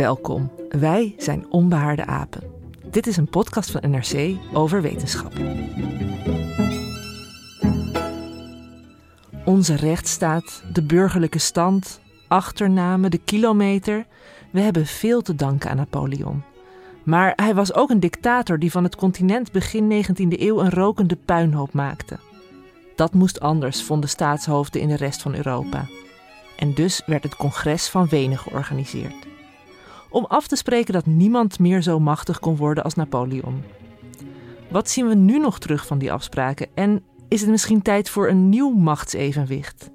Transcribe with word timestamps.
Welkom, 0.00 0.50
wij 0.68 1.14
zijn 1.18 1.46
Onbehaarde 1.50 2.06
Apen. 2.06 2.42
Dit 2.90 3.06
is 3.06 3.16
een 3.16 3.28
podcast 3.28 3.70
van 3.70 3.90
NRC 3.90 4.36
over 4.52 4.82
wetenschap. 4.82 5.32
Onze 9.44 9.76
rechtsstaat, 9.76 10.62
de 10.72 10.82
burgerlijke 10.82 11.38
stand, 11.38 12.00
achternamen, 12.28 13.10
de 13.10 13.18
kilometer. 13.18 14.06
We 14.50 14.60
hebben 14.60 14.86
veel 14.86 15.20
te 15.20 15.34
danken 15.34 15.70
aan 15.70 15.76
Napoleon. 15.76 16.42
Maar 17.02 17.32
hij 17.36 17.54
was 17.54 17.74
ook 17.74 17.90
een 17.90 18.00
dictator 18.00 18.58
die 18.58 18.70
van 18.70 18.84
het 18.84 18.96
continent 18.96 19.52
begin 19.52 20.04
19e 20.04 20.40
eeuw 20.40 20.60
een 20.60 20.70
rokende 20.70 21.16
puinhoop 21.16 21.72
maakte. 21.72 22.18
Dat 22.96 23.14
moest 23.14 23.40
anders, 23.40 23.82
vonden 23.82 24.08
staatshoofden 24.08 24.80
in 24.80 24.88
de 24.88 24.96
rest 24.96 25.22
van 25.22 25.34
Europa. 25.34 25.86
En 26.56 26.74
dus 26.74 27.02
werd 27.06 27.22
het 27.22 27.36
congres 27.36 27.88
van 27.88 28.08
Wenen 28.08 28.38
georganiseerd. 28.38 29.28
Om 30.10 30.24
af 30.24 30.46
te 30.46 30.56
spreken 30.56 30.92
dat 30.92 31.06
niemand 31.06 31.58
meer 31.58 31.82
zo 31.82 32.00
machtig 32.00 32.38
kon 32.38 32.56
worden 32.56 32.84
als 32.84 32.94
Napoleon. 32.94 33.62
Wat 34.70 34.90
zien 34.90 35.08
we 35.08 35.14
nu 35.14 35.38
nog 35.38 35.58
terug 35.58 35.86
van 35.86 35.98
die 35.98 36.12
afspraken 36.12 36.68
en 36.74 37.02
is 37.28 37.40
het 37.40 37.50
misschien 37.50 37.82
tijd 37.82 38.10
voor 38.10 38.28
een 38.28 38.48
nieuw 38.48 38.70
machtsevenwicht? 38.70 39.90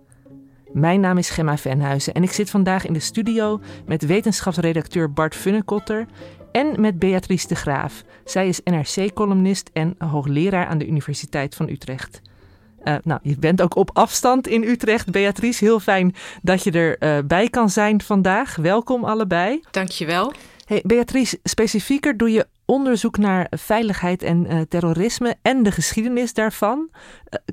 Mijn 0.71 0.99
naam 0.99 1.17
is 1.17 1.29
Gemma 1.29 1.57
Venhuizen 1.57 2.13
en 2.13 2.23
ik 2.23 2.31
zit 2.31 2.49
vandaag 2.49 2.85
in 2.85 2.93
de 2.93 2.99
studio 2.99 3.61
met 3.85 4.05
wetenschapsredacteur 4.05 5.13
Bart 5.13 5.35
Funnekotter 5.35 6.05
en 6.51 6.81
met 6.81 6.99
Beatrice 6.99 7.47
de 7.47 7.55
Graaf. 7.55 8.03
Zij 8.25 8.47
is 8.47 8.61
NRC-columnist 8.63 9.69
en 9.73 9.95
hoogleraar 9.97 10.65
aan 10.65 10.77
de 10.77 10.87
Universiteit 10.87 11.55
van 11.55 11.69
Utrecht. 11.69 12.21
Uh, 12.87 12.95
nou, 13.03 13.19
je 13.23 13.37
bent 13.39 13.61
ook 13.61 13.75
op 13.75 13.89
afstand 13.93 14.47
in 14.47 14.63
Utrecht, 14.63 15.11
Beatrice. 15.11 15.63
Heel 15.63 15.79
fijn 15.79 16.15
dat 16.41 16.63
je 16.63 16.71
erbij 16.71 17.17
uh, 17.17 17.23
bij 17.27 17.49
kan 17.49 17.69
zijn 17.69 18.01
vandaag. 18.01 18.55
Welkom 18.55 19.03
allebei. 19.03 19.61
Dankjewel. 19.71 20.33
Hey, 20.65 20.81
Beatrice, 20.85 21.39
specifieker 21.43 22.17
doe 22.17 22.31
je 22.31 22.47
onderzoek 22.65 23.17
naar 23.17 23.47
veiligheid 23.49 24.23
en 24.23 24.45
uh, 24.51 24.61
terrorisme 24.69 25.35
en 25.41 25.63
de 25.63 25.71
geschiedenis 25.71 26.33
daarvan. 26.33 26.89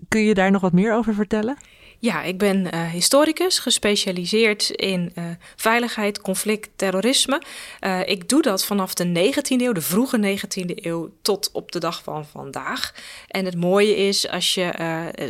kun 0.08 0.20
je 0.20 0.34
daar 0.34 0.50
nog 0.50 0.60
wat 0.60 0.72
meer 0.72 0.94
over 0.94 1.14
vertellen? 1.14 1.56
Ja, 2.04 2.22
ik 2.22 2.38
ben 2.38 2.74
uh, 2.74 2.90
historicus, 2.90 3.58
gespecialiseerd 3.58 4.70
in 4.70 5.12
uh, 5.14 5.24
veiligheid, 5.56 6.20
conflict, 6.20 6.68
terrorisme. 6.76 7.42
Uh, 7.80 8.08
ik 8.08 8.28
doe 8.28 8.42
dat 8.42 8.64
vanaf 8.64 8.94
de 8.94 9.32
19e 9.32 9.60
eeuw, 9.60 9.72
de 9.72 9.80
vroege 9.80 10.38
19e 10.38 10.74
eeuw, 10.74 11.10
tot 11.20 11.50
op 11.52 11.72
de 11.72 11.78
dag 11.78 12.02
van 12.02 12.24
vandaag. 12.24 12.94
En 13.28 13.44
het 13.44 13.56
mooie 13.56 13.96
is 13.96 14.28
als 14.28 14.54
je 14.54 14.70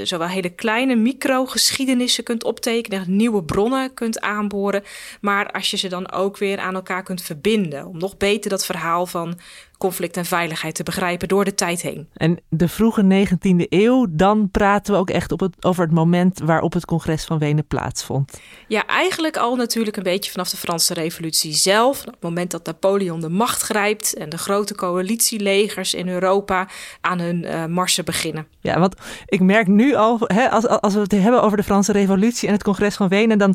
zowel 0.02 0.28
hele 0.28 0.50
kleine 0.50 0.94
microgeschiedenissen 0.94 2.24
kunt 2.24 2.44
optekenen, 2.44 3.16
nieuwe 3.16 3.44
bronnen 3.44 3.94
kunt 3.94 4.20
aanboren, 4.20 4.82
maar 5.20 5.50
als 5.50 5.70
je 5.70 5.76
ze 5.76 5.88
dan 5.88 6.12
ook 6.12 6.38
weer 6.38 6.58
aan 6.58 6.74
elkaar 6.74 7.02
kunt 7.02 7.22
verbinden, 7.22 7.86
om 7.86 7.98
nog 7.98 8.16
beter 8.16 8.50
dat 8.50 8.66
verhaal 8.66 9.06
van 9.06 9.38
conflict 9.82 10.16
en 10.16 10.24
veiligheid 10.24 10.74
te 10.74 10.82
begrijpen 10.82 11.28
door 11.28 11.44
de 11.44 11.54
tijd 11.54 11.82
heen. 11.82 12.08
En 12.14 12.38
de 12.48 12.68
vroege 12.68 13.26
19e 13.26 13.68
eeuw, 13.68 14.06
dan 14.10 14.50
praten 14.50 14.92
we 14.92 14.98
ook 14.98 15.10
echt 15.10 15.32
op 15.32 15.40
het, 15.40 15.56
over 15.60 15.82
het 15.82 15.92
moment 15.92 16.40
waarop 16.44 16.72
het 16.72 16.84
congres 16.84 17.24
van 17.24 17.38
Wenen 17.38 17.66
plaatsvond. 17.66 18.40
Ja, 18.68 18.86
eigenlijk 18.86 19.36
al 19.36 19.56
natuurlijk 19.56 19.96
een 19.96 20.02
beetje 20.02 20.30
vanaf 20.30 20.50
de 20.50 20.56
Franse 20.56 20.94
Revolutie 20.94 21.52
zelf. 21.52 22.00
Op 22.00 22.12
het 22.12 22.22
moment 22.22 22.50
dat 22.50 22.66
Napoleon 22.66 23.20
de 23.20 23.28
macht 23.28 23.62
grijpt 23.62 24.14
en 24.14 24.28
de 24.28 24.38
grote 24.38 24.74
coalitielegers 24.74 25.94
in 25.94 26.08
Europa 26.08 26.68
aan 27.00 27.18
hun 27.18 27.42
uh, 27.42 27.66
marsen 27.66 28.04
beginnen. 28.04 28.46
Ja, 28.60 28.78
want 28.78 28.94
ik 29.26 29.40
merk 29.40 29.66
nu 29.66 29.94
al, 29.94 30.20
hè, 30.20 30.50
als, 30.50 30.68
als 30.68 30.94
we 30.94 31.00
het 31.00 31.12
hebben 31.12 31.42
over 31.42 31.56
de 31.56 31.62
Franse 31.62 31.92
Revolutie 31.92 32.48
en 32.48 32.54
het 32.54 32.62
congres 32.62 32.96
van 32.96 33.08
Wenen, 33.08 33.38
dan, 33.38 33.54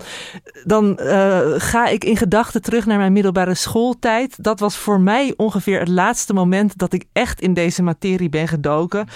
dan 0.64 1.00
uh, 1.02 1.40
ga 1.58 1.88
ik 1.88 2.04
in 2.04 2.18
gedachten 2.18 2.62
terug 2.62 2.86
naar 2.86 2.98
mijn 2.98 3.14
middelbare 3.14 3.56
schooltijd. 3.56 4.44
Dat 4.44 4.60
was 4.60 4.78
voor 4.78 5.00
mij 5.00 5.34
ongeveer 5.38 5.80
het 5.80 5.88
laatste 5.88 6.16
laatste 6.18 6.34
moment 6.34 6.78
dat 6.78 6.94
ik 6.94 7.06
echt 7.14 7.42
in 7.42 7.54
deze 7.54 7.84
materie 7.84 8.30
ben 8.30 8.48
gedoken. 8.48 9.08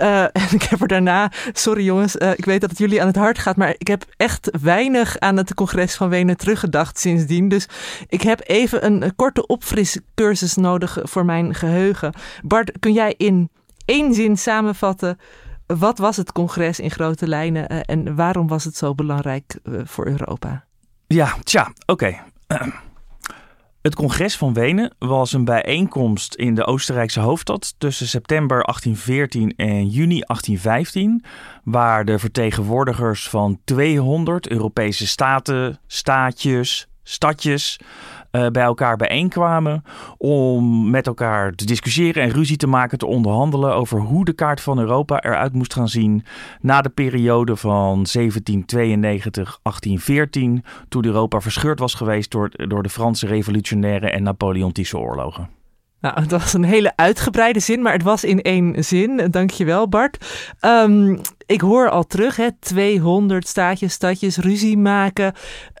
Uh, 0.00 0.22
en 0.42 0.48
ik 0.50 0.62
heb 0.62 0.80
er 0.80 0.88
daarna, 0.88 1.32
sorry 1.52 1.84
jongens, 1.84 2.16
uh, 2.16 2.30
ik 2.30 2.44
weet 2.44 2.60
dat 2.60 2.70
het 2.70 2.78
jullie 2.78 3.00
aan 3.00 3.06
het 3.06 3.16
hart 3.16 3.38
gaat, 3.38 3.56
maar 3.56 3.74
ik 3.78 3.86
heb 3.86 4.04
echt 4.16 4.50
weinig 4.62 5.18
aan 5.18 5.36
het 5.36 5.54
congres 5.54 5.94
van 5.94 6.08
Wenen 6.08 6.36
teruggedacht 6.36 6.98
sindsdien. 6.98 7.48
Dus 7.48 7.68
ik 8.08 8.22
heb 8.22 8.40
even 8.44 8.84
een, 8.84 9.14
korte 9.16 9.46
opfriscursus 9.46 10.54
nodig 10.54 10.98
voor 11.02 11.24
mijn 11.24 11.54
geheugen. 11.54 12.12
Bart, 12.42 12.72
kun 12.80 12.92
jij 12.92 13.14
in 13.16 13.50
één 13.84 14.14
zin 14.14 14.38
samenvatten? 14.38 15.18
Wat 15.66 15.98
was 15.98 16.16
het 16.16 16.32
congres 16.32 16.80
in 16.80 16.90
grote 16.90 17.28
lijnen 17.28 17.72
uh, 17.72 17.78
en 17.82 18.14
waarom 18.14 18.46
was 18.46 18.64
het 18.64 18.76
zo 18.76 18.94
belangrijk 18.94 19.58
voor 19.84 20.06
Europa? 20.06 20.64
Ja, 21.06 21.34
tja, 21.44 21.72
oké. 21.86 22.16
Het 23.86 23.94
congres 23.94 24.36
van 24.36 24.52
Wenen 24.52 24.94
was 24.98 25.32
een 25.32 25.44
bijeenkomst 25.44 26.34
in 26.34 26.54
de 26.54 26.64
Oostenrijkse 26.64 27.20
hoofdstad 27.20 27.74
tussen 27.78 28.06
september 28.06 28.64
1814 28.64 29.52
en 29.56 29.88
juni 29.88 30.20
1815, 30.20 31.24
waar 31.64 32.04
de 32.04 32.18
vertegenwoordigers 32.18 33.28
van 33.28 33.60
200 33.64 34.48
Europese 34.48 35.06
staten, 35.06 35.78
staatjes, 35.86 36.88
stadjes 37.02 37.78
uh, 38.36 38.46
bij 38.46 38.62
elkaar 38.62 38.96
bijeenkwamen 38.96 39.82
om 40.18 40.90
met 40.90 41.06
elkaar 41.06 41.52
te 41.52 41.64
discussiëren 41.64 42.22
en 42.22 42.30
ruzie 42.30 42.56
te 42.56 42.66
maken, 42.66 42.98
te 42.98 43.06
onderhandelen 43.06 43.74
over 43.74 44.00
hoe 44.00 44.24
de 44.24 44.32
kaart 44.32 44.60
van 44.60 44.78
Europa 44.78 45.20
eruit 45.20 45.52
moest 45.52 45.74
gaan 45.74 45.88
zien 45.88 46.24
na 46.60 46.80
de 46.82 46.88
periode 46.88 47.56
van 47.56 48.06
1792-1814, 48.18 48.20
toen 50.88 51.04
Europa 51.04 51.40
verscheurd 51.40 51.78
was 51.78 51.94
geweest 51.94 52.30
door, 52.30 52.50
door 52.68 52.82
de 52.82 52.88
Franse 52.88 53.26
revolutionaire 53.26 54.10
en 54.10 54.22
Napoleontische 54.22 54.98
oorlogen. 54.98 55.55
Nou, 56.06 56.20
het 56.20 56.30
was 56.30 56.52
een 56.52 56.64
hele 56.64 56.92
uitgebreide 56.96 57.60
zin, 57.60 57.82
maar 57.82 57.92
het 57.92 58.02
was 58.02 58.24
in 58.24 58.42
één 58.42 58.84
zin. 58.84 59.30
Dankjewel, 59.30 59.88
Bart. 59.88 60.26
Um, 60.60 61.20
ik 61.46 61.60
hoor 61.60 61.90
al 61.90 62.04
terug, 62.04 62.36
hè, 62.36 62.48
200 62.60 63.48
staatjes, 63.48 63.92
stadjes, 63.92 64.36
ruzie 64.36 64.78
maken. 64.78 65.32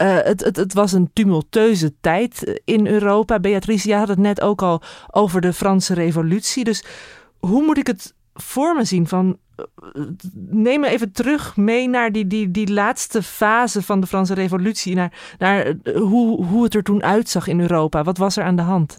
Uh, 0.02 0.18
het, 0.22 0.44
het, 0.44 0.56
het 0.56 0.72
was 0.72 0.92
een 0.92 1.10
tumultueuze 1.12 1.94
tijd 2.00 2.60
in 2.64 2.86
Europa. 2.86 3.40
Beatrice, 3.40 3.88
je 3.88 3.94
had 3.94 4.08
het 4.08 4.18
net 4.18 4.40
ook 4.40 4.62
al 4.62 4.82
over 5.10 5.40
de 5.40 5.52
Franse 5.52 5.94
revolutie. 5.94 6.64
Dus 6.64 6.84
hoe 7.38 7.64
moet 7.64 7.78
ik 7.78 7.86
het 7.86 8.14
voor 8.34 8.74
me 8.74 8.84
zien? 8.84 9.06
Van, 9.06 9.38
neem 10.34 10.80
me 10.80 10.88
even 10.88 11.12
terug 11.12 11.56
mee 11.56 11.88
naar 11.88 12.12
die, 12.12 12.26
die, 12.26 12.50
die 12.50 12.72
laatste 12.72 13.22
fase 13.22 13.82
van 13.82 14.00
de 14.00 14.06
Franse 14.06 14.34
revolutie. 14.34 14.94
Naar, 14.94 15.12
naar 15.38 15.74
hoe, 15.94 16.44
hoe 16.44 16.64
het 16.64 16.74
er 16.74 16.82
toen 16.82 17.02
uitzag 17.02 17.46
in 17.46 17.60
Europa. 17.60 18.02
Wat 18.02 18.18
was 18.18 18.36
er 18.36 18.44
aan 18.44 18.56
de 18.56 18.62
hand? 18.62 18.98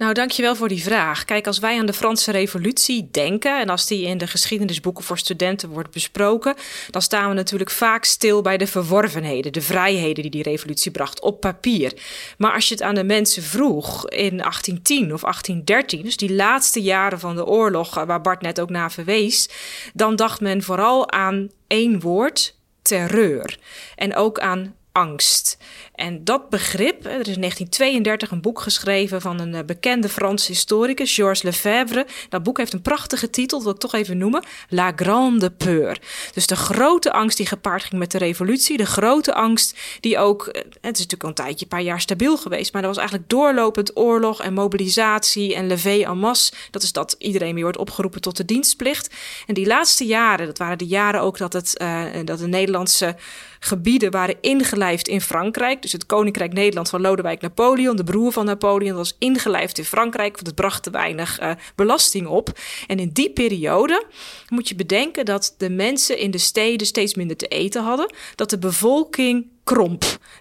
Nou, 0.00 0.12
dankjewel 0.12 0.56
voor 0.56 0.68
die 0.68 0.82
vraag. 0.82 1.24
Kijk, 1.24 1.46
als 1.46 1.58
wij 1.58 1.78
aan 1.78 1.86
de 1.86 1.92
Franse 1.92 2.30
Revolutie 2.30 3.08
denken 3.10 3.60
en 3.60 3.68
als 3.68 3.86
die 3.86 4.06
in 4.06 4.18
de 4.18 4.26
geschiedenisboeken 4.26 5.04
voor 5.04 5.18
studenten 5.18 5.68
wordt 5.68 5.90
besproken, 5.90 6.54
dan 6.90 7.02
staan 7.02 7.28
we 7.28 7.34
natuurlijk 7.34 7.70
vaak 7.70 8.04
stil 8.04 8.42
bij 8.42 8.56
de 8.56 8.66
verworvenheden, 8.66 9.52
de 9.52 9.60
vrijheden 9.60 10.22
die 10.22 10.30
die 10.30 10.42
revolutie 10.42 10.90
bracht 10.90 11.20
op 11.20 11.40
papier. 11.40 11.92
Maar 12.38 12.52
als 12.52 12.68
je 12.68 12.74
het 12.74 12.82
aan 12.82 12.94
de 12.94 13.04
mensen 13.04 13.42
vroeg 13.42 14.08
in 14.08 14.36
1810 14.36 15.12
of 15.12 15.20
1813, 15.20 16.02
dus 16.02 16.16
die 16.16 16.34
laatste 16.34 16.82
jaren 16.82 17.20
van 17.20 17.36
de 17.36 17.46
oorlog 17.46 17.94
waar 17.94 18.20
Bart 18.20 18.40
net 18.42 18.60
ook 18.60 18.70
naar 18.70 18.92
verwees, 18.92 19.48
dan 19.94 20.16
dacht 20.16 20.40
men 20.40 20.62
vooral 20.62 21.10
aan 21.10 21.50
één 21.66 22.00
woord: 22.00 22.54
terreur. 22.82 23.58
En 23.96 24.14
ook 24.14 24.38
aan 24.38 24.74
angst. 24.92 25.58
En 25.94 26.24
dat 26.24 26.48
begrip, 26.48 27.04
er 27.04 27.20
is 27.20 27.34
in 27.34 27.40
1932 27.40 28.30
een 28.30 28.40
boek 28.40 28.60
geschreven 28.60 29.20
van 29.20 29.40
een 29.40 29.54
eh, 29.54 29.64
bekende 29.64 30.08
Franse 30.08 30.52
historicus, 30.52 31.14
Georges 31.14 31.42
Lefebvre. 31.42 32.06
Dat 32.28 32.42
boek 32.42 32.58
heeft 32.58 32.72
een 32.72 32.82
prachtige 32.82 33.30
titel, 33.30 33.62
wil 33.62 33.72
ik 33.72 33.78
toch 33.78 33.94
even 33.94 34.18
noemen: 34.18 34.44
La 34.68 34.92
Grande 34.96 35.50
Peur. 35.50 36.00
Dus 36.32 36.46
de 36.46 36.56
grote 36.56 37.12
angst 37.12 37.36
die 37.36 37.46
gepaard 37.46 37.82
ging 37.82 38.00
met 38.00 38.10
de 38.10 38.18
revolutie, 38.18 38.76
de 38.76 38.86
grote 38.86 39.34
angst 39.34 39.78
die 40.00 40.18
ook, 40.18 40.46
eh, 40.46 40.62
het 40.62 40.96
is 40.98 41.06
natuurlijk 41.06 41.22
al 41.22 41.28
een 41.28 41.34
tijdje, 41.34 41.62
een 41.62 41.70
paar 41.70 41.82
jaar 41.82 42.00
stabiel 42.00 42.36
geweest, 42.36 42.72
maar 42.72 42.82
dat 42.82 42.90
was 42.90 43.00
eigenlijk 43.00 43.30
doorlopend 43.30 43.96
oorlog 43.96 44.42
en 44.42 44.52
mobilisatie 44.52 45.54
en 45.54 45.66
levée 45.66 46.04
en 46.04 46.18
masse. 46.18 46.52
Dat 46.70 46.82
is 46.82 46.92
dat 46.92 47.14
iedereen 47.18 47.54
weer 47.54 47.62
wordt 47.62 47.78
opgeroepen 47.78 48.20
tot 48.20 48.36
de 48.36 48.44
dienstplicht. 48.44 49.14
En 49.46 49.54
die 49.54 49.66
laatste 49.66 50.04
jaren, 50.04 50.46
dat 50.46 50.58
waren 50.58 50.78
de 50.78 50.86
jaren 50.86 51.20
ook 51.20 51.38
dat, 51.38 51.52
het, 51.52 51.80
uh, 51.82 52.04
dat 52.24 52.38
de 52.38 52.46
Nederlandse 52.46 53.16
gebieden 53.60 54.10
waren 54.10 54.36
ingelijfd 54.40 55.08
in 55.08 55.20
Frankrijk. 55.20 55.82
Dus 55.82 55.92
het 55.92 56.06
Koninkrijk 56.06 56.52
Nederland 56.52 56.88
van 56.88 57.00
Lodewijk 57.00 57.40
Napoleon, 57.40 57.96
de 57.96 58.04
broer 58.04 58.32
van 58.32 58.44
Napoleon, 58.44 58.96
was 58.96 59.16
ingelijfd 59.18 59.78
in 59.78 59.84
Frankrijk, 59.84 60.34
want 60.34 60.46
het 60.46 60.54
bracht 60.54 60.82
te 60.82 60.90
weinig 60.90 61.40
uh, 61.40 61.50
belasting 61.74 62.26
op. 62.26 62.58
En 62.86 62.98
in 62.98 63.10
die 63.12 63.30
periode 63.30 64.04
moet 64.48 64.68
je 64.68 64.74
bedenken 64.74 65.24
dat 65.24 65.54
de 65.58 65.70
mensen 65.70 66.18
in 66.18 66.30
de 66.30 66.38
steden 66.38 66.86
steeds 66.86 67.14
minder 67.14 67.36
te 67.36 67.46
eten 67.46 67.82
hadden, 67.82 68.12
dat 68.34 68.50
de 68.50 68.58
bevolking 68.58 69.46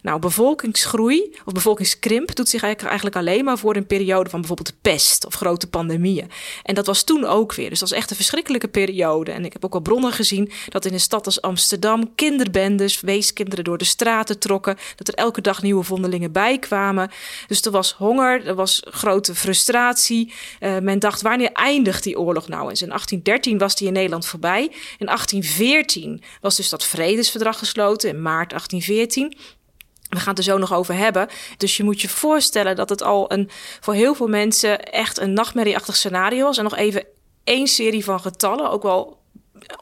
Nou, 0.01 0.19
bevolkingsgroei 0.19 1.35
of 1.45 1.53
bevolkingskrimp 1.53 2.35
doet 2.35 2.49
zich 2.49 2.63
eigenlijk 2.63 3.15
alleen 3.15 3.43
maar 3.43 3.57
voor 3.57 3.75
een 3.75 3.85
periode 3.85 4.29
van 4.29 4.39
bijvoorbeeld 4.39 4.81
pest 4.81 5.25
of 5.25 5.33
grote 5.33 5.67
pandemieën. 5.67 6.31
En 6.63 6.75
dat 6.75 6.85
was 6.85 7.03
toen 7.03 7.25
ook 7.25 7.53
weer. 7.53 7.69
Dus 7.69 7.79
dat 7.79 7.89
was 7.89 7.97
echt 7.97 8.09
een 8.09 8.15
verschrikkelijke 8.15 8.67
periode. 8.67 9.31
En 9.31 9.45
ik 9.45 9.53
heb 9.53 9.65
ook 9.65 9.73
al 9.73 9.79
bronnen 9.79 10.11
gezien 10.11 10.51
dat 10.69 10.85
in 10.85 10.93
een 10.93 10.99
stad 10.99 11.25
als 11.25 11.41
Amsterdam 11.41 12.15
kinderbendes, 12.15 13.01
weeskinderen 13.01 13.63
door 13.63 13.77
de 13.77 13.85
straten 13.85 14.39
trokken. 14.39 14.77
Dat 14.95 15.07
er 15.07 15.13
elke 15.13 15.41
dag 15.41 15.61
nieuwe 15.61 15.83
vondelingen 15.83 16.31
bijkwamen. 16.31 17.11
Dus 17.47 17.61
er 17.61 17.71
was 17.71 17.91
honger, 17.91 18.45
er 18.45 18.55
was 18.55 18.81
grote 18.85 19.35
frustratie. 19.35 20.33
Uh, 20.59 20.77
men 20.77 20.99
dacht, 20.99 21.21
wanneer 21.21 21.51
eindigt 21.51 22.03
die 22.03 22.19
oorlog 22.19 22.47
nou 22.47 22.69
eens? 22.69 22.81
In 22.81 22.87
1813 22.87 23.57
was 23.57 23.75
die 23.75 23.87
in 23.87 23.93
Nederland 23.93 24.25
voorbij. 24.25 24.61
In 24.97 25.05
1814 25.05 26.21
was 26.41 26.55
dus 26.55 26.69
dat 26.69 26.85
vredesverdrag 26.85 27.57
gesloten, 27.57 28.09
in 28.09 28.21
maart 28.21 28.49
1814. 28.49 29.18
We 30.09 30.17
gaan 30.17 30.29
het 30.29 30.37
er 30.37 30.43
zo 30.43 30.57
nog 30.57 30.73
over 30.73 30.95
hebben. 30.95 31.27
Dus 31.57 31.77
je 31.77 31.83
moet 31.83 32.01
je 32.01 32.09
voorstellen 32.09 32.75
dat 32.75 32.89
het 32.89 33.03
al 33.03 33.31
een, 33.31 33.49
voor 33.79 33.93
heel 33.93 34.15
veel 34.15 34.27
mensen 34.27 34.83
echt 34.83 35.19
een 35.19 35.33
nachtmerrieachtig 35.33 35.95
scenario 35.95 36.43
was. 36.43 36.57
En 36.57 36.63
nog 36.63 36.75
even 36.75 37.05
één 37.43 37.67
serie 37.67 38.03
van 38.03 38.19
getallen, 38.19 38.69
ook 38.69 38.83
wel 38.83 39.19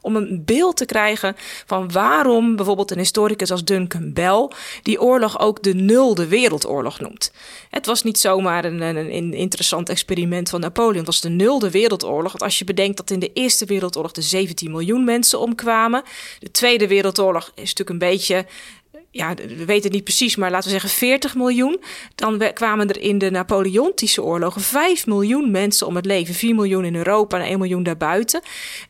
om 0.01 0.15
een 0.15 0.41
beeld 0.45 0.77
te 0.77 0.85
krijgen 0.85 1.35
van 1.65 1.91
waarom 1.91 2.55
bijvoorbeeld 2.55 2.91
een 2.91 2.97
historicus 2.97 3.51
als 3.51 3.63
Duncan 3.63 4.13
Bell 4.13 4.49
die 4.81 5.01
oorlog 5.01 5.39
ook 5.39 5.63
de 5.63 5.73
nulde 5.73 6.27
wereldoorlog 6.27 6.99
noemt. 6.99 7.31
Het 7.69 7.85
was 7.85 8.03
niet 8.03 8.19
zomaar 8.19 8.65
een, 8.65 8.81
een, 8.81 9.33
interessant 9.33 9.89
experiment 9.89 10.49
van 10.49 10.59
Napoleon, 10.59 10.97
het 10.97 11.05
was 11.05 11.21
de 11.21 11.29
nulde 11.29 11.71
wereldoorlog. 11.71 12.31
Want 12.31 12.43
als 12.43 12.59
je 12.59 12.65
bedenkt 12.65 12.97
dat 12.97 13.11
in 13.11 13.19
de 13.19 13.33
Eerste 13.33 13.65
Wereldoorlog 13.65 14.11
de 14.11 14.21
17 14.21 14.71
miljoen 14.71 15.03
mensen 15.03 15.39
omkwamen, 15.39 16.03
de 16.39 16.51
Tweede 16.51 16.87
Wereldoorlog 16.87 17.51
is 17.55 17.73
natuurlijk 17.73 17.89
een 17.89 18.09
beetje 18.09 18.45
ja, 19.17 19.33
we 19.33 19.65
weten 19.65 19.83
het 19.83 19.91
niet 19.91 20.03
precies, 20.03 20.35
maar 20.35 20.51
laten 20.51 20.65
we 20.65 20.79
zeggen 20.79 20.89
40 20.89 21.35
miljoen. 21.35 21.79
Dan 22.15 22.41
kwamen 22.53 22.89
er 22.89 23.01
in 23.01 23.17
de 23.17 23.31
Napoleontische 23.31 24.23
oorlogen 24.23 24.61
5 24.61 25.05
miljoen 25.05 25.51
mensen 25.51 25.87
om 25.87 25.95
het 25.95 26.05
leven. 26.05 26.33
4 26.33 26.55
miljoen 26.55 26.85
in 26.85 26.95
Europa 26.95 27.37
en 27.37 27.45
1 27.45 27.59
miljoen 27.59 27.83
daarbuiten. 27.83 28.41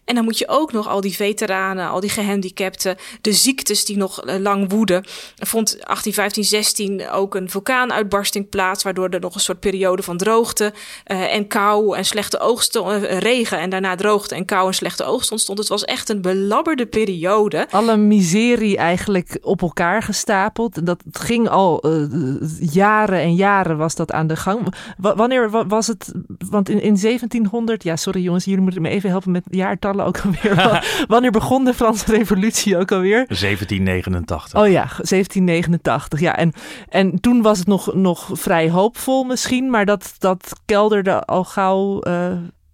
En 0.05 0.15
dan 0.15 0.23
moet 0.23 0.37
je 0.37 0.47
ook 0.47 0.71
nog 0.71 0.87
al 0.87 1.01
die 1.01 1.15
veteranen, 1.15 1.89
al 1.89 1.99
die 1.99 2.09
gehandicapten, 2.09 2.95
de 3.21 3.33
ziektes 3.33 3.85
die 3.85 3.97
nog 3.97 4.21
eh, 4.21 4.39
lang 4.39 4.71
woeden. 4.71 5.05
Er 5.37 5.47
vond 5.47 5.85
18, 5.85 6.13
15, 6.13 6.43
16 6.43 7.09
ook 7.09 7.35
een 7.35 7.49
vulkaanuitbarsting 7.49 8.49
plaats, 8.49 8.83
waardoor 8.83 9.09
er 9.09 9.19
nog 9.19 9.35
een 9.35 9.39
soort 9.39 9.59
periode 9.59 10.03
van 10.03 10.17
droogte 10.17 10.73
uh, 11.07 11.33
en 11.33 11.47
kou 11.47 11.97
en 11.97 12.05
slechte 12.05 12.39
oogsten, 12.39 13.03
uh, 13.03 13.19
regen 13.19 13.59
en 13.59 13.69
daarna 13.69 13.95
droogte 13.95 14.35
en 14.35 14.45
kou 14.45 14.67
en 14.67 14.73
slechte 14.73 15.03
oogst 15.03 15.31
ontstond. 15.31 15.57
Het 15.57 15.67
was 15.67 15.85
echt 15.85 16.09
een 16.09 16.21
belabberde 16.21 16.85
periode. 16.85 17.67
Alle 17.69 17.97
miserie 17.97 18.77
eigenlijk 18.77 19.37
op 19.41 19.61
elkaar 19.61 20.03
gestapeld. 20.17 20.85
Dat 20.85 21.03
ging 21.11 21.49
al 21.49 21.85
uh, 21.85 22.39
jaren 22.59 23.19
en 23.19 23.35
jaren 23.35 23.77
was 23.77 23.95
dat 23.95 24.11
aan 24.11 24.27
de 24.27 24.35
gang. 24.35 24.73
W 24.97 25.07
wanneer 25.15 25.67
was 25.67 25.87
het? 25.87 26.13
Want 26.49 26.69
in, 26.69 26.81
in 26.81 26.97
1700, 27.01 27.83
ja, 27.83 27.95
sorry 27.95 28.21
jongens, 28.21 28.45
jullie 28.45 28.61
moeten 28.61 28.81
me 28.81 28.89
even 28.89 29.09
helpen 29.09 29.31
met 29.31 29.43
jaartallen 29.49 30.05
ook 30.05 30.19
alweer. 30.19 30.83
wanneer 31.07 31.31
begon 31.31 31.65
de 31.65 31.73
Franse 31.73 32.11
Revolutie 32.11 32.77
ook 32.77 32.91
alweer? 32.91 33.25
1789. 33.27 34.59
Oh 34.59 34.67
ja, 34.67 34.85
1789. 34.85 36.19
Ja, 36.19 36.35
en, 36.35 36.53
en 36.89 37.19
toen 37.19 37.41
was 37.41 37.57
het 37.59 37.67
nog, 37.67 37.93
nog 37.93 38.29
vrij 38.33 38.69
hoopvol 38.69 39.23
misschien, 39.23 39.69
maar 39.69 39.85
dat, 39.85 40.15
dat 40.17 40.53
kelderde 40.65 41.25
al 41.25 41.43
gauw. 41.43 42.05
Uh, 42.07 42.31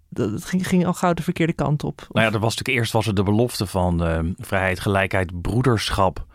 dat 0.09 0.45
ging, 0.45 0.67
ging, 0.67 0.85
al 0.85 0.93
gauw 0.93 1.13
de 1.13 1.23
verkeerde 1.23 1.53
kant 1.53 1.83
op. 1.83 2.07
Nou 2.09 2.25
ja, 2.27 2.33
er 2.33 2.39
was 2.39 2.55
natuurlijk 2.55 2.77
eerst 2.77 2.93
was 2.93 3.05
het 3.05 3.15
de 3.15 3.23
belofte 3.23 3.65
van 3.65 4.07
uh, 4.07 4.19
vrijheid, 4.37 4.79
gelijkheid, 4.79 5.41
broederschap. 5.41 6.25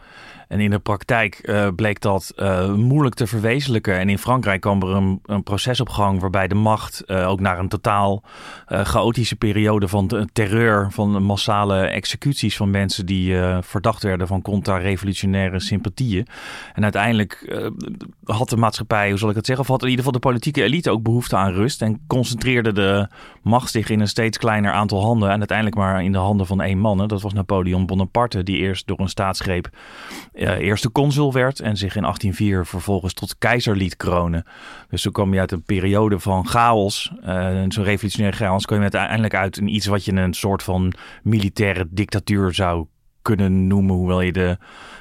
En 0.48 0.60
in 0.60 0.70
de 0.70 0.78
praktijk 0.78 1.40
uh, 1.42 1.68
bleek 1.76 2.00
dat 2.00 2.32
uh, 2.36 2.72
moeilijk 2.72 3.14
te 3.14 3.26
verwezenlijken. 3.26 3.98
En 3.98 4.08
in 4.08 4.18
Frankrijk 4.18 4.60
kwam 4.60 4.82
er 4.82 4.88
een, 4.88 5.42
proces 5.42 5.80
op 5.80 5.88
gang 5.88 6.20
waarbij 6.20 6.48
de 6.48 6.54
macht 6.54 7.02
uh, 7.06 7.28
ook 7.28 7.40
naar 7.40 7.58
een 7.58 7.68
totaal 7.68 8.22
chaotische 8.66 9.36
periode 9.36 9.88
van 9.88 10.28
terreur, 10.32 10.92
van 10.92 11.22
massale 11.22 11.86
executies 11.86 12.56
van 12.56 12.70
mensen 12.70 13.06
die 13.06 13.36
verdacht 13.60 14.02
werden 14.02 14.26
van 14.26 14.42
contra-revolutionaire 14.42 15.60
sympathieën. 15.60 16.26
En 16.74 16.82
uiteindelijk 16.82 17.60
had 18.24 18.48
de 18.48 18.56
maatschappij, 18.56 19.08
hoe 19.08 19.18
zal 19.18 19.30
ik 19.30 19.36
het 19.36 19.46
zeggen, 19.46 19.64
of 19.64 19.70
had 19.70 19.82
in 19.82 19.88
ieder 19.88 20.04
geval 20.04 20.20
de 20.20 20.26
politieke 20.26 20.62
elite 20.62 20.90
ook 20.90 21.02
behoefte 21.02 21.36
aan 21.36 21.52
rust. 21.52 21.82
En 21.82 22.00
concentreerde 22.06 22.72
de 22.72 23.08
macht 23.42 23.70
zich 23.70 23.90
in 23.90 24.00
een 24.00 24.08
steeds 24.08 24.38
kleiner 24.38 24.72
aantal 24.72 25.02
handen. 25.02 25.30
En 25.30 25.38
uiteindelijk 25.38 25.76
maar 25.76 26.02
in 26.02 26.12
de 26.12 26.18
handen 26.18 26.46
van 26.46 26.60
één 26.60 26.78
man. 26.78 27.08
Dat 27.08 27.22
was 27.22 27.32
Napoleon 27.32 27.86
Bonaparte, 27.86 28.42
die 28.42 28.56
eerst 28.56 28.86
door 28.86 29.00
een 29.00 29.08
staatsgreep 29.08 29.70
uh, 30.38 30.58
eerste 30.58 30.93
consul 30.93 31.32
werd 31.32 31.61
en 31.61 31.76
zich 31.76 31.96
in 31.96 32.02
1804 32.02 32.67
vervolgens 32.67 33.14
tot 33.14 33.38
keizer 33.38 33.76
liet 33.76 33.96
kronen. 33.96 34.44
Dus 34.88 35.02
zo 35.02 35.11
kwam 35.11 35.35
je 35.35 35.40
uit 35.40 35.52
een 35.52 35.62
periode 35.62 36.19
van 36.19 36.46
chaos, 36.46 37.12
uh, 37.26 37.62
zo'n 37.69 37.85
revolutionaire 37.85 38.37
chaos, 38.37 38.64
kwam 38.64 38.79
je 38.79 38.82
uiteindelijk 38.82 39.35
uit 39.35 39.56
in 39.56 39.75
iets 39.75 39.87
wat 39.87 40.05
je 40.05 40.12
een 40.12 40.35
soort 40.35 40.62
van 40.62 40.93
militaire 41.23 41.87
dictatuur 41.90 42.55
zou 42.55 42.87
kunnen 43.23 43.67
noemen, 43.67 43.94
hoewel 43.94 44.20
je 44.20 44.32
de 44.32 44.56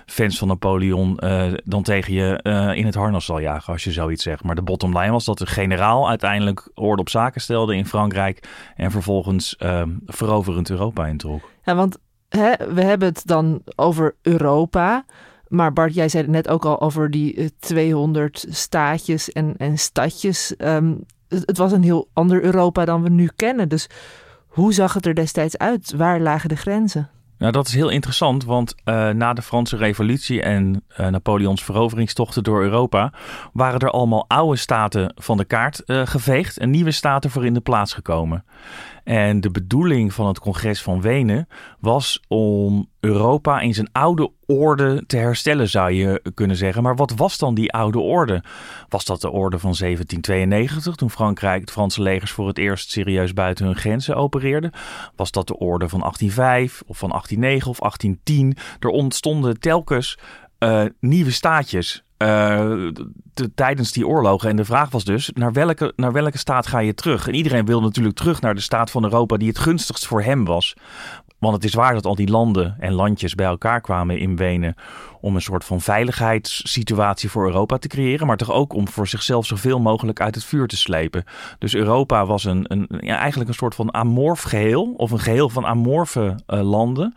fans 0.06 0.38
van 0.38 0.48
Napoleon 0.48 1.20
uh, 1.24 1.54
dan 1.64 1.84
tegen 1.84 2.14
je 2.14 2.40
in 2.76 2.86
het 2.86 2.96
harnas 2.96 3.26
zal 3.26 3.40
jagen 3.40 3.74
als 3.74 3.84
je 3.84 3.92
zoiets 3.92 4.24
zegt. 4.24 4.44
Maar 4.44 4.56
de 4.56 4.62
bottom 4.62 4.98
line 4.98 5.12
was 5.12 5.26
dat 5.26 5.38
de 5.38 5.46
generaal 5.46 6.10
uiteindelijk 6.10 6.70
orde 6.74 7.02
op 7.02 7.10
zaken 7.10 7.42
stelde 7.42 7.76
in 7.76 7.86
Frankrijk 7.86 8.50
en 8.76 8.92
vervolgens 8.92 9.56
uh, 9.60 9.82
veroverend 10.06 10.70
Europa 10.70 11.06
introk. 11.06 11.52
Ja, 11.64 11.76
want 11.76 11.98
hè, 12.30 12.74
we 12.74 12.84
hebben 12.84 13.08
het 13.08 13.22
dan 13.26 13.62
over 13.76 14.16
Europa. 14.22 15.06
Maar 15.50 15.74
Bart, 15.74 15.94
jij 15.94 16.10
zei 16.10 16.24
het 16.24 16.32
net 16.32 16.48
ook 16.48 16.66
al 16.66 16.82
over 16.82 17.12
die 17.12 17.54
200 17.60 18.46
staatjes 18.50 19.32
en, 19.32 19.54
en 19.58 19.78
stadjes. 19.78 20.54
Um, 20.58 21.06
het, 21.28 21.58
was 21.58 21.72
een 21.72 21.84
heel 21.84 22.10
ander 22.14 22.44
Europa 22.44 22.86
dan 22.86 23.04
we 23.04 23.10
nu 23.10 23.30
kennen. 23.36 23.70
Dus 23.70 23.90
hoe 24.48 24.74
zag 24.74 24.94
het 24.94 25.06
er 25.06 25.16
destijds 25.16 25.58
uit? 25.58 25.94
Waar 25.96 26.20
lagen 26.20 26.50
de 26.50 26.56
grenzen? 26.56 27.10
Nou, 27.38 27.52
dat 27.52 27.68
is 27.68 27.74
heel 27.74 27.90
interessant, 27.90 28.46
want 28.46 28.76
uh, 28.86 29.10
na 29.10 29.34
de 29.34 29.42
Franse 29.42 29.78
Revolutie 29.78 30.42
en 30.42 30.84
uh, 31.00 31.08
Napoleons 31.08 31.64
veroveringstochten 31.64 32.44
door 32.44 32.62
Europa 32.62 33.14
waren 33.54 33.80
er 33.80 33.90
allemaal 33.90 34.26
oude 34.28 34.58
staten 34.58 35.14
van 35.16 35.38
de 35.38 35.46
kaart 35.46 35.82
geveegd 35.86 36.58
en 36.58 36.70
nieuwe 36.70 36.92
staten 36.92 37.30
voor 37.30 37.46
in 37.46 37.54
de 37.54 37.60
plaats 37.60 37.94
gekomen. 37.94 38.44
En 39.08 39.42
de 39.42 39.52
bedoeling 39.52 40.14
van 40.14 40.28
het 40.28 40.40
congres 40.40 40.82
van 40.82 41.02
Wenen 41.02 41.48
was 41.80 42.22
om 42.28 42.90
Europa 43.00 43.60
in 43.60 43.74
zijn 43.74 43.90
oude 43.92 44.32
orde 44.46 45.04
te 45.06 45.18
herstellen, 45.18 45.70
zou 45.70 45.92
je 45.92 46.22
kunnen 46.34 46.56
zeggen. 46.56 46.84
Maar 46.84 46.96
wat 46.96 47.14
was 47.16 47.38
dan 47.38 47.54
die 47.54 47.72
oude 47.72 48.00
orde? 48.00 48.44
Was 48.90 49.06
dat 49.06 49.22
de 49.22 49.30
orde 49.30 49.60
van 49.60 49.76
1792, 49.80 50.96
toen 50.96 51.10
Frankrijk, 51.10 51.62
het 51.62 51.72
Franse 51.72 52.02
legers 52.02 52.32
voor 52.32 52.48
het 52.48 52.58
eerst 52.58 52.92
serieus 52.92 53.34
buiten 53.34 53.66
hun 53.66 53.76
grenzen 53.76 54.16
opereerden? 54.16 54.72
Was 55.16 55.32
dat 55.32 55.48
de 55.48 55.58
orde 55.58 55.90
van 55.90 56.00
1805 56.00 56.84
of 56.88 56.98
van 56.98 57.10
1809 57.10 57.70
of 57.70 57.80
1810? 57.80 58.58
Er 58.80 58.90
ontstonden 58.90 59.60
telkens 59.60 60.18
uh, 60.60 60.86
nieuwe 61.00 61.32
staatjes. 61.32 62.04
Te, 62.18 63.52
tijdens 63.56 63.92
die 63.92 64.08
oorlogen. 64.08 64.50
En 64.50 64.56
de 64.56 64.66
vraag 64.66 64.90
was 64.90 65.04
dus, 65.04 65.32
naar 65.34 65.54
welke, 65.54 65.94
naar 65.96 66.12
welke 66.12 66.38
staat 66.38 66.68
ga 66.68 66.80
je 66.80 66.94
terug? 66.94 67.28
En 67.28 67.34
iedereen 67.34 67.66
wil 67.66 67.82
natuurlijk 67.82 68.16
terug 68.16 68.42
naar 68.42 68.56
de 68.56 68.62
staat 68.62 68.92
van 68.92 69.04
Europa 69.04 69.38
die 69.38 69.48
het 69.48 69.60
gunstigst 69.60 70.08
voor 70.08 70.22
hem 70.22 70.46
was. 70.46 70.76
Want 71.40 71.56
het 71.56 71.64
is 71.64 71.74
waar 71.74 71.94
dat 71.94 72.06
al 72.06 72.16
die 72.16 72.30
landen 72.30 72.76
en 72.80 72.94
landjes 72.94 73.36
bij 73.36 73.46
elkaar 73.46 73.82
kwamen 73.82 74.20
in 74.20 74.36
Wenen 74.36 74.76
om 75.28 75.36
een 75.36 75.42
soort 75.42 75.66
van 75.66 75.82
veiligheidssituatie 75.82 77.30
voor 77.30 77.46
Europa 77.46 77.78
te 77.78 77.88
creëren, 77.88 78.28
maar 78.28 78.38
toch 78.38 78.52
ook 78.52 78.74
om 78.74 78.88
voor 78.88 79.08
zichzelf 79.08 79.46
zoveel 79.46 79.80
mogelijk 79.80 80.22
uit 80.22 80.36
het 80.36 80.44
vuur 80.44 80.68
te 80.68 80.78
slepen. 80.78 81.24
Dus 81.60 81.76
Europa 81.76 82.26
was 82.26 82.44
een, 82.44 82.66
een 82.68 82.88
ja, 83.00 83.18
eigenlijk 83.18 83.50
een 83.50 83.56
soort 83.56 83.76
van 83.76 83.94
amorf 83.94 84.42
geheel, 84.42 84.94
of 84.98 85.12
een 85.12 85.20
geheel 85.20 85.50
van 85.50 85.66
amorfe 85.66 86.36
uh, 86.48 86.62
landen. 86.62 87.16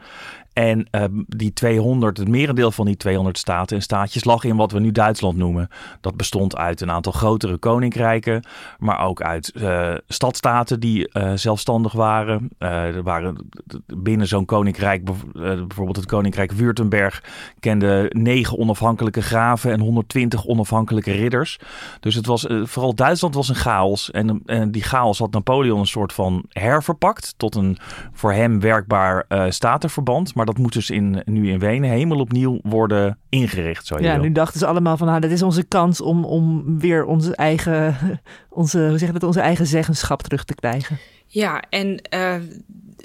En 0.52 0.88
uh, 0.92 1.04
die 1.26 1.52
200, 1.52 2.18
het 2.18 2.28
merendeel 2.28 2.70
van 2.70 2.86
die 2.86 2.96
200 2.96 3.38
staten 3.38 3.76
en 3.76 3.82
staatjes 3.82 4.24
lag 4.24 4.44
in 4.44 4.56
wat 4.56 4.72
we 4.72 4.80
nu 4.80 4.92
Duitsland 4.92 5.36
noemen. 5.36 5.68
Dat 6.00 6.16
bestond 6.16 6.56
uit 6.56 6.80
een 6.80 6.90
aantal 6.90 7.12
grotere 7.12 7.56
koninkrijken, 7.56 8.44
maar 8.78 9.00
ook 9.00 9.22
uit 9.22 9.52
uh, 9.54 9.94
stadstaten 10.08 10.80
die 10.80 11.10
zelfstandig 11.34 11.92
waren. 11.92 12.48
er 12.58 13.02
waren 13.02 13.48
binnen 13.86 14.26
zo'n 14.26 14.44
koninkrijk, 14.44 15.04
bijvoorbeeld 15.32 15.96
het 15.96 16.06
koninkrijk 16.06 16.52
Württemberg, 16.52 17.22
kende 17.60 17.99
negen 18.08 18.58
onafhankelijke 18.58 19.22
graven 19.22 19.72
en 19.72 19.80
120 19.80 20.46
onafhankelijke 20.46 21.12
ridders. 21.12 21.58
Dus 22.00 22.14
het 22.14 22.26
was, 22.26 22.46
vooral 22.62 22.94
Duitsland 22.94 23.34
was 23.34 23.48
een 23.48 23.54
chaos. 23.54 24.10
En, 24.10 24.42
en 24.46 24.70
die 24.70 24.82
chaos 24.82 25.18
had 25.18 25.32
Napoleon 25.32 25.78
een 25.80 25.86
soort 25.86 26.12
van 26.12 26.44
herverpakt 26.48 27.34
tot 27.36 27.54
een 27.54 27.78
voor 28.12 28.32
hem 28.32 28.60
werkbaar 28.60 29.24
statenverband. 29.48 30.34
Maar 30.34 30.46
dat 30.46 30.58
moet 30.58 30.72
dus 30.72 30.90
in, 30.90 31.22
nu 31.24 31.50
in 31.50 31.58
Wenen 31.58 31.90
helemaal 31.90 32.20
opnieuw 32.20 32.58
worden 32.62 33.18
ingericht. 33.28 33.86
Zo 33.86 33.98
ja, 33.98 34.16
nu 34.16 34.32
dachten 34.32 34.58
ze 34.58 34.66
allemaal 34.66 34.96
van, 34.96 35.06
nou, 35.06 35.20
dat 35.20 35.30
is 35.30 35.42
onze 35.42 35.62
kans 35.62 36.00
om, 36.00 36.24
om 36.24 36.78
weer 36.78 37.04
onze 37.04 37.36
eigen, 37.36 37.96
onze, 38.48 38.88
hoe 38.88 38.98
zeg 38.98 39.12
het, 39.12 39.22
onze 39.22 39.40
eigen 39.40 39.66
zeggenschap 39.66 40.22
terug 40.22 40.44
te 40.44 40.54
krijgen. 40.54 40.98
Ja, 41.26 41.62
en 41.68 42.02
uh, 42.14 42.34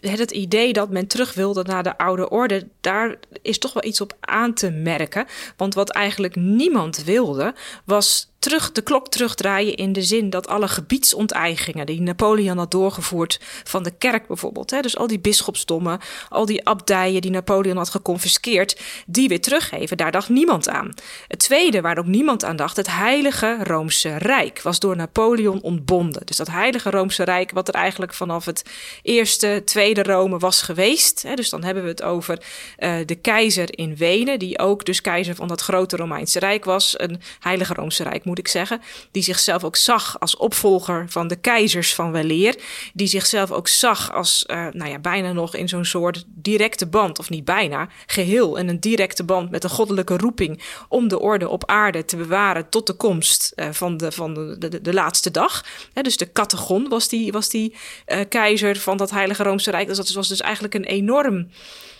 het 0.09 0.31
idee 0.31 0.73
dat 0.73 0.89
men 0.89 1.07
terug 1.07 1.33
wilde 1.33 1.63
naar 1.63 1.83
de 1.83 1.97
oude 1.97 2.29
orde, 2.29 2.67
daar 2.81 3.15
is 3.41 3.57
toch 3.57 3.73
wel 3.73 3.85
iets 3.85 4.01
op 4.01 4.17
aan 4.19 4.53
te 4.53 4.69
merken. 4.69 5.25
Want 5.57 5.73
wat 5.73 5.89
eigenlijk 5.89 6.35
niemand 6.35 7.03
wilde, 7.03 7.55
was 7.85 8.33
terug, 8.45 8.71
de 8.71 8.81
klok 8.81 9.07
terugdraaien 9.07 9.75
in 9.75 9.93
de 9.93 10.01
zin 10.01 10.29
dat 10.29 10.47
alle 10.47 10.67
gebiedsonteigeningen 10.67 11.85
die 11.85 12.01
Napoleon 12.01 12.57
had 12.57 12.71
doorgevoerd 12.71 13.39
van 13.63 13.83
de 13.83 13.91
kerk 13.91 14.27
bijvoorbeeld, 14.27 14.71
hè, 14.71 14.81
dus 14.81 14.97
al 14.97 15.07
die 15.07 15.19
bisschopsdommen, 15.19 15.99
al 16.29 16.45
die 16.45 16.65
abdijen 16.65 17.21
die 17.21 17.31
Napoleon 17.31 17.77
had 17.77 17.89
geconfiskeerd, 17.89 18.79
die 19.05 19.27
weer 19.27 19.41
teruggeven, 19.41 19.97
daar 19.97 20.11
dacht 20.11 20.29
niemand 20.29 20.69
aan. 20.69 20.93
Het 21.27 21.39
tweede 21.39 21.81
waar 21.81 21.97
ook 21.97 22.05
niemand 22.05 22.43
aan 22.43 22.55
dacht, 22.55 22.77
het 22.77 22.87
Heilige 22.87 23.57
Roomse 23.63 24.17
Rijk 24.17 24.61
was 24.61 24.79
door 24.79 24.95
Napoleon 24.95 25.61
ontbonden. 25.61 26.25
Dus 26.25 26.37
dat 26.37 26.47
Heilige 26.47 26.89
Roomse 26.89 27.23
Rijk, 27.23 27.51
wat 27.51 27.67
er 27.67 27.73
eigenlijk 27.73 28.13
vanaf 28.13 28.45
het 28.45 28.63
eerste, 29.01 29.61
tweede 29.65 30.03
Rome 30.03 30.37
was 30.37 30.61
geweest, 30.61 31.23
hè, 31.23 31.33
dus 31.35 31.49
dan 31.49 31.63
hebben 31.63 31.83
we 31.83 31.89
het 31.89 32.03
over 32.03 32.43
uh, 32.79 32.95
de 33.05 33.15
keizer 33.15 33.77
in 33.77 33.95
Wenen, 33.95 34.39
die 34.39 34.59
ook 34.59 34.85
dus 34.85 35.01
keizer 35.01 35.35
van 35.35 35.47
dat 35.47 35.61
grote 35.61 35.95
Romeinse 35.95 36.39
Rijk 36.39 36.65
was, 36.65 36.99
een 36.99 37.21
Heilige 37.39 37.73
Roomse 37.73 38.03
Rijk 38.03 38.23
ik 38.37 38.47
zeggen, 38.47 38.81
die 39.11 39.23
zichzelf 39.23 39.63
ook 39.63 39.75
zag 39.75 40.19
als 40.19 40.37
opvolger 40.37 41.05
van 41.09 41.27
de 41.27 41.35
keizers 41.35 41.95
van 41.95 42.11
weleer, 42.11 42.55
die 42.93 43.07
zichzelf 43.07 43.51
ook 43.51 43.67
zag 43.67 44.13
als, 44.13 44.45
uh, 44.47 44.67
nou 44.71 44.89
ja, 44.89 44.99
bijna 44.99 45.31
nog 45.31 45.55
in 45.55 45.69
zo'n 45.69 45.85
soort 45.85 46.23
directe 46.27 46.85
band, 46.85 47.19
of 47.19 47.29
niet 47.29 47.45
bijna, 47.45 47.87
geheel 48.05 48.55
in 48.57 48.69
een 48.69 48.79
directe 48.79 49.23
band 49.23 49.51
met 49.51 49.61
de 49.61 49.69
goddelijke 49.69 50.17
roeping 50.17 50.61
om 50.89 51.07
de 51.07 51.19
orde 51.19 51.49
op 51.49 51.65
aarde 51.65 52.05
te 52.05 52.17
bewaren 52.17 52.69
tot 52.69 52.87
de 52.87 52.93
komst 52.93 53.53
uh, 53.55 53.67
van, 53.71 53.97
de, 53.97 54.11
van 54.11 54.33
de, 54.33 54.81
de, 54.81 54.93
laatste 54.93 55.31
dag. 55.31 55.65
Dus 55.93 56.17
de 56.17 56.31
Catagon 56.31 56.89
was 56.89 57.07
die, 57.07 57.31
was 57.31 57.49
die 57.49 57.75
uh, 58.07 58.19
keizer 58.29 58.75
van 58.77 58.97
dat 58.97 59.11
Heilige 59.11 59.43
Roomse 59.43 59.71
Rijk. 59.71 59.87
Dus 59.87 59.97
dat 59.97 60.11
was 60.11 60.27
dus 60.27 60.41
eigenlijk 60.41 60.73
een 60.73 60.83
enorm 60.83 61.47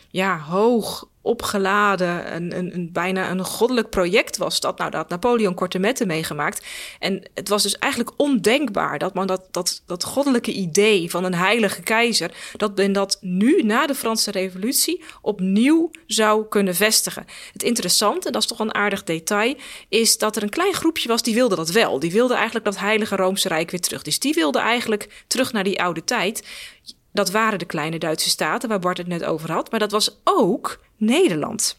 ja, 0.09 0.39
hoog 0.39 1.07
opgeladen, 1.25 2.35
een, 2.35 2.57
een, 2.57 2.75
een, 2.75 2.89
bijna 2.91 3.29
een 3.29 3.45
goddelijk 3.45 3.89
project 3.89 4.37
was 4.37 4.59
dat. 4.59 4.77
Nou, 4.77 4.91
dat 4.91 5.09
Napoleon 5.09 5.53
korte 5.53 5.79
metten 5.79 6.07
meegemaakt. 6.07 6.65
En 6.99 7.29
het 7.33 7.49
was 7.49 7.63
dus 7.63 7.77
eigenlijk 7.77 8.13
ondenkbaar 8.17 8.99
dat 8.99 9.13
man 9.13 9.27
dat, 9.27 9.47
dat, 9.51 9.81
dat 9.85 10.03
goddelijke 10.03 10.51
idee 10.51 11.09
van 11.09 11.23
een 11.23 11.33
heilige 11.33 11.81
keizer, 11.81 12.31
dat 12.57 12.75
men 12.75 12.93
dat 12.93 13.17
nu 13.21 13.61
na 13.61 13.87
de 13.87 13.95
Franse 13.95 14.31
Revolutie 14.31 15.03
opnieuw 15.21 15.91
zou 16.07 16.47
kunnen 16.47 16.75
vestigen. 16.75 17.25
Het 17.53 17.63
interessante, 17.63 18.31
dat 18.31 18.41
is 18.41 18.47
toch 18.47 18.59
een 18.59 18.75
aardig 18.75 19.03
detail, 19.03 19.55
is 19.89 20.17
dat 20.17 20.35
er 20.35 20.43
een 20.43 20.49
klein 20.49 20.73
groepje 20.73 21.07
was 21.07 21.23
die 21.23 21.35
wilde 21.35 21.55
dat 21.55 21.69
wel. 21.69 21.99
Die 21.99 22.11
wilde 22.11 22.33
eigenlijk 22.33 22.65
dat 22.65 22.77
heilige 22.79 23.15
Roomse 23.15 23.47
Rijk 23.47 23.71
weer 23.71 23.79
terug. 23.79 24.01
Dus 24.01 24.19
die 24.19 24.33
wilde 24.33 24.59
eigenlijk 24.59 25.23
terug 25.27 25.51
naar 25.51 25.63
die 25.63 25.81
oude 25.81 26.03
tijd. 26.03 26.43
Dat 27.15 27.31
waren 27.31 27.59
de 27.59 27.65
kleine 27.65 27.97
Duitse 27.97 28.29
staten 28.29 28.69
waar 28.69 28.79
Bart 28.79 28.97
het 28.97 29.07
net 29.07 29.23
over 29.23 29.51
had. 29.51 29.71
Maar 29.71 29.79
dat 29.79 29.91
was 29.91 30.19
ook 30.23 30.79
Nederland. 30.97 31.77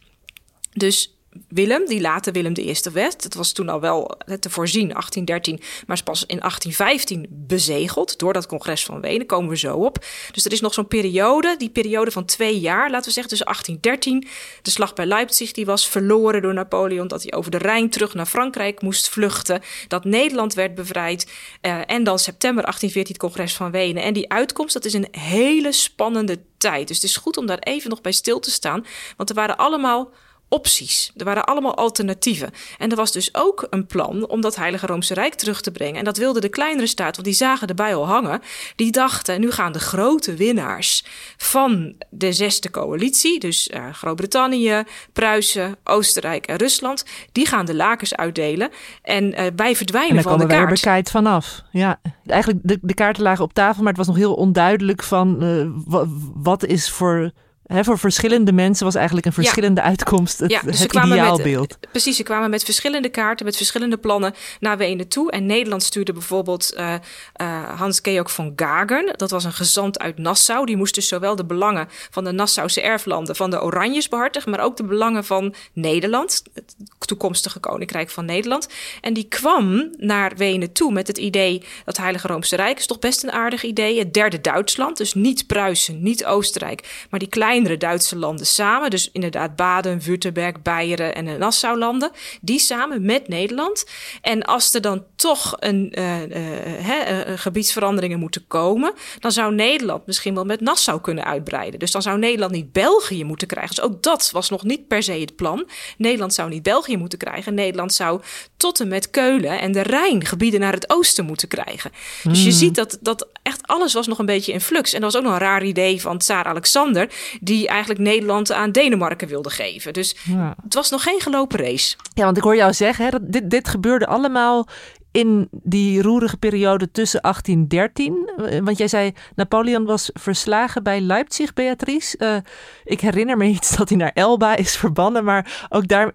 Dus 0.72 1.15
Willem, 1.48 1.86
die 1.86 2.00
later 2.00 2.32
Willem 2.32 2.54
I 2.58 2.74
werd. 2.92 3.22
Het 3.22 3.34
was 3.34 3.52
toen 3.52 3.68
al 3.68 3.80
wel 3.80 4.18
te 4.40 4.50
voorzien, 4.50 4.88
1813, 4.88 5.60
maar 5.86 5.96
is 5.96 6.02
pas 6.02 6.26
in 6.26 6.38
1815 6.38 7.26
bezegeld 7.30 8.18
door 8.18 8.32
dat 8.32 8.46
congres 8.46 8.84
van 8.84 9.00
Wenen. 9.00 9.26
Komen 9.26 9.50
we 9.50 9.56
zo 9.56 9.76
op. 9.76 10.04
Dus 10.32 10.44
er 10.44 10.52
is 10.52 10.60
nog 10.60 10.74
zo'n 10.74 10.88
periode, 10.88 11.54
die 11.58 11.70
periode 11.70 12.10
van 12.10 12.24
twee 12.24 12.60
jaar, 12.60 12.90
laten 12.90 13.06
we 13.06 13.12
zeggen 13.12 13.28
tussen 13.28 13.46
1813. 13.46 14.26
De 14.62 14.70
slag 14.70 14.94
bij 14.94 15.06
Leipzig, 15.06 15.52
die 15.52 15.66
was 15.66 15.88
verloren 15.88 16.42
door 16.42 16.54
Napoleon. 16.54 17.08
Dat 17.08 17.22
hij 17.22 17.32
over 17.32 17.50
de 17.50 17.58
Rijn 17.58 17.90
terug 17.90 18.14
naar 18.14 18.26
Frankrijk 18.26 18.82
moest 18.82 19.08
vluchten. 19.08 19.60
Dat 19.88 20.04
Nederland 20.04 20.54
werd 20.54 20.74
bevrijd. 20.74 21.30
Uh, 21.62 21.80
en 21.86 22.04
dan 22.04 22.18
september 22.18 22.62
1814 22.62 23.04
het 23.12 23.18
congres 23.18 23.54
van 23.54 23.70
Wenen. 23.70 24.02
En 24.02 24.12
die 24.12 24.32
uitkomst, 24.32 24.74
dat 24.74 24.84
is 24.84 24.92
een 24.92 25.08
hele 25.10 25.72
spannende 25.72 26.38
tijd. 26.58 26.88
Dus 26.88 26.96
het 26.96 27.06
is 27.06 27.16
goed 27.16 27.36
om 27.36 27.46
daar 27.46 27.58
even 27.58 27.90
nog 27.90 28.00
bij 28.00 28.12
stil 28.12 28.38
te 28.38 28.50
staan. 28.50 28.86
Want 29.16 29.28
er 29.28 29.34
waren 29.34 29.56
allemaal 29.56 30.10
opties. 30.48 31.12
Er 31.16 31.24
waren 31.24 31.44
allemaal 31.44 31.76
alternatieven. 31.76 32.50
En 32.78 32.90
er 32.90 32.96
was 32.96 33.12
dus 33.12 33.34
ook 33.34 33.66
een 33.70 33.86
plan 33.86 34.28
om 34.28 34.40
dat 34.40 34.56
Heilige 34.56 34.86
Roomse 34.86 35.14
Rijk 35.14 35.34
terug 35.34 35.60
te 35.60 35.70
brengen. 35.70 35.98
En 35.98 36.04
dat 36.04 36.16
wilden 36.16 36.42
de 36.42 36.48
kleinere 36.48 36.86
staten, 36.86 37.14
want 37.14 37.26
die 37.26 37.34
zagen 37.34 37.68
erbij 37.68 37.94
al 37.94 38.06
hangen. 38.06 38.40
Die 38.76 38.90
dachten, 38.90 39.40
nu 39.40 39.50
gaan 39.50 39.72
de 39.72 39.78
grote 39.78 40.34
winnaars 40.34 41.04
van 41.36 41.94
de 42.10 42.32
zesde 42.32 42.70
coalitie, 42.70 43.40
dus 43.40 43.68
uh, 43.68 43.92
Groot-Brittannië, 43.92 44.82
Pruisen, 45.12 45.76
Oostenrijk 45.84 46.46
en 46.46 46.56
Rusland, 46.56 47.04
die 47.32 47.46
gaan 47.46 47.66
de 47.66 47.74
lakens 47.74 48.16
uitdelen. 48.16 48.70
En 49.02 49.24
uh, 49.24 49.46
wij 49.56 49.76
verdwijnen 49.76 50.16
en 50.16 50.22
van 50.22 50.38
de 50.38 50.46
kaart. 50.46 50.84
En 50.84 51.02
daar 51.02 51.04
vanaf. 51.04 51.62
Ja, 51.70 52.00
eigenlijk 52.26 52.60
de, 52.62 52.78
de 52.82 52.94
kaarten 52.94 53.22
lagen 53.22 53.44
op 53.44 53.52
tafel, 53.52 53.82
maar 53.82 53.92
het 53.92 53.96
was 53.96 54.06
nog 54.06 54.16
heel 54.16 54.34
onduidelijk 54.34 55.02
van 55.02 55.44
uh, 55.44 56.02
wat 56.34 56.64
is 56.64 56.90
voor 56.90 57.32
voor 57.68 57.98
verschillende 57.98 58.52
mensen 58.52 58.84
was 58.84 58.94
eigenlijk 58.94 59.26
een 59.26 59.32
verschillende 59.32 59.82
uitkomst 59.82 60.38
het, 60.38 60.50
ja, 60.50 60.60
dus 60.60 60.78
het 60.78 60.94
ideaalbeeld. 60.94 61.76
Met, 61.80 61.90
precies, 61.90 62.16
ze 62.16 62.22
kwamen 62.22 62.50
met 62.50 62.64
verschillende 62.64 63.08
kaarten, 63.08 63.46
met 63.46 63.56
verschillende 63.56 63.96
plannen 63.96 64.34
naar 64.60 64.76
Wenen 64.76 65.08
toe. 65.08 65.30
En 65.30 65.46
Nederland 65.46 65.82
stuurde 65.82 66.12
bijvoorbeeld 66.12 66.74
uh, 66.76 66.94
uh, 67.40 67.78
Hans-Georg 67.78 68.32
van 68.32 68.52
Gagern. 68.56 69.12
Dat 69.16 69.30
was 69.30 69.44
een 69.44 69.52
gezant 69.52 69.98
uit 69.98 70.18
Nassau. 70.18 70.66
Die 70.66 70.76
moest 70.76 70.94
dus 70.94 71.08
zowel 71.08 71.36
de 71.36 71.44
belangen 71.44 71.88
van 72.10 72.24
de 72.24 72.32
Nassause 72.32 72.80
erflanden 72.80 73.36
van 73.36 73.50
de 73.50 73.62
Oranjes 73.62 74.08
behartigen... 74.08 74.50
maar 74.50 74.60
ook 74.60 74.76
de 74.76 74.84
belangen 74.84 75.24
van 75.24 75.54
Nederland, 75.72 76.42
het 76.54 76.74
toekomstige 76.98 77.58
koninkrijk 77.58 78.10
van 78.10 78.24
Nederland. 78.24 78.68
En 79.00 79.14
die 79.14 79.28
kwam 79.28 79.90
naar 79.96 80.36
Wenen 80.36 80.72
toe 80.72 80.92
met 80.92 81.06
het 81.06 81.18
idee... 81.18 81.62
dat 81.84 81.96
Heilige 81.96 82.26
Roomse 82.26 82.56
Rijk 82.56 82.78
is 82.78 82.86
toch 82.86 82.98
best 82.98 83.22
een 83.22 83.32
aardig 83.32 83.62
idee. 83.62 83.98
Het 83.98 84.14
derde 84.14 84.40
Duitsland, 84.40 84.96
dus 84.96 85.14
niet 85.14 85.46
Pruisen, 85.46 86.02
niet 86.02 86.24
Oostenrijk... 86.24 87.06
maar 87.10 87.20
die 87.20 87.28
kleine 87.28 87.54
kleinere 87.56 87.76
Duitse 87.76 88.16
landen 88.16 88.46
samen. 88.46 88.90
Dus 88.90 89.10
inderdaad 89.12 89.56
Baden, 89.56 90.00
Württemberg, 90.00 90.62
Beieren 90.62 91.14
en 91.14 91.24
de 91.24 91.36
Nassau-landen. 91.36 92.10
Die 92.40 92.58
samen 92.58 93.04
met 93.04 93.28
Nederland. 93.28 93.84
En 94.20 94.42
als 94.42 94.74
er 94.74 94.80
dan 94.80 95.04
toch 95.16 95.54
een, 95.58 95.92
uh, 95.98 96.22
uh, 96.22 97.20
gebiedsveranderingen 97.36 98.18
moeten 98.18 98.44
komen... 98.46 98.92
dan 99.18 99.32
zou 99.32 99.54
Nederland 99.54 100.06
misschien 100.06 100.34
wel 100.34 100.44
met 100.44 100.60
Nassau 100.60 101.00
kunnen 101.00 101.24
uitbreiden. 101.24 101.78
Dus 101.78 101.90
dan 101.90 102.02
zou 102.02 102.18
Nederland 102.18 102.52
niet 102.52 102.72
België 102.72 103.24
moeten 103.24 103.46
krijgen. 103.46 103.74
Dus 103.74 103.84
ook 103.84 104.02
dat 104.02 104.30
was 104.32 104.50
nog 104.50 104.64
niet 104.64 104.88
per 104.88 105.02
se 105.02 105.12
het 105.12 105.36
plan. 105.36 105.68
Nederland 105.96 106.34
zou 106.34 106.48
niet 106.48 106.62
België 106.62 106.96
moeten 106.96 107.18
krijgen. 107.18 107.54
Nederland 107.54 107.92
zou 107.92 108.20
tot 108.56 108.80
en 108.80 108.88
met 108.88 109.10
Keulen 109.10 109.60
en 109.60 109.72
de 109.72 109.82
Rijn 109.82 110.24
gebieden 110.24 110.60
naar 110.60 110.72
het 110.72 110.90
oosten 110.90 111.24
moeten 111.24 111.48
krijgen. 111.48 111.90
Dus 112.22 112.38
je 112.38 112.48
hmm. 112.48 112.58
ziet 112.58 112.74
dat, 112.74 112.98
dat 113.00 113.28
echt 113.46 113.66
alles 113.66 113.92
was 113.92 114.06
nog 114.06 114.18
een 114.18 114.26
beetje 114.26 114.52
in 114.52 114.60
flux. 114.60 114.92
En 114.92 115.00
dat 115.00 115.12
was 115.12 115.20
ook 115.20 115.26
nog 115.26 115.36
een 115.36 115.46
raar 115.46 115.64
idee 115.64 116.00
van 116.00 116.18
Tsaar 116.18 116.44
Alexander 116.44 117.08
die 117.40 117.68
eigenlijk 117.68 118.00
Nederland 118.00 118.52
aan 118.52 118.72
Denemarken 118.72 119.28
wilde 119.28 119.50
geven. 119.50 119.92
Dus 119.92 120.16
het 120.62 120.74
was 120.74 120.90
nog 120.90 121.02
geen 121.02 121.20
gelopen 121.20 121.58
race. 121.58 121.96
Ja, 122.14 122.24
want 122.24 122.36
ik 122.36 122.42
hoor 122.42 122.56
jou 122.56 122.72
zeggen, 122.72 123.04
hè, 123.04 123.10
dat 123.10 123.32
dit, 123.32 123.50
dit 123.50 123.68
gebeurde 123.68 124.06
allemaal 124.06 124.68
in 125.16 125.48
die 125.50 126.02
roerige 126.02 126.36
periode 126.36 126.90
tussen 126.90 127.20
1813? 127.22 128.30
Eh, 128.36 128.58
Want 128.58 128.78
jij 128.78 128.88
zei, 128.88 129.12
Napoleon 129.34 129.84
was 129.84 130.10
verslagen 130.12 130.82
bij 130.82 131.00
Leipzig, 131.00 131.52
Beatrice. 131.52 132.16
Uh, 132.18 132.36
ik 132.84 133.00
herinner 133.00 133.36
me 133.36 133.44
iets 133.44 133.76
dat 133.76 133.88
hij 133.88 133.98
naar 133.98 134.10
Elba 134.14 134.56
is 134.56 134.76
verbannen, 134.76 135.24
maar 135.24 135.66
ook 135.68 135.88
daar, 135.88 136.10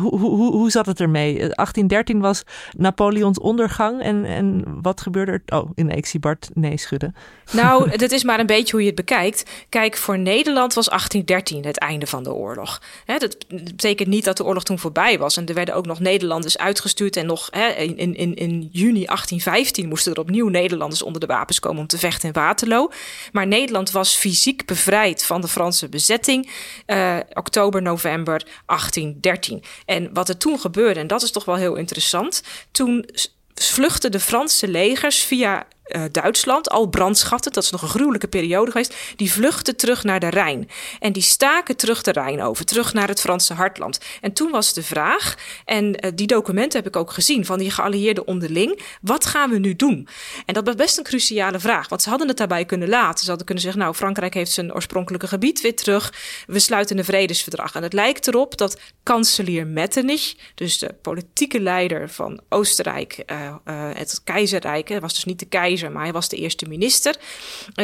hoe, 0.00 0.18
hoe, 0.18 0.52
hoe 0.52 0.70
zat 0.70 0.86
het 0.86 1.00
ermee? 1.00 1.32
1813 1.34 2.20
was 2.20 2.42
Napoleons 2.76 3.38
ondergang 3.38 4.02
en, 4.02 4.24
en 4.24 4.64
wat 4.82 5.00
gebeurde 5.00 5.32
er? 5.32 5.42
Oh, 5.58 5.70
nee, 5.74 5.96
ik 5.96 6.06
zie 6.06 6.20
Bart 6.20 6.50
nee 6.54 6.76
schudden. 6.76 7.14
Nou, 7.52 7.90
dat 7.96 8.10
is 8.10 8.24
maar 8.24 8.40
een 8.40 8.46
beetje 8.46 8.72
hoe 8.72 8.80
je 8.80 8.86
het 8.86 8.96
bekijkt. 8.96 9.50
Kijk, 9.68 9.96
voor 9.96 10.18
Nederland 10.18 10.74
was 10.74 10.88
1813 10.88 11.64
het 11.64 11.78
einde 11.78 12.06
van 12.06 12.22
de 12.22 12.32
oorlog. 12.32 12.82
He, 13.04 13.18
dat 13.18 13.36
betekent 13.48 14.08
niet 14.08 14.24
dat 14.24 14.36
de 14.36 14.44
oorlog 14.44 14.64
toen 14.64 14.78
voorbij 14.78 15.18
was. 15.18 15.36
En 15.36 15.46
er 15.46 15.54
werden 15.54 15.74
ook 15.74 15.86
nog 15.86 16.00
Nederlanders 16.00 16.58
uitgestuurd. 16.58 17.16
En 17.16 17.26
nog 17.26 17.48
he, 17.50 17.94
in, 18.00 18.16
in, 18.16 18.34
in 18.34 18.68
juni 18.72 19.04
1815 19.04 19.88
moesten 19.88 20.12
er 20.12 20.20
opnieuw 20.20 20.48
Nederlanders 20.48 21.02
onder 21.02 21.20
de 21.20 21.26
wapens 21.26 21.60
komen 21.60 21.80
om 21.80 21.86
te 21.86 21.98
vechten 21.98 22.28
in 22.28 22.34
Waterloo. 22.34 22.90
Maar 23.32 23.46
Nederland 23.46 23.90
was 23.90 24.16
fysiek 24.16 24.66
bevrijd 24.66 25.24
van 25.24 25.40
de 25.40 25.48
Franse 25.48 25.88
bezetting. 25.88 26.50
Uh, 26.86 27.16
oktober, 27.32 27.82
november 27.82 28.46
1813. 28.66 29.62
En 29.84 30.10
wat 30.12 30.28
er 30.28 30.36
toen 30.36 30.58
gebeurde, 30.58 31.00
en 31.00 31.06
dat 31.06 31.22
is 31.22 31.30
toch 31.30 31.44
wel 31.44 31.56
heel 31.56 31.74
interessant. 31.74 32.42
Toen 32.70 33.06
vluchtten 33.54 34.10
de 34.10 34.20
Franse 34.20 34.68
legers 34.68 35.18
via 35.22 35.66
uh, 35.96 36.02
Duitsland, 36.12 36.70
al 36.70 36.86
brandschatten, 36.86 37.52
dat 37.52 37.62
is 37.64 37.70
nog 37.70 37.82
een 37.82 37.88
gruwelijke 37.88 38.28
periode 38.28 38.70
geweest, 38.70 38.94
die 39.16 39.32
vluchten 39.32 39.76
terug 39.76 40.04
naar 40.04 40.20
de 40.20 40.28
Rijn. 40.28 40.68
En 40.98 41.12
die 41.12 41.22
staken 41.22 41.76
terug 41.76 42.02
de 42.02 42.12
Rijn 42.12 42.42
over, 42.42 42.64
terug 42.64 42.92
naar 42.92 43.08
het 43.08 43.20
Franse 43.20 43.54
hartland. 43.54 43.98
En 44.20 44.32
toen 44.32 44.50
was 44.50 44.72
de 44.72 44.82
vraag, 44.82 45.34
en 45.64 45.84
uh, 45.84 46.10
die 46.14 46.26
documenten 46.26 46.78
heb 46.78 46.88
ik 46.88 46.96
ook 46.96 47.10
gezien 47.10 47.44
van 47.46 47.58
die 47.58 47.70
geallieerden 47.70 48.26
onderling, 48.26 48.82
wat 49.00 49.26
gaan 49.26 49.50
we 49.50 49.58
nu 49.58 49.76
doen? 49.76 50.08
En 50.46 50.54
dat 50.54 50.66
was 50.66 50.74
best 50.74 50.98
een 50.98 51.04
cruciale 51.04 51.60
vraag, 51.60 51.88
want 51.88 52.02
ze 52.02 52.08
hadden 52.08 52.28
het 52.28 52.36
daarbij 52.36 52.64
kunnen 52.64 52.88
laten. 52.88 53.20
Ze 53.20 53.28
hadden 53.28 53.46
kunnen 53.46 53.64
zeggen, 53.64 53.82
nou, 53.82 53.94
Frankrijk 53.94 54.34
heeft 54.34 54.52
zijn 54.52 54.74
oorspronkelijke 54.74 55.26
gebied 55.26 55.60
weer 55.60 55.76
terug, 55.76 56.12
we 56.46 56.58
sluiten 56.58 56.98
een 56.98 57.04
vredesverdrag. 57.04 57.74
En 57.74 57.82
het 57.82 57.92
lijkt 57.92 58.26
erop 58.26 58.56
dat 58.56 58.80
kanselier 59.02 59.66
Metternich, 59.66 60.34
dus 60.54 60.78
de 60.78 60.94
politieke 61.02 61.60
leider 61.60 62.10
van 62.10 62.40
Oostenrijk, 62.48 63.22
uh, 63.26 63.54
het 63.94 64.20
keizerrijk, 64.24 64.98
was 65.00 65.14
dus 65.14 65.24
niet 65.24 65.38
de 65.38 65.46
keizer, 65.46 65.79
maar 65.88 66.02
hij 66.02 66.12
was 66.12 66.28
de 66.28 66.36
eerste 66.36 66.66
minister, 66.68 67.16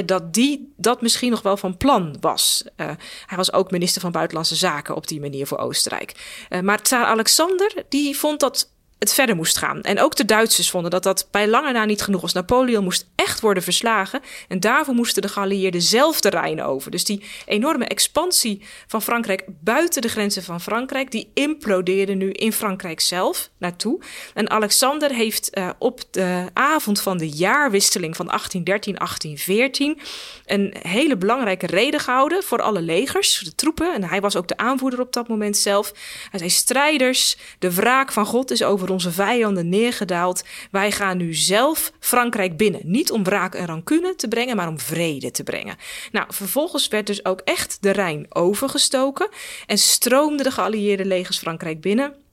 dat 0.04 0.34
die 0.34 0.72
dat 0.76 1.00
misschien 1.00 1.30
nog 1.30 1.42
wel 1.42 1.56
van 1.56 1.76
plan 1.76 2.16
was. 2.20 2.64
Uh, 2.76 2.90
hij 3.26 3.36
was 3.36 3.52
ook 3.52 3.70
minister 3.70 4.00
van 4.00 4.12
Buitenlandse 4.12 4.54
Zaken 4.54 4.96
op 4.96 5.06
die 5.06 5.20
manier 5.20 5.46
voor 5.46 5.58
Oostenrijk. 5.58 6.12
Uh, 6.48 6.60
maar 6.60 6.82
tsaar 6.82 7.04
Alexander, 7.04 7.84
die 7.88 8.16
vond 8.16 8.40
dat 8.40 8.70
het 8.98 9.12
verder 9.12 9.36
moest 9.36 9.58
gaan. 9.58 9.82
En 9.82 10.00
ook 10.00 10.16
de 10.16 10.24
Duitsers 10.24 10.70
vonden 10.70 10.90
dat 10.90 11.02
dat 11.02 11.28
bij 11.30 11.48
lange 11.48 11.72
na 11.72 11.84
niet 11.84 12.02
genoeg 12.02 12.20
was. 12.20 12.32
Napoleon 12.32 12.84
moest 12.84 13.06
echt 13.14 13.40
worden 13.40 13.62
verslagen. 13.62 14.20
En 14.48 14.60
daarvoor 14.60 14.94
moesten 14.94 15.22
de 15.22 15.28
geallieerden 15.28 15.82
zelf 15.82 16.20
de 16.20 16.28
Rijn 16.28 16.62
over. 16.62 16.90
Dus 16.90 17.04
die 17.04 17.24
enorme 17.46 17.84
expansie 17.84 18.62
van 18.86 19.02
Frankrijk 19.02 19.44
buiten 19.46 20.02
de 20.02 20.08
grenzen 20.08 20.42
van 20.42 20.60
Frankrijk... 20.60 21.10
die 21.10 21.30
implodeerde 21.34 22.14
nu 22.14 22.30
in 22.30 22.52
Frankrijk 22.52 23.00
zelf 23.00 23.50
naartoe. 23.58 24.00
En 24.34 24.50
Alexander 24.50 25.10
heeft 25.10 25.56
uh, 25.58 25.70
op 25.78 26.00
de 26.10 26.46
avond 26.52 27.00
van 27.00 27.18
de 27.18 27.28
jaarwisseling 27.28 28.16
van 28.16 28.30
1813-1814... 28.30 30.02
een 30.44 30.74
hele 30.82 31.16
belangrijke 31.16 31.66
reden 31.66 32.00
gehouden 32.00 32.42
voor 32.42 32.62
alle 32.62 32.82
legers, 32.82 33.38
de 33.38 33.54
troepen. 33.54 33.94
En 33.94 34.04
hij 34.04 34.20
was 34.20 34.36
ook 34.36 34.48
de 34.48 34.56
aanvoerder 34.56 35.00
op 35.00 35.12
dat 35.12 35.28
moment 35.28 35.56
zelf. 35.56 35.92
Hij 36.30 36.38
zei, 36.38 36.50
strijders, 36.50 37.36
de 37.58 37.74
wraak 37.74 38.12
van 38.12 38.26
God 38.26 38.50
is 38.50 38.62
over 38.62 38.85
onze 38.90 39.12
vijanden 39.12 39.68
neergedaald. 39.68 40.44
Wij 40.70 40.92
gaan 40.92 41.16
nu 41.16 41.34
zelf 41.34 41.92
Frankrijk 42.00 42.56
binnen. 42.56 42.80
Niet 42.84 43.10
om 43.10 43.24
wraak 43.24 43.54
en 43.54 43.66
rancune 43.66 44.14
te 44.14 44.28
brengen, 44.28 44.56
maar 44.56 44.68
om 44.68 44.80
vrede 44.80 45.30
te 45.30 45.42
brengen. 45.42 45.76
Nou, 46.12 46.26
vervolgens 46.28 46.88
werd 46.88 47.06
dus 47.06 47.24
ook 47.24 47.40
echt 47.44 47.78
de 47.80 47.90
Rijn 47.90 48.26
overgestoken 48.28 49.28
en 49.66 49.78
stroomden 49.78 50.44
de 50.44 50.50
geallieerde 50.50 51.04
legers 51.04 51.38
Frankrijk 51.38 51.80
binnen. 51.80 52.25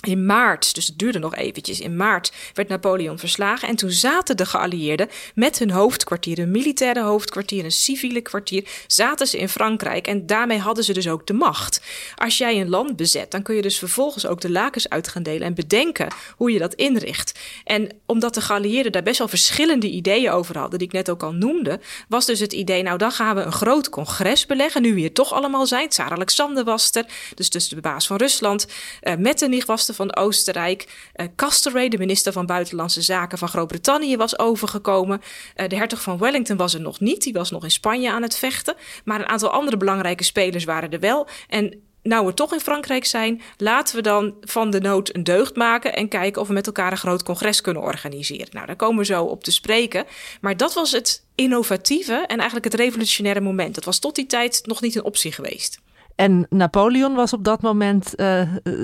In 0.00 0.26
maart, 0.26 0.74
dus 0.74 0.86
het 0.86 0.98
duurde 0.98 1.18
nog 1.18 1.34
eventjes, 1.34 1.80
in 1.80 1.96
maart 1.96 2.32
werd 2.54 2.68
Napoleon 2.68 3.18
verslagen. 3.18 3.68
En 3.68 3.76
toen 3.76 3.90
zaten 3.90 4.36
de 4.36 4.46
geallieerden 4.46 5.08
met 5.34 5.58
hun 5.58 5.70
hoofdkwartier, 5.70 6.38
een 6.38 6.50
militaire 6.50 7.02
hoofdkwartier, 7.02 7.64
een 7.64 7.72
civiele 7.72 8.20
kwartier, 8.20 8.68
zaten 8.86 9.26
ze 9.26 9.38
in 9.38 9.48
Frankrijk. 9.48 10.06
En 10.06 10.26
daarmee 10.26 10.58
hadden 10.58 10.84
ze 10.84 10.92
dus 10.92 11.08
ook 11.08 11.26
de 11.26 11.32
macht. 11.32 11.82
Als 12.16 12.38
jij 12.38 12.60
een 12.60 12.68
land 12.68 12.96
bezet, 12.96 13.30
dan 13.30 13.42
kun 13.42 13.54
je 13.54 13.62
dus 13.62 13.78
vervolgens 13.78 14.26
ook 14.26 14.40
de 14.40 14.50
lakens 14.50 14.88
uit 14.88 15.08
gaan 15.08 15.22
delen 15.22 15.46
en 15.46 15.54
bedenken 15.54 16.08
hoe 16.36 16.52
je 16.52 16.58
dat 16.58 16.74
inricht. 16.74 17.38
En 17.64 17.88
omdat 18.06 18.34
de 18.34 18.40
geallieerden 18.40 18.92
daar 18.92 19.02
best 19.02 19.18
wel 19.18 19.28
verschillende 19.28 19.90
ideeën 19.90 20.30
over 20.30 20.58
hadden, 20.58 20.78
die 20.78 20.88
ik 20.88 20.94
net 20.94 21.10
ook 21.10 21.22
al 21.22 21.32
noemde, 21.32 21.80
was 22.08 22.26
dus 22.26 22.40
het 22.40 22.52
idee, 22.52 22.82
nou 22.82 22.98
dan 22.98 23.12
gaan 23.12 23.36
we 23.36 23.42
een 23.42 23.52
groot 23.52 23.88
congres 23.88 24.46
beleggen, 24.46 24.82
nu 24.82 24.94
we 24.94 25.00
hier 25.00 25.12
toch 25.12 25.32
allemaal 25.32 25.66
zijn. 25.66 25.88
Tsar 25.88 26.10
Alexander 26.10 26.64
was 26.64 26.90
er, 26.92 27.06
dus, 27.34 27.50
dus 27.50 27.68
de 27.68 27.80
baas 27.80 28.06
van 28.06 28.16
Rusland. 28.16 28.66
Uh, 29.02 29.14
Metternich 29.16 29.66
was 29.66 29.88
er 29.88 29.89
van 29.94 30.16
Oostenrijk. 30.16 31.10
Uh, 31.16 31.26
Castlereagh, 31.36 31.90
de 31.90 31.98
minister 31.98 32.32
van 32.32 32.46
Buitenlandse 32.46 33.02
Zaken 33.02 33.38
van 33.38 33.48
Groot-Brittannië, 33.48 34.16
was 34.16 34.38
overgekomen. 34.38 35.20
Uh, 35.56 35.68
de 35.68 35.76
hertog 35.76 36.02
van 36.02 36.18
Wellington 36.18 36.56
was 36.56 36.74
er 36.74 36.80
nog 36.80 37.00
niet. 37.00 37.22
Die 37.22 37.32
was 37.32 37.50
nog 37.50 37.64
in 37.64 37.70
Spanje 37.70 38.10
aan 38.10 38.22
het 38.22 38.36
vechten. 38.36 38.74
Maar 39.04 39.20
een 39.20 39.28
aantal 39.28 39.50
andere 39.50 39.76
belangrijke 39.76 40.24
spelers 40.24 40.64
waren 40.64 40.90
er 40.90 41.00
wel. 41.00 41.26
En 41.48 41.82
nou 42.02 42.26
we 42.26 42.34
toch 42.34 42.52
in 42.52 42.60
Frankrijk 42.60 43.04
zijn, 43.04 43.42
laten 43.56 43.96
we 43.96 44.02
dan 44.02 44.34
van 44.40 44.70
de 44.70 44.80
nood 44.80 45.14
een 45.14 45.24
deugd 45.24 45.56
maken 45.56 45.94
en 45.94 46.08
kijken 46.08 46.42
of 46.42 46.48
we 46.48 46.54
met 46.54 46.66
elkaar 46.66 46.92
een 46.92 46.98
groot 46.98 47.22
congres 47.22 47.60
kunnen 47.60 47.82
organiseren. 47.82 48.48
Nou, 48.50 48.66
daar 48.66 48.76
komen 48.76 48.98
we 48.98 49.04
zo 49.04 49.24
op 49.24 49.44
te 49.44 49.52
spreken. 49.52 50.04
Maar 50.40 50.56
dat 50.56 50.74
was 50.74 50.92
het 50.92 51.24
innovatieve 51.34 52.14
en 52.14 52.36
eigenlijk 52.36 52.64
het 52.64 52.74
revolutionaire 52.74 53.40
moment. 53.40 53.74
Dat 53.74 53.84
was 53.84 53.98
tot 53.98 54.14
die 54.14 54.26
tijd 54.26 54.60
nog 54.64 54.80
niet 54.80 54.94
een 54.94 55.04
optie 55.04 55.32
geweest. 55.32 55.80
En 56.20 56.46
Napoleon 56.48 57.14
was 57.14 57.32
op 57.32 57.44
dat 57.44 57.62
moment, 57.62 58.20
uh, 58.20 58.42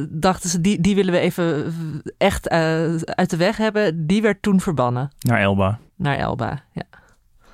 dachten 0.08 0.50
ze, 0.50 0.60
die, 0.60 0.80
die 0.80 0.94
willen 0.94 1.12
we 1.12 1.18
even 1.18 1.74
echt 2.18 2.52
uh, 2.52 2.58
uit 2.94 3.30
de 3.30 3.36
weg 3.36 3.56
hebben. 3.56 4.06
Die 4.06 4.22
werd 4.22 4.42
toen 4.42 4.60
verbannen. 4.60 5.10
Naar 5.20 5.40
Elba. 5.40 5.78
Naar 5.96 6.16
Elba, 6.16 6.62
ja. 6.72 6.82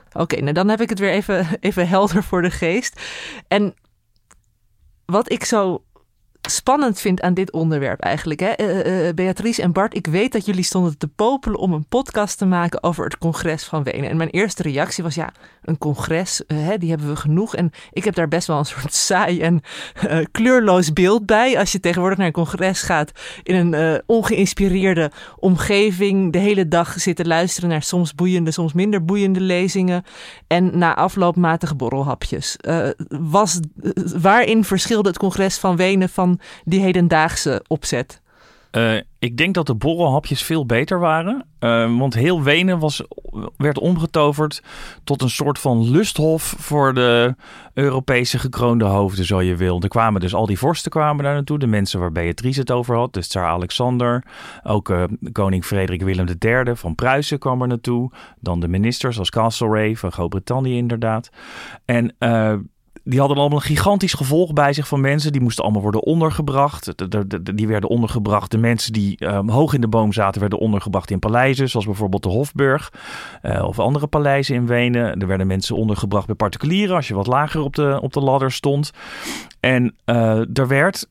Oké, 0.09 0.21
okay, 0.21 0.39
nou 0.39 0.53
dan 0.53 0.69
heb 0.69 0.81
ik 0.81 0.89
het 0.89 0.99
weer 0.99 1.11
even, 1.11 1.47
even 1.61 1.89
helder 1.89 2.23
voor 2.23 2.43
de 2.43 2.51
geest. 2.51 3.01
En 3.49 3.75
wat 5.05 5.31
ik 5.31 5.45
zo 5.45 5.85
spannend 6.49 7.01
vind 7.01 7.21
aan 7.21 7.35
dit 7.35 7.53
onderwerp 7.53 8.01
eigenlijk. 8.01 8.41
Hè? 8.41 8.53
Uh, 8.61 9.07
uh, 9.07 9.15
Beatrice 9.15 9.63
en 9.63 9.73
Bart, 9.73 9.97
ik 9.97 10.07
weet 10.07 10.33
dat 10.33 10.47
jullie 10.47 10.65
stonden 10.65 10.99
te 10.99 11.09
popelen 11.09 11.59
om 11.59 11.73
een 11.73 11.87
podcast 11.89 12.39
te 12.39 12.47
maken 12.47 12.83
over 12.83 13.05
het 13.05 13.19
congres 13.19 13.65
van 13.65 13.83
Wenen. 13.83 14.11
En 14.11 14.17
mijn 14.17 14.31
eerste 14.31 14.63
reactie 14.63 15.05
was 15.05 15.15
ja, 15.15 15.33
een 15.63 15.79
congres, 15.79 16.43
hè, 16.47 16.79
die 16.79 16.91
hebben 16.91 17.09
we 17.09 17.17
genoeg. 17.17 17.57
En 17.57 17.71
ik 17.91 18.05
heb 18.05 18.15
daar 18.15 18.29
best 18.29 18.47
wel 18.47 18.59
een 18.59 18.65
soort 18.65 18.95
saai 19.09 19.41
en 19.41 19.61
kleurloos 20.31 20.93
beeld 20.93 21.27
bij. 21.27 21.59
Als 21.59 21.73
je 21.73 21.81
tegenwoordig 21.81 22.19
naar 22.19 22.27
een 22.27 22.33
congres 22.33 22.83
gaat 22.83 23.13
in 23.43 23.55
een 23.55 24.03
ongeïnspireerde 24.07 25.11
omgeving, 25.39 26.33
de 26.33 26.39
hele 26.39 26.69
dag 26.69 26.95
zitten 27.01 27.27
luisteren 27.27 27.69
naar 27.69 27.83
soms 27.83 28.15
boeiende, 28.15 28.51
soms 28.51 28.73
minder 28.73 29.05
boeiende 29.05 29.41
lezingen. 29.41 30.05
En 30.47 30.79
na 30.79 30.97
afloop 30.97 31.37
matige 31.37 31.75
borrelhapjes. 31.75 32.57
was, 33.09 33.61
waarin 34.21 34.65
verschilde 34.65 35.09
het 35.09 35.19
congres 35.19 35.59
van 35.59 35.77
Wenen 35.77 36.09
van 36.09 36.32
die 36.65 36.81
hedendaagse 36.81 37.65
opzet? 37.67 38.23
Uh, 38.77 38.95
ik 39.19 39.37
denk 39.37 39.55
dat 39.55 39.67
de 39.67 39.75
borrelhapjes 39.75 40.43
veel 40.43 40.67
beter 40.67 40.99
waren. 40.99 41.47
Uh, 41.61 41.99
want 41.99 42.15
heel 42.15 42.43
Wenen 42.43 42.79
was, 42.79 43.03
werd 43.57 43.79
omgetoverd 43.79 44.63
tot 45.05 45.23
een 45.23 45.31
soort 45.31 45.59
van 45.59 45.91
lusthof 45.91 46.55
voor 46.59 46.95
de 46.95 47.35
Europese 47.75 48.39
gekroonde 48.39 48.85
hoofden, 48.85 49.25
zo 49.25 49.41
je 49.41 49.57
wil. 49.57 49.81
Er 49.81 49.89
kwamen 49.89 50.21
dus 50.21 50.35
al 50.35 50.47
die 50.47 50.59
vorsten 50.59 50.91
kwamen 50.91 51.25
daar 51.25 51.35
naartoe. 51.35 51.59
De 51.59 51.67
mensen 51.67 52.01
waar 52.01 52.13
Beatrice 52.13 52.61
het 52.61 52.71
over 52.71 52.97
had. 52.97 53.13
Dus 53.13 53.29
Tsar 53.29 53.47
Alexander. 53.47 54.25
Ook 54.63 54.89
uh, 54.89 55.05
koning 55.33 55.65
Frederik 55.65 56.03
Willem 56.03 56.27
III 56.39 56.77
van 56.77 56.95
Pruisen 56.95 57.39
kwam 57.39 57.63
er 57.63 57.69
naartoe. 57.69 58.11
Dan 58.41 58.61
de 58.61 58.69
ministers 58.69 59.19
als 59.19 59.31
Castlereagh 59.31 60.01
van 60.01 60.13
Groot-Brittannië 60.13 60.77
inderdaad. 60.77 61.31
En 61.85 62.15
die 63.05 63.19
hadden 63.19 63.37
allemaal 63.39 63.59
een 63.59 63.65
gigantisch 63.65 64.15
gevolg 64.15 64.53
bij 64.53 64.73
zich 64.73 64.89
van 64.89 65.01
mensen. 65.01 65.33
Die 65.33 65.41
moesten 65.41 65.65
allemaal 65.65 65.83
worden 65.83 66.03
ondergebracht. 66.03 66.99
De, 66.99 67.09
de, 67.09 67.43
de, 67.43 67.55
die 67.55 67.67
werden 67.67 67.91
ondergebracht. 67.91 68.51
De 68.51 68.59
mensen 68.59 68.93
die 68.93 69.27
um, 69.27 69.49
hoog 69.49 69.75
in 69.75 69.81
de 69.81 69.89
boom 69.89 70.13
zaten, 70.13 70.41
werden 70.41 70.59
ondergebracht 70.59 71.11
in 71.11 71.19
paleizen. 71.19 71.69
Zoals 71.69 71.87
bijvoorbeeld 71.87 72.23
de 72.23 72.29
Hofburg 72.29 72.93
uh, 73.43 73.65
of 73.65 73.79
andere 73.79 74.07
paleizen 74.07 74.55
in 74.55 74.67
Wenen. 74.67 75.21
Er 75.21 75.27
werden 75.27 75.47
mensen 75.47 75.77
ondergebracht 75.77 76.27
bij 76.27 76.35
particulieren 76.35 76.97
als 76.97 77.09
je 77.09 77.15
wat 77.15 77.27
lager 77.27 77.61
op 77.61 77.75
de, 77.75 77.99
op 78.03 78.13
de 78.13 78.21
ladder 78.21 78.53
stond. 78.53 78.91
En 79.61 79.95
uh, 80.07 80.57
er 80.59 80.69
werd 80.69 81.07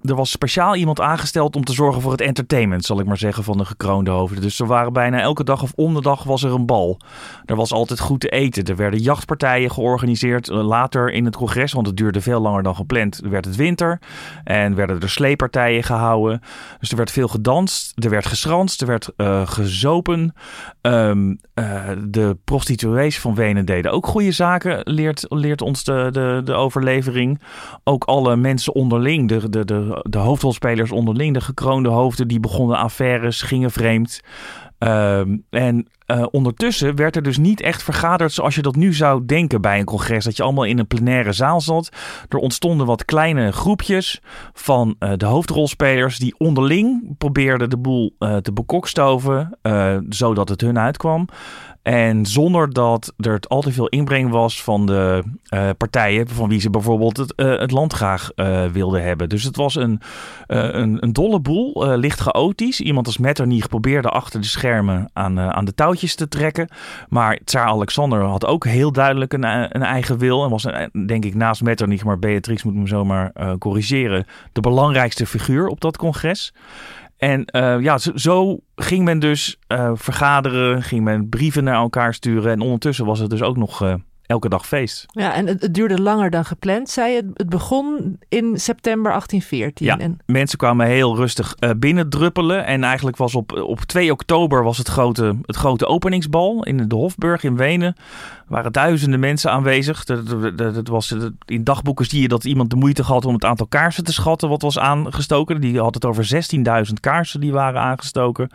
er 0.00 0.14
was 0.14 0.30
speciaal 0.30 0.74
iemand 0.76 1.00
aangesteld 1.00 1.56
om 1.56 1.64
te 1.64 1.72
zorgen 1.72 2.02
voor 2.02 2.12
het 2.12 2.20
entertainment, 2.20 2.84
zal 2.84 3.00
ik 3.00 3.06
maar 3.06 3.18
zeggen, 3.18 3.44
van 3.44 3.58
de 3.58 3.64
gekroonde 3.64 4.10
hoofden. 4.10 4.42
Dus 4.42 4.60
er 4.60 4.66
waren 4.66 4.92
bijna 4.92 5.20
elke 5.20 5.44
dag 5.44 5.62
of 5.62 5.72
om 5.74 5.94
de 5.94 6.00
dag 6.00 6.22
was 6.22 6.42
er 6.42 6.52
een 6.52 6.66
bal. 6.66 7.00
Er 7.44 7.56
was 7.56 7.72
altijd 7.72 8.00
goed 8.00 8.20
te 8.20 8.28
eten. 8.28 8.64
Er 8.64 8.76
werden 8.76 9.00
jachtpartijen 9.00 9.70
georganiseerd. 9.70 10.48
Eh, 10.48 10.66
later 10.66 11.10
in 11.10 11.24
het 11.24 11.36
congres, 11.36 11.72
want 11.72 11.86
het 11.86 11.96
duurde 11.96 12.20
veel 12.20 12.40
langer 12.40 12.62
dan 12.62 12.76
gepland, 12.76 13.20
werd 13.24 13.44
het 13.44 13.56
winter. 13.56 14.00
En 14.44 14.74
werden 14.74 15.00
er 15.00 15.10
sleepartijen 15.10 15.82
gehouden. 15.82 16.40
Dus 16.80 16.90
er 16.90 16.96
werd 16.96 17.10
veel 17.10 17.28
gedanst, 17.28 18.04
er 18.04 18.10
werd 18.10 18.26
geschranst, 18.26 18.80
er 18.80 18.86
werd 18.86 19.10
uh, 19.16 19.46
gezopen. 19.46 20.34
Um, 20.82 21.38
uh, 21.54 21.90
de 22.08 22.38
prostituees 22.44 23.20
van 23.20 23.34
Wenen 23.34 23.64
deden 23.64 23.92
ook 23.92 24.06
goede 24.06 24.32
zaken, 24.32 24.80
leert, 24.84 25.26
leert 25.28 25.62
ons 25.62 25.84
de, 25.84 26.08
de, 26.12 26.40
de 26.44 26.52
overlevering. 26.52 27.40
Ook 27.84 28.04
alle 28.04 28.36
mensen 28.36 28.74
onderling, 28.74 29.28
de, 29.28 29.48
de, 29.48 29.64
de, 29.64 29.73
de 30.02 30.18
hoofdrolspelers 30.18 30.92
onderling, 30.92 31.34
de 31.34 31.40
gekroonde 31.40 31.88
hoofden, 31.88 32.28
die 32.28 32.40
begonnen 32.40 32.76
affaires, 32.76 33.42
gingen 33.42 33.70
vreemd. 33.70 34.20
Um, 34.78 35.44
en 35.50 35.88
uh, 36.06 36.26
ondertussen 36.30 36.96
werd 36.96 37.16
er 37.16 37.22
dus 37.22 37.38
niet 37.38 37.60
echt 37.60 37.82
vergaderd 37.82 38.32
zoals 38.32 38.54
je 38.54 38.62
dat 38.62 38.76
nu 38.76 38.92
zou 38.92 39.24
denken 39.24 39.60
bij 39.60 39.78
een 39.78 39.84
congres. 39.84 40.24
Dat 40.24 40.36
je 40.36 40.42
allemaal 40.42 40.64
in 40.64 40.78
een 40.78 40.86
plenaire 40.86 41.32
zaal 41.32 41.60
zat. 41.60 41.88
Er 42.28 42.38
ontstonden 42.38 42.86
wat 42.86 43.04
kleine 43.04 43.52
groepjes 43.52 44.22
van 44.52 44.96
uh, 44.98 45.12
de 45.16 45.26
hoofdrolspelers 45.26 46.18
die 46.18 46.34
onderling 46.38 47.14
probeerden 47.18 47.70
de 47.70 47.78
boel 47.78 48.14
uh, 48.18 48.36
te 48.36 48.52
bekokstoven, 48.52 49.58
zodat 50.08 50.48
het 50.48 50.60
hun 50.60 50.78
uitkwam. 50.78 51.28
En 51.84 52.26
zonder 52.26 52.72
dat 52.72 53.12
er 53.16 53.40
al 53.48 53.60
te 53.60 53.72
veel 53.72 53.88
inbreng 53.88 54.30
was 54.30 54.62
van 54.62 54.86
de 54.86 55.22
uh, 55.54 55.70
partijen 55.76 56.28
van 56.28 56.48
wie 56.48 56.60
ze 56.60 56.70
bijvoorbeeld 56.70 57.16
het, 57.16 57.32
uh, 57.36 57.58
het 57.58 57.70
land 57.70 57.92
graag 57.92 58.30
uh, 58.36 58.64
wilden 58.66 59.02
hebben. 59.02 59.28
Dus 59.28 59.42
het 59.42 59.56
was 59.56 59.74
een, 59.74 60.00
een, 60.46 61.02
een, 61.02 61.12
dolle 61.12 61.40
boel, 61.40 61.96
licht 61.96 62.20
chaotisch. 62.20 62.80
Iemand 62.80 63.06
als 63.06 63.18
Metternich 63.18 63.68
probeerde 63.68 64.08
achter 64.08 64.40
de 64.40 64.46
schermen 64.46 65.10
aan, 65.12 65.40
aan 65.40 65.64
de 65.64 65.74
touwtjes 65.74 66.14
te 66.14 66.28
trekken. 66.28 66.68
Maar 67.08 67.38
Tsaar 67.44 67.66
Alexander 67.66 68.22
had 68.22 68.46
ook 68.46 68.64
heel 68.64 68.92
duidelijk 68.92 69.32
een, 69.32 69.44
een 69.76 69.82
eigen 69.82 70.18
wil. 70.18 70.44
En 70.44 70.50
was 70.50 70.66
denk 71.06 71.24
ik 71.24 71.34
naast 71.34 71.62
Metternich, 71.62 72.04
maar 72.04 72.18
Beatrix 72.18 72.62
moet 72.62 72.74
me 72.74 72.86
zomaar 72.86 73.32
corrigeren, 73.58 74.26
de 74.52 74.60
belangrijkste 74.60 75.26
figuur 75.26 75.66
op 75.66 75.80
dat 75.80 75.96
congres. 75.96 76.52
En 77.24 77.44
uh, 77.56 77.80
ja, 77.80 77.98
zo, 77.98 78.10
zo, 78.14 78.58
ging 78.76 79.04
men 79.04 79.18
dus 79.18 79.58
uh, 79.68 79.90
vergaderen, 79.94 80.82
ging 80.82 81.04
men 81.04 81.28
brieven 81.28 81.64
naar 81.64 81.74
elkaar 81.74 82.14
sturen. 82.14 82.52
En 82.52 82.60
ondertussen 82.60 83.06
was 83.06 83.18
het 83.18 83.30
dus 83.30 83.42
ook 83.42 83.56
nog 83.56 83.82
uh, 83.82 83.94
elke 84.26 84.48
dag 84.48 84.66
feest. 84.66 85.06
Ja, 85.06 85.34
en 85.34 85.46
het, 85.46 85.62
het, 85.62 85.74
duurde 85.74 86.02
langer 86.02 86.30
dan 86.30 86.44
gepland, 86.44 86.90
zei 86.90 87.12
je. 87.12 87.30
Het 87.34 87.48
begon 87.48 88.18
in 88.28 88.58
september 88.60 89.10
1814. 89.10 89.86
Ja, 89.86 89.98
en... 89.98 90.18
mensen 90.26 90.58
kwamen 90.58 90.86
heel 90.86 91.16
rustig 91.16 91.54
binnendruppelen. 91.76 92.66
En 92.66 92.84
eigenlijk 92.84 93.16
was 93.16 93.34
op, 93.34 93.52
op 93.52 93.80
2 93.80 94.12
oktober 94.12 94.62
was 94.62 94.78
het 94.78 94.88
grote, 94.88 95.36
het 95.42 95.56
grote 95.56 95.86
openingsbal 95.86 96.64
in 96.64 96.88
de 96.88 96.94
Hofburg 96.94 97.44
in 97.44 97.56
Wenen. 97.56 97.96
Er 98.44 98.52
waren 98.52 98.72
duizenden 98.72 99.20
mensen 99.20 99.50
aanwezig. 99.50 100.04
Dat, 100.04 100.88
was, 100.88 101.14
in 101.44 101.64
dagboeken 101.64 102.06
zie 102.06 102.20
je 102.20 102.28
dat 102.28 102.44
iemand 102.44 102.70
de 102.70 102.76
moeite 102.76 103.02
had 103.02 103.24
om 103.24 103.34
het 103.34 103.44
aantal 103.44 103.66
kaarsen 103.66 104.04
te 104.04 104.12
schatten 104.12 104.48
wat 104.48 104.62
was 104.62 104.78
aangestoken. 104.78 105.60
Die 105.60 105.80
had 105.80 105.94
het 105.94 106.04
over 106.04 106.46
16.000 106.86 106.92
kaarsen 107.00 107.40
die 107.40 107.52
waren 107.52 107.80
aangestoken. 107.80 108.50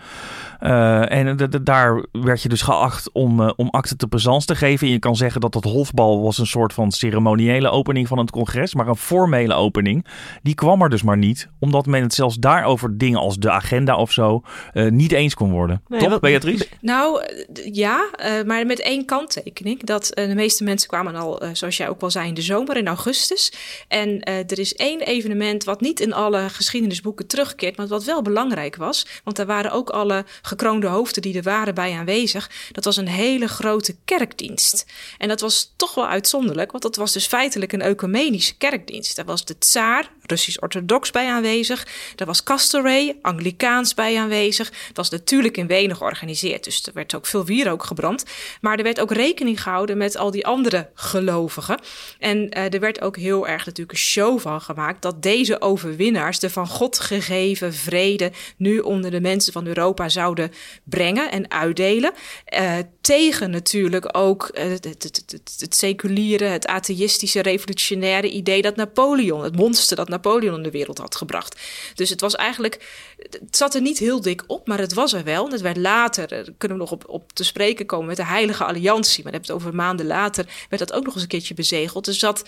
Uh, 0.61 1.11
en 1.11 1.37
daar 1.63 2.05
werd 2.11 2.41
je 2.41 2.49
dus 2.49 2.61
geacht 2.61 3.11
om, 3.11 3.41
uh, 3.41 3.49
om 3.55 3.69
acte 3.69 3.95
de 3.95 4.07
présence 4.07 4.47
te 4.47 4.55
geven. 4.55 4.87
En 4.87 4.93
je 4.93 4.99
kan 4.99 5.15
zeggen 5.15 5.41
dat 5.41 5.53
dat 5.53 5.63
hofbal 5.63 6.21
was 6.21 6.37
een 6.37 6.47
soort 6.47 6.73
van 6.73 6.91
ceremoniële 6.91 7.69
opening 7.69 8.07
van 8.07 8.17
het 8.17 8.31
congres. 8.31 8.75
Maar 8.75 8.87
een 8.87 8.95
formele 8.95 9.53
opening, 9.53 10.05
die 10.41 10.55
kwam 10.55 10.81
er 10.81 10.89
dus 10.89 11.03
maar 11.03 11.17
niet. 11.17 11.49
Omdat 11.59 11.85
men 11.85 12.01
het 12.01 12.13
zelfs 12.13 12.35
daarover 12.35 12.97
dingen 12.97 13.19
als 13.19 13.37
de 13.37 13.51
agenda 13.51 13.95
of 13.95 14.11
zo 14.11 14.41
uh, 14.73 14.91
niet 14.91 15.11
eens 15.11 15.33
kon 15.33 15.51
worden. 15.51 15.81
Nee, 15.87 15.99
Toch, 15.99 16.09
wat, 16.09 16.21
Beatrice? 16.21 16.67
Nou, 16.81 17.23
ja, 17.71 18.09
maar 18.45 18.65
met 18.65 18.81
één 18.81 19.05
kanttekening. 19.05 19.78
Dat 19.85 20.11
de 20.13 20.35
meeste 20.35 20.63
mensen 20.63 20.87
kwamen 20.89 21.15
al, 21.15 21.41
zoals 21.53 21.77
jij 21.77 21.89
ook 21.89 22.01
wel 22.01 22.09
zei, 22.09 22.27
in 22.27 22.33
de 22.33 22.41
zomer, 22.41 22.77
in 22.77 22.87
augustus. 22.87 23.51
En 23.87 24.23
er 24.23 24.59
is 24.59 24.75
één 24.75 24.99
evenement 24.99 25.63
wat 25.63 25.81
niet 25.81 25.99
in 25.99 26.13
alle 26.13 26.49
geschiedenisboeken 26.49 27.27
terugkeert, 27.27 27.77
maar 27.77 27.87
wat 27.87 28.03
wel 28.03 28.21
belangrijk 28.21 28.75
was. 28.75 29.07
Want 29.23 29.35
daar 29.35 29.45
waren 29.45 29.71
ook 29.71 29.89
alle 29.89 30.25
gekroonde 30.41 30.87
hoofden 30.87 31.21
die 31.21 31.37
er 31.37 31.43
waren 31.43 31.75
bij 31.75 31.97
aanwezig. 31.97 32.51
Dat 32.71 32.85
was 32.85 32.97
een 32.97 33.07
hele 33.07 33.47
grote 33.47 33.95
kerkdienst. 34.05 34.85
En 35.17 35.27
dat 35.27 35.41
was 35.41 35.73
toch 35.75 35.95
wel 35.95 36.07
uitzonderlijk, 36.07 36.71
want 36.71 36.83
dat 36.83 36.95
was 36.95 37.13
dus 37.13 37.27
feitelijk 37.27 37.73
een 37.73 37.81
ecumenische 37.81 38.57
kerkdienst. 38.57 39.15
Daar 39.15 39.25
was 39.25 39.45
de 39.45 39.57
tsaar, 39.57 40.11
Russisch-orthodox, 40.29 41.11
bij 41.11 41.27
aanwezig. 41.27 41.87
Daar 42.15 42.27
was 42.27 42.43
Castlereagh, 42.43 43.13
Anglikaans, 43.21 43.93
bij 43.93 44.17
aanwezig. 44.17 44.69
Dat 44.69 44.97
was 44.97 45.09
natuurlijk 45.09 45.57
in 45.57 45.67
Wenen 45.67 45.95
georganiseerd, 45.95 46.63
dus 46.63 46.85
er 46.85 46.93
werd 46.93 47.15
ook 47.15 47.25
veel 47.25 47.45
wierook 47.45 47.83
gebrand. 47.83 48.23
Maar 48.61 48.77
er 48.77 48.83
werd 48.83 48.99
ook 48.99 49.11
rekening 49.11 49.61
gehouden 49.61 49.97
met 49.97 50.17
al 50.17 50.31
die 50.31 50.45
andere 50.45 50.89
gelovigen. 50.93 51.79
En 52.19 52.37
uh, 52.37 52.73
er 52.73 52.79
werd 52.79 53.01
ook 53.01 53.17
heel 53.17 53.47
erg 53.47 53.65
natuurlijk 53.65 53.91
een 53.91 54.03
show 54.03 54.39
van 54.39 54.61
gemaakt 54.61 55.01
dat 55.01 55.23
deze 55.23 55.61
overwinnaars 55.61 56.39
de 56.39 56.49
van 56.49 56.67
God 56.67 56.99
gegeven 56.99 57.73
vrede 57.73 58.31
nu 58.57 58.79
onder 58.79 59.11
de 59.11 59.21
mensen 59.21 59.53
van 59.53 59.67
Europa 59.67 60.09
zouden 60.09 60.51
brengen 60.83 61.31
en 61.31 61.51
uitdelen. 61.51 62.11
Uh, 62.59 62.77
tegen 63.09 63.49
natuurlijk 63.49 64.17
ook 64.17 64.49
uh, 64.53 64.63
het, 64.63 64.83
het, 64.83 65.03
het, 65.03 65.55
het, 65.59 65.75
seculiere, 65.75 66.45
het 66.45 66.67
atheïstische, 66.67 67.41
revolutionaire 67.41 68.29
idee 68.29 68.61
dat 68.61 68.75
Napoleon, 68.75 69.43
het 69.43 69.55
monster 69.55 69.95
dat 69.95 70.09
Napoleon 70.09 70.55
in 70.55 70.63
de 70.63 70.71
wereld 70.71 70.97
had 70.97 71.15
gebracht. 71.15 71.59
Dus 71.95 72.09
het 72.09 72.21
was 72.21 72.35
eigenlijk, 72.35 72.87
het 73.17 73.55
zat 73.55 73.75
er 73.75 73.81
niet 73.81 73.97
heel 73.97 74.21
dik 74.21 74.43
op, 74.47 74.67
maar 74.67 74.79
het 74.79 74.93
was 74.93 75.13
er 75.13 75.23
wel. 75.23 75.49
Het 75.49 75.61
werd 75.61 75.77
later, 75.77 76.27
daar 76.27 76.45
kunnen 76.57 76.77
we 76.77 76.83
nog 76.83 76.91
op, 76.91 77.03
op 77.07 77.33
te 77.33 77.43
spreken 77.43 77.85
komen 77.85 78.07
met 78.07 78.17
de 78.17 78.25
Heilige 78.25 78.63
Alliantie, 78.63 79.23
maar 79.23 79.31
dan 79.31 79.41
heb 79.41 79.49
het 79.49 79.57
over 79.57 79.75
maanden 79.75 80.05
later, 80.05 80.45
werd 80.69 80.87
dat 80.87 80.97
ook 80.97 81.05
nog 81.05 81.13
eens 81.13 81.23
een 81.23 81.29
keertje 81.29 81.53
bezegeld. 81.53 82.05
Dus 82.05 82.19
dat, 82.19 82.43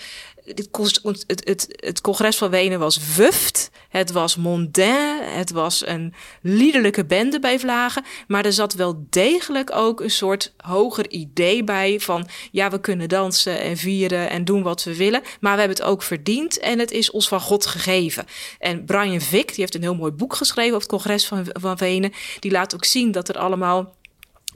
het 1.76 2.02
congres 2.02 2.38
van 2.38 2.50
Wenen 2.50 2.80
was 2.80 3.16
wuft, 3.16 3.70
het 3.90 4.12
was 4.12 4.36
mondain, 4.36 5.24
het 5.24 5.52
was 5.52 5.88
een 5.88 6.14
liederlijke 6.42 7.06
bende 7.06 7.40
bij 7.40 7.60
Vlagen, 7.60 8.04
maar 8.28 8.46
er 8.46 8.54
zat 8.54 8.74
wel 8.74 9.06
degelijk 9.10 9.76
ook 9.76 10.02
een 10.02 10.12
soort 10.12 10.51
hoger 10.58 11.10
idee 11.10 11.64
bij 11.64 12.00
van 12.00 12.28
ja, 12.52 12.70
we 12.70 12.80
kunnen 12.80 13.10
dansen 13.10 13.60
en 13.60 13.78
vieren 13.78 14.30
en 14.30 14.46
doen 14.46 14.64
wat 14.64 14.84
we 14.84 14.96
willen, 14.96 15.22
maar 15.40 15.54
we 15.54 15.60
hebben 15.60 15.78
het 15.78 15.88
ook 15.88 16.04
verdiend 16.04 16.60
en 16.60 16.80
het 16.80 16.92
is 16.92 17.12
ons 17.12 17.28
van 17.28 17.42
God 17.42 17.66
gegeven. 17.66 18.26
En 18.60 18.86
Brian 18.86 19.22
Vick, 19.22 19.48
die 19.48 19.60
heeft 19.60 19.76
een 19.76 19.82
heel 19.82 19.96
mooi 19.96 20.12
boek 20.12 20.36
geschreven 20.36 20.76
over 20.76 20.88
het 20.90 20.98
congres 21.02 21.28
van, 21.28 21.46
van 21.52 21.76
Wenen, 21.76 22.14
die 22.40 22.52
laat 22.52 22.76
ook 22.76 22.86
zien 22.86 23.12
dat 23.12 23.30
er 23.30 23.38
allemaal 23.38 23.94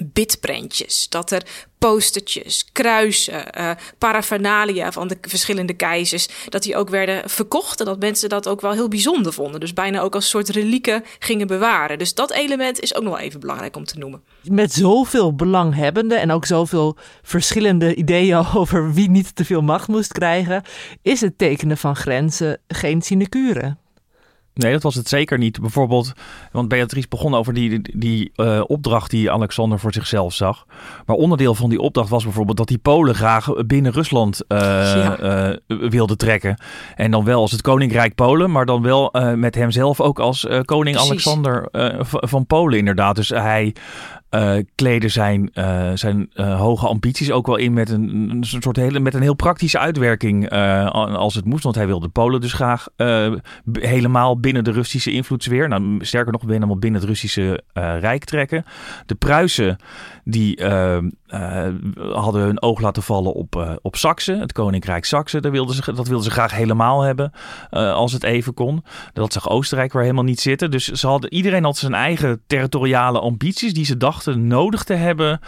bitprentjes, 0.03 1.09
dat 1.09 1.31
er 1.31 1.45
postertjes, 1.77 2.69
kruisen, 2.71 3.45
uh, 3.57 3.71
paraphernalia 3.97 4.91
van 4.91 5.07
de 5.07 5.17
verschillende 5.21 5.73
keizers, 5.73 6.27
dat 6.49 6.63
die 6.63 6.75
ook 6.75 6.89
werden 6.89 7.29
verkocht 7.29 7.79
en 7.79 7.85
dat 7.85 7.99
mensen 7.99 8.29
dat 8.29 8.47
ook 8.47 8.61
wel 8.61 8.71
heel 8.71 8.87
bijzonder 8.87 9.33
vonden. 9.33 9.59
Dus 9.59 9.73
bijna 9.73 10.01
ook 10.01 10.15
als 10.15 10.29
soort 10.29 10.49
relieken 10.49 11.03
gingen 11.19 11.47
bewaren. 11.47 11.97
Dus 11.97 12.13
dat 12.13 12.31
element 12.31 12.79
is 12.79 12.95
ook 12.95 13.03
nog 13.03 13.13
wel 13.13 13.23
even 13.23 13.39
belangrijk 13.39 13.75
om 13.75 13.85
te 13.85 13.97
noemen. 13.97 14.21
Met 14.43 14.73
zoveel 14.73 15.35
belanghebbenden 15.35 16.19
en 16.19 16.31
ook 16.31 16.45
zoveel 16.45 16.97
verschillende 17.21 17.95
ideeën 17.95 18.45
over 18.55 18.93
wie 18.93 19.09
niet 19.09 19.35
te 19.35 19.45
veel 19.45 19.61
macht 19.61 19.87
moest 19.87 20.11
krijgen, 20.11 20.63
is 21.01 21.21
het 21.21 21.37
tekenen 21.37 21.77
van 21.77 21.95
grenzen 21.95 22.59
geen 22.67 23.01
sinecure. 23.01 23.77
Nee, 24.55 24.71
dat 24.71 24.83
was 24.83 24.95
het 24.95 25.07
zeker 25.07 25.37
niet. 25.37 25.61
Bijvoorbeeld, 25.61 26.13
want 26.51 26.67
Beatrice 26.67 27.07
begon 27.09 27.35
over 27.35 27.53
die, 27.53 27.97
die 27.97 28.31
uh, 28.35 28.61
opdracht 28.67 29.11
die 29.11 29.31
Alexander 29.31 29.79
voor 29.79 29.93
zichzelf 29.93 30.33
zag. 30.33 30.65
Maar 31.05 31.15
onderdeel 31.15 31.55
van 31.55 31.69
die 31.69 31.79
opdracht 31.79 32.09
was 32.09 32.23
bijvoorbeeld 32.23 32.57
dat 32.57 32.67
die 32.67 32.77
Polen 32.77 33.15
graag 33.15 33.65
binnen 33.65 33.91
Rusland 33.91 34.41
uh, 34.47 34.59
ja. 34.59 35.49
uh, 35.67 35.89
wilden 35.89 36.17
trekken. 36.17 36.61
En 36.95 37.11
dan 37.11 37.23
wel 37.23 37.41
als 37.41 37.51
het 37.51 37.61
Koninkrijk 37.61 38.15
Polen, 38.15 38.51
maar 38.51 38.65
dan 38.65 38.81
wel 38.81 39.13
met 39.35 39.55
hemzelf 39.55 40.01
ook 40.01 40.19
als 40.19 40.47
koning 40.65 40.95
Precies. 40.95 41.11
Alexander 41.11 41.67
van 42.07 42.45
Polen 42.45 42.79
inderdaad. 42.79 43.15
Dus 43.15 43.29
hij 43.29 43.75
uh, 44.31 44.55
kleden 44.75 45.11
zijn, 45.11 45.49
uh, 45.53 45.91
zijn 45.93 46.31
uh, 46.33 46.59
hoge 46.59 46.87
ambities 46.87 47.31
ook 47.31 47.47
wel 47.47 47.55
in 47.55 47.73
met 47.73 47.89
een, 47.89 48.29
een 48.29 48.43
soort 48.43 48.75
hele, 48.75 48.99
met 48.99 49.13
een 49.13 49.21
heel 49.21 49.33
praktische 49.33 49.79
uitwerking 49.79 50.49
als 50.91 51.35
het 51.35 51.45
moest. 51.45 51.63
Want 51.63 51.75
hij 51.75 51.87
wilde 51.87 52.09
Polen 52.09 52.41
dus 52.41 52.53
graag 52.53 52.87
helemaal 53.71 54.39
binnen 54.39 54.63
de 54.63 54.71
Russische 54.71 55.11
invloedssfeer. 55.11 55.67
Nou, 55.67 56.05
sterker 56.05 56.31
nog, 56.31 56.41
helemaal 56.41 56.77
binnen 56.77 56.99
het 56.99 57.09
Russische 57.09 57.63
Rijk 57.73 58.23
trekken. 58.23 58.65
De 59.05 59.15
Pruisen 59.15 59.77
die 60.23 60.63
hadden 61.93 62.41
hun 62.41 62.61
oog 62.61 62.81
laten 62.81 63.03
vallen 63.03 63.33
op, 63.33 63.79
op 63.81 63.95
Saxe, 63.95 64.33
het 64.33 64.51
Koninkrijk 64.51 65.05
Saxe. 65.05 65.41
Dat 65.41 65.51
wilden 65.51 65.75
ze, 65.75 65.93
dat 65.93 66.07
wilden 66.07 66.25
ze 66.25 66.31
graag 66.31 66.51
helemaal 66.51 67.01
hebben 67.01 67.31
als 67.69 68.11
het 68.11 68.23
even 68.23 68.53
kon. 68.53 68.83
Dat 69.13 69.33
zag 69.33 69.49
Oostenrijk 69.49 69.93
waar 69.93 70.01
helemaal 70.01 70.23
niet 70.23 70.39
zitten. 70.41 70.71
Dus 70.71 70.85
ze 70.85 71.07
hadden, 71.07 71.33
iedereen 71.33 71.63
had 71.63 71.77
zijn 71.77 71.93
eigen 71.93 72.41
territoriale 72.47 73.19
ambities 73.19 73.73
die 73.73 73.85
ze 73.85 73.97
dachten 73.97 74.14
nodig 74.35 74.83
te 74.83 74.93
hebben 74.93 75.39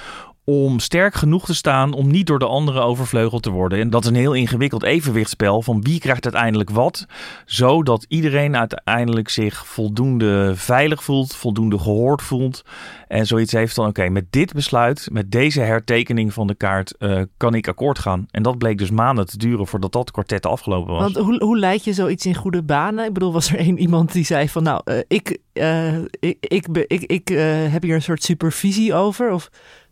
om 0.50 0.80
sterk 0.80 1.16
genoeg 1.16 1.46
te 1.46 1.56
staan 1.56 1.94
om 1.94 2.12
niet 2.12 2.28
door 2.28 2.40
de 2.40 2.46
anderen 2.46 2.84
overvleugeld 2.84 3.44
te 3.44 3.50
worden. 3.50 3.80
En 3.80 3.90
dat 3.90 4.04
is 4.04 4.10
een 4.10 4.16
heel 4.16 4.34
ingewikkeld 4.34 4.84
evenwichtspel 4.84 5.62
van 5.62 5.82
wie 5.82 6.00
krijgt 6.00 6.24
uiteindelijk 6.24 6.70
wat, 6.70 7.06
zodat 7.46 8.06
iedereen 8.08 8.58
uiteindelijk 8.58 9.30
zich 9.30 9.68
voldoende 9.68 10.52
veilig 10.56 11.04
voelt, 11.04 11.36
voldoende 11.36 11.80
gehoord 11.80 12.22
voelt 12.22 12.62
en 13.08 13.26
zoiets 13.26 13.52
heeft 13.52 13.74
van 13.74 13.88
oké, 13.88 14.10
met 14.10 14.26
dit 14.30 14.54
besluit, 14.54 15.10
met 15.12 15.32
deze 15.32 15.62
hertekening 15.62 16.34
van 16.34 16.48
de 16.48 16.56
kaart 16.56 16.96
uh, 17.00 17.22
kan 17.38 17.54
ik 17.54 17.68
akkoord 17.68 18.00
gaan. 18.00 18.26
En 18.32 18.44
dat 18.44 18.58
bleek 18.58 18.78
dus 18.78 18.92
maanden 18.92 19.26
te 19.26 19.38
duren 19.38 19.68
voordat 19.68 19.92
dat 19.92 20.12
kwartet 20.12 20.46
afgelopen 20.46 20.94
was. 20.94 21.14
Want 21.14 21.26
hoe, 21.26 21.44
hoe 21.44 21.60
leid 21.60 21.84
je 21.84 21.94
zoiets 21.94 22.26
in 22.26 22.36
goede 22.36 22.64
banen? 22.64 23.06
Ik 23.06 23.14
bedoel, 23.14 23.34
was 23.34 23.52
er 23.52 23.58
één 23.58 23.78
iemand 23.78 24.12
die 24.12 24.26
zei 24.26 24.50
van 24.50 24.64
nou, 24.64 24.82
uh, 24.86 24.98
ik, 25.08 25.38
uh, 25.54 25.98
ik, 26.20 26.38
ik, 26.40 26.68
ik, 26.88 27.02
ik 27.04 27.28
heb 27.72 27.84
hier 27.84 27.96
een 27.96 28.02
soort 28.02 28.24
supervisie 28.24 28.94
over? 28.94 29.32
Of... 29.32 29.50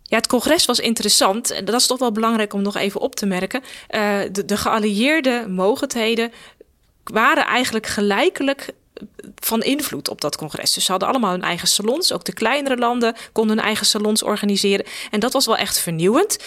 Ja, 0.08 0.18
het 0.18 0.28
congres 0.28 0.65
was 0.65 0.80
interessant. 0.80 1.52
En 1.52 1.65
dat 1.65 1.76
is 1.76 1.88
toch 1.88 2.00
wel 2.00 2.12
belangrijk 2.12 2.54
om 2.54 2.62
nog 2.62 2.76
even 2.76 3.02
op 3.02 3.15
te 3.15 3.26
merken. 3.26 3.62
Uh, 3.89 4.20
de, 4.32 4.46
de 4.46 4.58
geallieerde 4.58 5.46
mogendheden 5.48 6.32
waren 7.04 7.46
eigenlijk 7.46 7.88
gelijkelijk 7.88 8.74
van 9.36 9.63
invloed 9.63 10.10
op 10.10 10.22
dat 10.22 10.36
congres. 10.36 10.74
Dus 10.74 10.86
ze 10.86 10.91
hadden 10.91 11.10
allemaal 11.10 11.32
hun 11.32 11.44
eigen 11.44 11.68
salons. 11.68 12.13
Ook 12.13 12.26
de 12.26 12.34
kleinere 12.34 12.78
landen 12.78 13.15
konden 13.32 13.58
hun 13.58 13.65
eigen 13.65 13.86
salons 13.86 14.24
organiseren. 14.24 14.86
En 15.12 15.20
dat 15.20 15.34
was 15.34 15.46
wel 15.46 15.58
echt 15.58 15.80
vernieuwend 15.80 16.38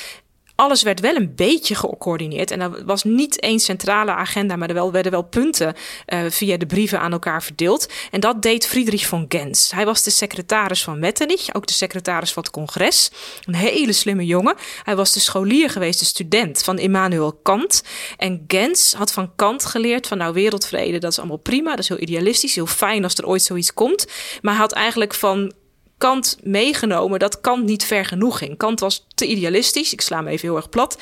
alles 0.59 0.83
werd 0.83 1.01
wel 1.01 1.16
een 1.16 1.35
beetje 1.35 1.75
gecoördineerd. 1.75 2.51
En 2.51 2.61
er 2.61 2.85
was 2.85 3.05
niet 3.05 3.40
één 3.40 3.61
centrale 3.61 4.11
agenda, 4.11 4.57
maar 4.57 4.68
er 4.68 4.75
wel, 4.75 4.92
werden 4.92 5.12
wel 5.12 5.23
punten 5.23 5.75
uh, 6.07 6.21
via 6.29 6.57
de 6.57 6.66
brieven 6.66 7.01
aan 7.01 7.12
elkaar 7.12 7.42
verdeeld. 7.42 7.88
En 8.11 8.21
dat 8.21 8.42
deed 8.42 8.66
Friedrich 8.66 9.07
von 9.07 9.25
Gens. 9.29 9.71
Hij 9.71 9.85
was 9.85 10.03
de 10.03 10.11
secretaris 10.11 10.85
van 10.85 10.99
Metternich, 10.99 11.55
ook 11.55 11.66
de 11.66 11.73
secretaris 11.73 12.33
van 12.33 12.42
het 12.42 12.53
congres. 12.53 13.11
Een 13.44 13.55
hele 13.55 13.92
slimme 13.92 14.27
jongen. 14.27 14.55
Hij 14.83 14.97
was 14.97 15.12
de 15.12 15.21
scholier 15.21 15.71
geweest, 15.71 15.99
de 15.99 16.05
student 16.05 16.62
van 16.62 16.79
Immanuel 16.79 17.33
Kant. 17.33 17.83
En 18.16 18.44
Gens 18.47 18.92
had 18.92 19.12
van 19.12 19.35
Kant 19.37 19.64
geleerd 19.64 20.07
van 20.07 20.18
nou 20.18 20.33
wereldvrede, 20.33 20.99
dat 20.99 21.11
is 21.11 21.18
allemaal 21.18 21.37
prima. 21.37 21.71
Dat 21.71 21.79
is 21.79 21.88
heel 21.88 22.01
idealistisch, 22.01 22.55
heel 22.55 22.66
fijn 22.66 23.05
als 23.05 23.14
er 23.14 23.27
ooit 23.27 23.42
zoiets 23.42 23.75
komt. 23.75 24.07
Maar 24.42 24.53
hij 24.53 24.62
had 24.62 24.73
eigenlijk 24.73 25.14
van 25.14 25.53
Kant 25.98 26.38
meegenomen 26.42 27.18
dat 27.18 27.40
Kant 27.40 27.64
niet 27.64 27.84
ver 27.84 28.04
genoeg 28.04 28.38
ging. 28.38 28.56
Kant 28.56 28.80
was 28.80 29.06
te 29.14 29.26
idealistisch. 29.26 29.92
Ik 29.92 30.00
sla 30.00 30.20
me 30.20 30.30
even 30.30 30.48
heel 30.48 30.56
erg 30.56 30.68
plat. 30.68 30.98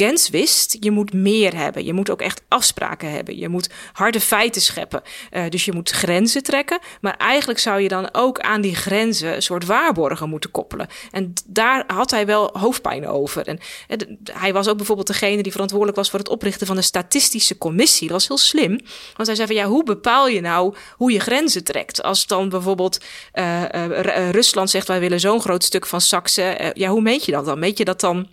Gens 0.00 0.28
wist, 0.28 0.76
je 0.80 0.90
moet 0.90 1.12
meer 1.12 1.56
hebben. 1.56 1.84
Je 1.84 1.92
moet 1.92 2.10
ook 2.10 2.20
echt 2.20 2.42
afspraken 2.48 3.10
hebben. 3.10 3.38
Je 3.38 3.48
moet 3.48 3.70
harde 3.92 4.20
feiten 4.20 4.62
scheppen. 4.62 5.02
Uh, 5.32 5.48
dus 5.48 5.64
je 5.64 5.72
moet 5.72 5.90
grenzen 5.90 6.42
trekken. 6.42 6.78
Maar 7.00 7.16
eigenlijk 7.16 7.58
zou 7.58 7.80
je 7.80 7.88
dan 7.88 8.08
ook 8.14 8.40
aan 8.40 8.60
die 8.60 8.74
grenzen 8.74 9.34
een 9.34 9.42
soort 9.42 9.66
waarborgen 9.66 10.28
moeten 10.28 10.50
koppelen. 10.50 10.86
En 11.10 11.32
daar 11.46 11.84
had 11.86 12.10
hij 12.10 12.26
wel 12.26 12.50
hoofdpijn 12.52 13.06
over. 13.06 13.46
En 13.46 13.58
uh, 13.88 13.96
hij 14.32 14.52
was 14.52 14.68
ook 14.68 14.76
bijvoorbeeld 14.76 15.06
degene 15.06 15.42
die 15.42 15.52
verantwoordelijk 15.52 15.96
was 15.96 16.10
voor 16.10 16.18
het 16.18 16.28
oprichten 16.28 16.66
van 16.66 16.76
een 16.76 16.82
statistische 16.82 17.58
commissie. 17.58 18.08
Dat 18.08 18.16
was 18.16 18.28
heel 18.28 18.38
slim. 18.38 18.80
Want 19.16 19.26
hij 19.26 19.34
zei 19.34 19.46
van 19.46 19.56
ja, 19.56 19.66
hoe 19.66 19.84
bepaal 19.84 20.28
je 20.28 20.40
nou 20.40 20.74
hoe 20.96 21.12
je 21.12 21.20
grenzen 21.20 21.64
trekt? 21.64 22.02
Als 22.02 22.26
dan 22.26 22.48
bijvoorbeeld 22.48 23.04
uh, 23.34 24.30
Rusland 24.30 24.70
zegt 24.70 24.88
wij 24.88 25.00
willen 25.00 25.20
zo'n 25.20 25.40
groot 25.40 25.64
stuk 25.64 25.86
van 25.86 26.00
Saxe. 26.00 26.72
ja, 26.74 26.88
hoe 26.88 27.00
meet 27.00 27.24
je 27.24 27.32
dat 27.32 27.44
dan? 27.44 27.58
Meet 27.58 27.78
je 27.78 27.84
dat 27.84 28.00
dan 28.00 28.28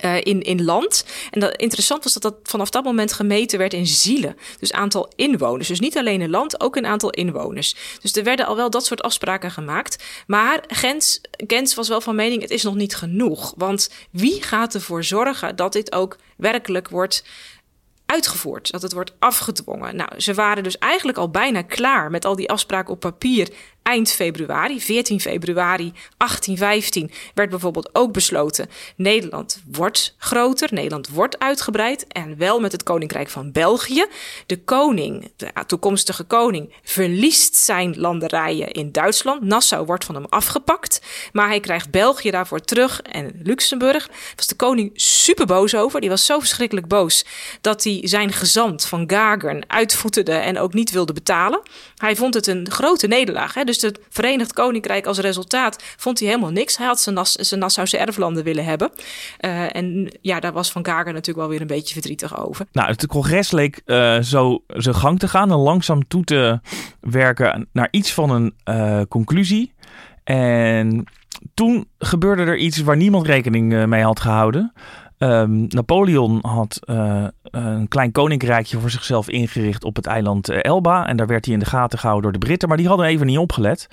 uh, 0.00 0.16
in, 0.16 0.42
in 0.42 0.64
land. 0.64 1.04
En 1.30 1.40
dat, 1.40 1.56
interessant 1.56 2.02
was 2.02 2.12
dat 2.12 2.22
dat 2.22 2.34
vanaf 2.42 2.70
dat 2.70 2.84
moment 2.84 3.12
gemeten 3.12 3.58
werd 3.58 3.72
in 3.72 3.86
zielen. 3.86 4.36
Dus 4.58 4.72
aantal 4.72 5.12
inwoners. 5.16 5.68
Dus 5.68 5.80
niet 5.80 5.98
alleen 5.98 6.20
in 6.20 6.30
land, 6.30 6.60
ook 6.60 6.76
een 6.76 6.86
aantal 6.86 7.10
inwoners. 7.10 7.74
Dus 8.00 8.16
er 8.16 8.24
werden 8.24 8.46
al 8.46 8.56
wel 8.56 8.70
dat 8.70 8.86
soort 8.86 9.02
afspraken 9.02 9.50
gemaakt. 9.50 10.04
Maar 10.26 10.64
Gens, 10.68 11.20
Gens 11.46 11.74
was 11.74 11.88
wel 11.88 12.00
van 12.00 12.14
mening, 12.14 12.42
het 12.42 12.50
is 12.50 12.62
nog 12.62 12.74
niet 12.74 12.96
genoeg. 12.96 13.54
Want 13.56 13.90
wie 14.10 14.42
gaat 14.42 14.74
ervoor 14.74 15.04
zorgen 15.04 15.56
dat 15.56 15.72
dit 15.72 15.92
ook 15.92 16.16
werkelijk 16.36 16.88
wordt 16.88 17.24
uitgevoerd, 18.06 18.70
dat 18.70 18.82
het 18.82 18.92
wordt 18.92 19.12
afgedwongen. 19.18 19.96
Nou, 19.96 20.20
ze 20.20 20.34
waren 20.34 20.62
dus 20.62 20.78
eigenlijk 20.78 21.18
al 21.18 21.30
bijna 21.30 21.62
klaar 21.62 22.10
met 22.10 22.24
al 22.24 22.36
die 22.36 22.50
afspraken 22.50 22.92
op 22.92 23.00
papier 23.00 23.48
eind 23.82 24.10
februari, 24.10 24.80
14 24.80 25.20
februari 25.20 25.92
1815, 26.16 27.10
werd 27.34 27.50
bijvoorbeeld 27.50 27.90
ook 27.92 28.12
besloten: 28.12 28.68
Nederland 28.96 29.62
wordt 29.66 30.14
groter, 30.18 30.68
Nederland 30.72 31.08
wordt 31.08 31.38
uitgebreid 31.38 32.06
en 32.06 32.38
wel 32.38 32.60
met 32.60 32.72
het 32.72 32.82
Koninkrijk 32.82 33.28
van 33.28 33.52
België. 33.52 34.06
De 34.46 34.62
koning, 34.62 35.30
de 35.36 35.52
toekomstige 35.66 36.24
koning, 36.24 36.74
verliest 36.82 37.54
zijn 37.54 38.00
landerijen 38.00 38.70
in 38.70 38.92
Duitsland. 38.92 39.42
Nassau 39.42 39.86
wordt 39.86 40.04
van 40.04 40.14
hem 40.14 40.26
afgepakt, 40.28 41.00
maar 41.32 41.48
hij 41.48 41.60
krijgt 41.60 41.90
België 41.90 42.30
daarvoor 42.30 42.60
terug 42.60 43.02
en 43.02 43.40
Luxemburg. 43.42 44.10
Was 44.36 44.46
de 44.46 44.54
koning 44.54 44.90
super 44.94 45.46
boos 45.46 45.74
over. 45.74 46.00
Die 46.00 46.10
was 46.10 46.26
zo 46.26 46.38
verschrikkelijk 46.38 46.88
boos 46.88 47.24
dat 47.60 47.84
hij 47.84 48.00
zijn 48.02 48.32
gezant 48.32 48.84
van 48.84 49.10
Gagern 49.10 49.64
uitvoeterde 49.66 50.32
en 50.32 50.58
ook 50.58 50.72
niet 50.72 50.90
wilde 50.90 51.12
betalen. 51.12 51.60
Hij 51.96 52.16
vond 52.16 52.34
het 52.34 52.46
een 52.46 52.70
grote 52.70 53.06
nederlaag. 53.06 53.54
Hè? 53.54 53.64
Dus 53.72 53.82
het 53.82 54.00
Verenigd 54.08 54.52
Koninkrijk 54.52 55.06
als 55.06 55.18
resultaat 55.18 55.82
vond 55.96 56.18
hij 56.18 56.28
helemaal 56.28 56.50
niks. 56.50 56.76
Hij 56.76 56.86
had 56.86 57.00
zijn, 57.00 57.14
Nas 57.14 57.32
zijn 57.32 57.60
Nassause 57.60 57.98
erflanden 57.98 58.44
willen 58.44 58.64
hebben. 58.64 58.90
Uh, 59.40 59.76
en 59.76 60.16
ja, 60.20 60.40
daar 60.40 60.52
was 60.52 60.72
Van 60.72 60.86
Gager 60.86 61.12
natuurlijk 61.12 61.38
wel 61.38 61.48
weer 61.48 61.60
een 61.60 61.66
beetje 61.66 61.92
verdrietig 61.92 62.38
over. 62.38 62.66
Nou, 62.72 62.88
het 62.88 63.06
congres 63.06 63.50
leek 63.50 63.80
uh, 63.86 64.20
zo 64.20 64.62
zijn 64.66 64.94
gang 64.94 65.18
te 65.18 65.28
gaan 65.28 65.50
en 65.50 65.56
langzaam 65.56 66.08
toe 66.08 66.24
te 66.24 66.60
werken 67.00 67.68
naar 67.72 67.88
iets 67.90 68.12
van 68.12 68.30
een 68.30 68.54
uh, 68.64 69.00
conclusie. 69.08 69.72
En 70.24 71.04
toen 71.54 71.88
gebeurde 71.98 72.42
er 72.42 72.56
iets 72.56 72.78
waar 72.78 72.96
niemand 72.96 73.26
rekening 73.26 73.86
mee 73.86 74.02
had 74.02 74.20
gehouden. 74.20 74.72
Um, 75.22 75.66
Napoleon 75.68 76.38
had 76.42 76.80
uh, 76.84 77.24
een 77.42 77.88
klein 77.88 78.12
koninkrijkje 78.12 78.78
voor 78.78 78.90
zichzelf 78.90 79.28
ingericht 79.28 79.84
op 79.84 79.96
het 79.96 80.06
eiland 80.06 80.48
Elba. 80.48 81.06
En 81.06 81.16
daar 81.16 81.26
werd 81.26 81.44
hij 81.44 81.54
in 81.54 81.60
de 81.60 81.66
gaten 81.66 81.98
gehouden 81.98 82.30
door 82.30 82.40
de 82.40 82.46
Britten. 82.46 82.68
Maar 82.68 82.76
die 82.76 82.88
hadden 82.88 83.06
even 83.06 83.26
niet 83.26 83.38
opgelet. 83.38 83.88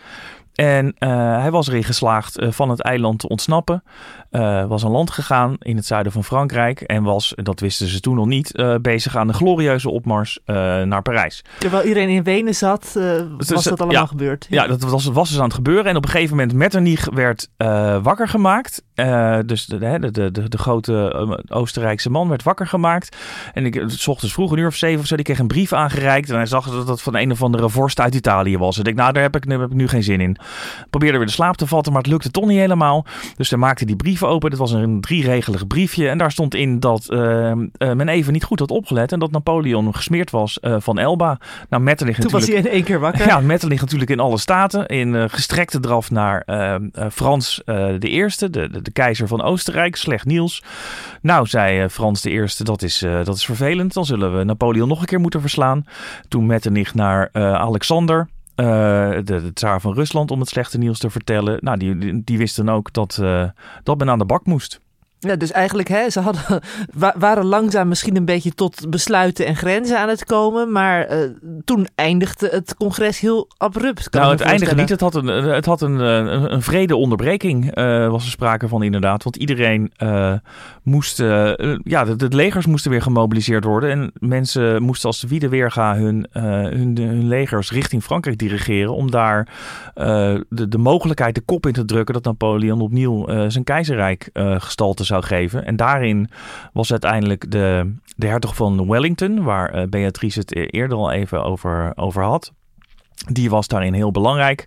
En 0.60 0.86
uh, 0.86 1.10
hij 1.40 1.52
was 1.52 1.68
erin 1.68 1.84
geslaagd 1.84 2.42
uh, 2.42 2.52
van 2.52 2.70
het 2.70 2.82
eiland 2.82 3.20
te 3.20 3.28
ontsnappen. 3.28 3.84
Uh, 4.32 4.66
was 4.66 4.84
een 4.84 4.92
land 4.92 5.12
gegaan 5.12 5.56
in 5.60 5.76
het 5.76 5.86
zuiden 5.86 6.12
van 6.12 6.24
Frankrijk. 6.24 6.82
En 6.82 7.04
was, 7.04 7.34
dat 7.36 7.60
wisten 7.60 7.88
ze 7.88 8.00
toen 8.00 8.16
nog 8.16 8.26
niet, 8.26 8.64
bezig 8.82 9.16
aan 9.16 9.28
de 9.28 9.34
glorieuze 9.34 9.90
opmars 9.90 10.40
naar 10.46 11.02
Parijs. 11.02 11.44
Terwijl 11.58 11.84
iedereen 11.84 12.10
in 12.10 12.24
Wenen 12.24 12.56
zat, 12.56 12.92
was 13.38 13.48
dus, 13.48 13.64
dat 13.64 13.80
allemaal 13.80 14.02
ja, 14.02 14.06
gebeurd. 14.06 14.48
Ja, 14.50 14.68
dat 14.68 14.82
was, 14.82 15.06
was 15.06 15.30
dus 15.30 15.38
aan 15.38 15.44
het 15.44 15.54
gebeuren. 15.54 15.86
En 15.86 15.96
op 15.96 16.04
een 16.04 16.10
gegeven 16.10 16.36
moment 16.36 16.56
Metternich 16.56 17.10
werd 17.14 17.50
wakker 18.04 18.28
gemaakt. 18.28 18.84
dus 19.46 19.66
de, 19.66 19.78
de, 19.78 20.12
de, 20.12 20.32
de, 20.32 20.50
de 20.50 20.58
grote 20.58 21.44
Oostenrijkse 21.48 22.10
man 22.10 22.30
werd 22.30 22.44
wakker 22.44 22.68
gemaakt. 22.68 23.18
En 23.54 23.66
ik, 23.66 23.84
s 23.88 24.08
ochtends 24.08 24.34
vroeg, 24.34 24.52
een 24.52 24.58
uur 24.58 24.68
of 24.68 24.76
zeven 24.76 25.00
of 25.00 25.06
zo, 25.06 25.16
die 25.16 25.26
kreeg 25.26 25.40
een 25.40 25.48
brief 25.48 25.74
aangereikt. 25.74 26.30
En 26.30 26.36
hij 26.36 26.46
zag 26.46 26.70
dat 26.70 26.88
dat 26.88 27.02
van 27.02 27.16
een 27.16 27.32
of 27.32 27.44
andere 27.44 27.70
vorst 27.70 28.00
uit 28.00 28.16
Italië 28.16 28.58
was. 28.58 28.74
En 28.74 28.80
ik 28.80 28.86
denk, 28.86 28.98
nou, 28.98 29.14
daar 29.14 29.24
heb 29.24 29.36
ik, 29.36 29.50
daar 29.50 29.60
heb 29.60 29.70
ik 29.70 29.76
nu 29.76 29.88
geen 29.88 30.04
zin 30.04 30.22
in. 30.22 30.38
Probeerde 30.90 31.18
weer 31.18 31.28
de 31.28 31.34
slaap 31.34 31.56
te 31.56 31.68
vatten, 31.68 31.94
maar 31.94 32.02
het 32.02 32.12
lukte 32.12 32.32
toch 32.32 32.46
niet 32.46 32.58
helemaal. 32.58 33.06
Dus 33.38 33.50
hij 33.50 33.60
maakte 33.60 33.86
die 33.86 33.96
brief 33.96 34.24
open. 34.24 34.50
Dit 34.50 34.60
was 34.60 34.72
een 34.72 35.02
drieregelig 35.02 35.68
briefje. 35.68 36.10
En 36.10 36.18
daar 36.18 36.32
stond 36.32 36.56
in 36.56 36.80
dat 36.80 37.08
uh, 37.10 37.20
uh, 37.20 37.56
men 37.78 38.10
even 38.10 38.34
niet 38.34 38.44
goed 38.44 38.60
had 38.60 38.72
opgelet. 38.72 39.12
En 39.12 39.20
dat 39.20 39.32
Napoleon 39.32 39.96
gesmeerd 39.96 40.32
was 40.32 40.58
uh, 40.62 40.76
van 40.80 41.00
Elba. 41.00 41.38
Nou, 41.70 41.84
Metternich 41.84 42.16
Toen 42.16 42.24
natuurlijk... 42.26 42.32
was 42.32 42.64
hij 42.64 42.72
in 42.72 42.78
één 42.78 42.84
keer 42.84 43.00
wakker. 43.00 43.28
Ja, 43.30 43.40
Metternich 43.40 43.82
natuurlijk 43.82 44.10
in 44.10 44.20
alle 44.20 44.38
staten. 44.38 44.86
In 44.86 45.30
gestrekte 45.30 45.80
draf 45.80 46.12
naar 46.12 46.44
Frans 47.12 47.62
de 47.66 47.98
Eerste, 48.00 48.50
de, 48.50 48.70
de, 48.70 48.82
de, 48.82 48.92
keizer 48.92 49.28
van 49.28 49.42
Oostenrijk. 49.42 49.96
Slecht 49.96 50.26
nieuws. 50.26 50.64
Nou, 51.22 51.48
zei 51.48 51.90
Frans 51.90 52.22
de 52.22 52.30
Eerste, 52.30 52.64
dat 52.64 52.82
is, 52.82 53.00
dat 53.24 53.36
is 53.36 53.46
vervelend. 53.46 53.94
Dan 53.94 54.06
zullen 54.06 54.38
we 54.38 54.44
Napoleon 54.44 54.88
nog 54.88 55.00
een 55.00 55.06
keer 55.06 55.20
moeten 55.20 55.42
verslaan. 55.42 55.86
Toen 56.28 56.46
Metternich 56.46 56.94
naar 56.94 57.30
Alexander... 57.34 58.28
Uh, 58.60 58.66
de, 58.66 59.24
de 59.24 59.54
tsaar 59.54 59.82
van 59.82 59.94
Rusland 59.94 60.32
om 60.32 60.40
het 60.40 60.50
slechte 60.50 60.78
nieuws 60.78 61.00
te 61.00 61.10
vertellen. 61.10 61.58
Nou, 61.62 61.78
die, 61.78 61.98
die, 61.98 62.24
die 62.24 62.38
wisten 62.38 62.70
ook 62.70 62.94
dat, 62.94 63.18
uh, 63.22 63.50
dat 63.84 63.98
men 63.98 64.10
aan 64.10 64.20
de 64.20 64.26
bak 64.26 64.46
moest. 64.46 64.82
Ja, 65.22 65.36
dus 65.36 65.52
eigenlijk, 65.52 65.88
hè, 65.88 66.10
ze 66.10 66.20
hadden, 66.20 66.62
waren 67.20 67.46
langzaam 67.46 67.88
misschien 67.88 68.16
een 68.16 68.26
beetje 68.26 68.54
tot 68.54 68.90
besluiten 68.90 69.46
en 69.46 69.56
grenzen 69.56 70.00
aan 70.00 70.10
het 70.10 70.26
komen. 70.26 70.72
Maar 70.72 71.14
uh, 71.14 71.30
toen 71.66 71.88
eindigde 71.96 72.48
het 72.52 72.76
congres 72.76 73.20
heel 73.20 73.48
abrupt. 73.58 74.14
nou, 74.14 74.32
het 74.32 74.42
eindigde 74.42 74.76
niet. 74.76 74.90
Het 74.90 75.00
had 75.00 75.16
een, 75.16 75.28
het 75.28 75.66
had 75.66 75.82
een, 75.82 76.00
een, 76.00 76.54
een 76.54 76.62
vrede 76.62 76.96
onderbreking, 76.96 77.78
uh, 77.78 78.10
was 78.10 78.24
er 78.24 78.32
sprake 78.32 78.68
van 78.68 78.84
inderdaad. 78.84 79.24
Want 79.24 79.36
iedereen 79.36 79.92
uh, 80.04 80.34
moest, 80.84 81.18
ja, 81.18 82.04
de, 82.06 82.16
de, 82.16 82.28
legers 82.36 82.66
moesten 82.66 82.92
weer 82.92 83.02
gemobiliseerd 83.02 83.64
worden. 83.64 83.90
En 83.90 84.12
mensen 84.14 84.84
moesten 84.84 85.08
als 85.08 85.20
de 85.20 85.28
wiede 85.28 85.50
weerga 85.50 85.96
hun, 85.96 86.28
hun, 86.32 86.98
hun 86.98 87.28
legers 87.28 87.72
richting 87.72 88.04
Frankrijk 88.04 88.38
dirigeren. 88.38 88.94
Om 88.94 89.12
daar 89.12 89.48
de, 90.50 90.68
de 90.70 90.78
mogelijkheid 90.78 91.36
de 91.36 91.42
kop 91.42 91.66
in 91.66 91.74
te 91.74 91.86
drukken 91.86 92.14
dat 92.14 92.24
Napoleon 92.24 92.82
opnieuw 92.82 93.26
zijn 93.48 93.64
keizerrijk 93.64 94.30
gestalte 94.34 95.04
zou 95.10 95.24
geven. 95.24 95.66
En 95.66 95.76
daarin 95.76 96.30
was 96.74 96.92
uiteindelijk 96.92 97.52
de, 97.52 97.96
de 98.16 98.28
hertog 98.28 98.56
van 98.56 98.88
Wellington, 98.88 99.44
waar 99.44 99.76
uh, 99.76 99.84
Beatrice 99.90 100.40
het 100.40 100.74
eerder 100.74 100.98
al 100.98 101.12
even 101.12 101.44
over, 101.44 101.92
over 101.96 102.24
had. 102.24 102.54
Die 103.28 103.50
was 103.50 103.68
daarin 103.68 103.94
heel 103.94 104.12
belangrijk. 104.12 104.66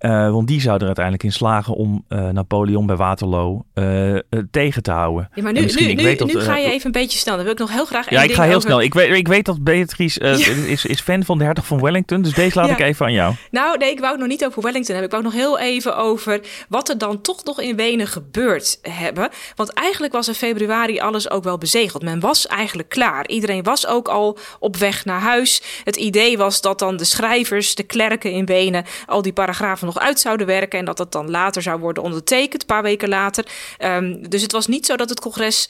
Uh, 0.00 0.30
want 0.30 0.48
die 0.48 0.60
zou 0.60 0.78
er 0.78 0.86
uiteindelijk 0.86 1.24
in 1.24 1.32
slagen 1.32 1.74
om 1.74 2.04
uh, 2.08 2.28
Napoleon 2.28 2.86
bij 2.86 2.96
Waterloo 2.96 3.64
uh, 3.74 4.18
tegen 4.50 4.82
te 4.82 4.90
houden. 4.90 5.28
Ja, 5.34 5.42
maar 5.42 5.52
nu, 5.52 5.60
nu, 5.60 5.94
nu, 5.94 6.16
dat, 6.16 6.32
nu 6.32 6.40
ga 6.40 6.56
je 6.56 6.70
even 6.70 6.86
een 6.86 6.92
beetje 6.92 7.18
snel. 7.18 7.34
Dan 7.34 7.44
wil 7.44 7.52
ik 7.52 7.58
nog 7.58 7.72
heel 7.72 7.84
graag. 7.84 8.10
Ja, 8.10 8.22
ik 8.22 8.32
ga 8.32 8.42
heel 8.42 8.54
over... 8.54 8.68
snel. 8.68 8.82
Ik 8.82 8.94
weet, 8.94 9.16
ik 9.16 9.28
weet 9.28 9.44
dat 9.44 9.64
Beatrice 9.64 10.24
ja. 10.24 10.52
is, 10.72 10.84
is 10.84 11.00
fan 11.00 11.24
van 11.24 11.38
de 11.38 11.44
hertog 11.44 11.66
van 11.66 11.80
Wellington. 11.80 12.22
Dus 12.22 12.34
deze 12.34 12.58
laat 12.58 12.68
ja. 12.68 12.72
ik 12.72 12.80
even 12.80 13.06
aan 13.06 13.12
jou. 13.12 13.34
Nou, 13.50 13.78
nee, 13.78 13.90
ik 13.90 13.98
wou 13.98 14.10
het 14.10 14.20
nog 14.20 14.28
niet 14.28 14.44
over 14.44 14.62
Wellington 14.62 14.94
hebben. 14.94 15.04
Ik 15.04 15.22
wou 15.22 15.22
nog 15.22 15.32
heel 15.32 15.58
even 15.58 15.96
over 15.96 16.40
wat 16.68 16.88
er 16.88 16.98
dan 16.98 17.20
toch 17.20 17.44
nog 17.44 17.60
in 17.60 17.76
Wenen 17.76 18.06
gebeurd 18.06 18.78
hebben. 18.82 19.28
Want 19.54 19.72
eigenlijk 19.72 20.12
was 20.12 20.28
in 20.28 20.34
februari 20.34 21.00
alles 21.00 21.30
ook 21.30 21.44
wel 21.44 21.58
bezegeld. 21.58 22.02
Men 22.02 22.20
was 22.20 22.46
eigenlijk 22.46 22.88
klaar. 22.88 23.28
Iedereen 23.28 23.62
was 23.62 23.86
ook 23.86 24.08
al 24.08 24.38
op 24.58 24.76
weg 24.76 25.04
naar 25.04 25.20
huis. 25.20 25.62
Het 25.84 25.96
idee 25.96 26.38
was 26.38 26.60
dat 26.60 26.78
dan 26.78 26.96
de 26.96 27.04
schrijvers, 27.04 27.74
de 27.74 27.86
klerken 27.88 28.30
in 28.30 28.46
Wenen, 28.46 28.84
al 29.06 29.22
die 29.22 29.32
paragrafen 29.32 29.86
nog 29.86 29.98
uit 29.98 30.20
zouden 30.20 30.46
werken 30.46 30.78
en 30.78 30.84
dat 30.84 30.98
het 30.98 31.12
dan 31.12 31.30
later 31.30 31.62
zou 31.62 31.80
worden 31.80 32.02
ondertekend, 32.02 32.60
een 32.60 32.66
paar 32.66 32.82
weken 32.82 33.08
later. 33.08 33.46
Um, 33.78 34.28
dus 34.28 34.42
het 34.42 34.52
was 34.52 34.66
niet 34.66 34.86
zo 34.86 34.96
dat 34.96 35.08
het 35.08 35.20
congres 35.20 35.68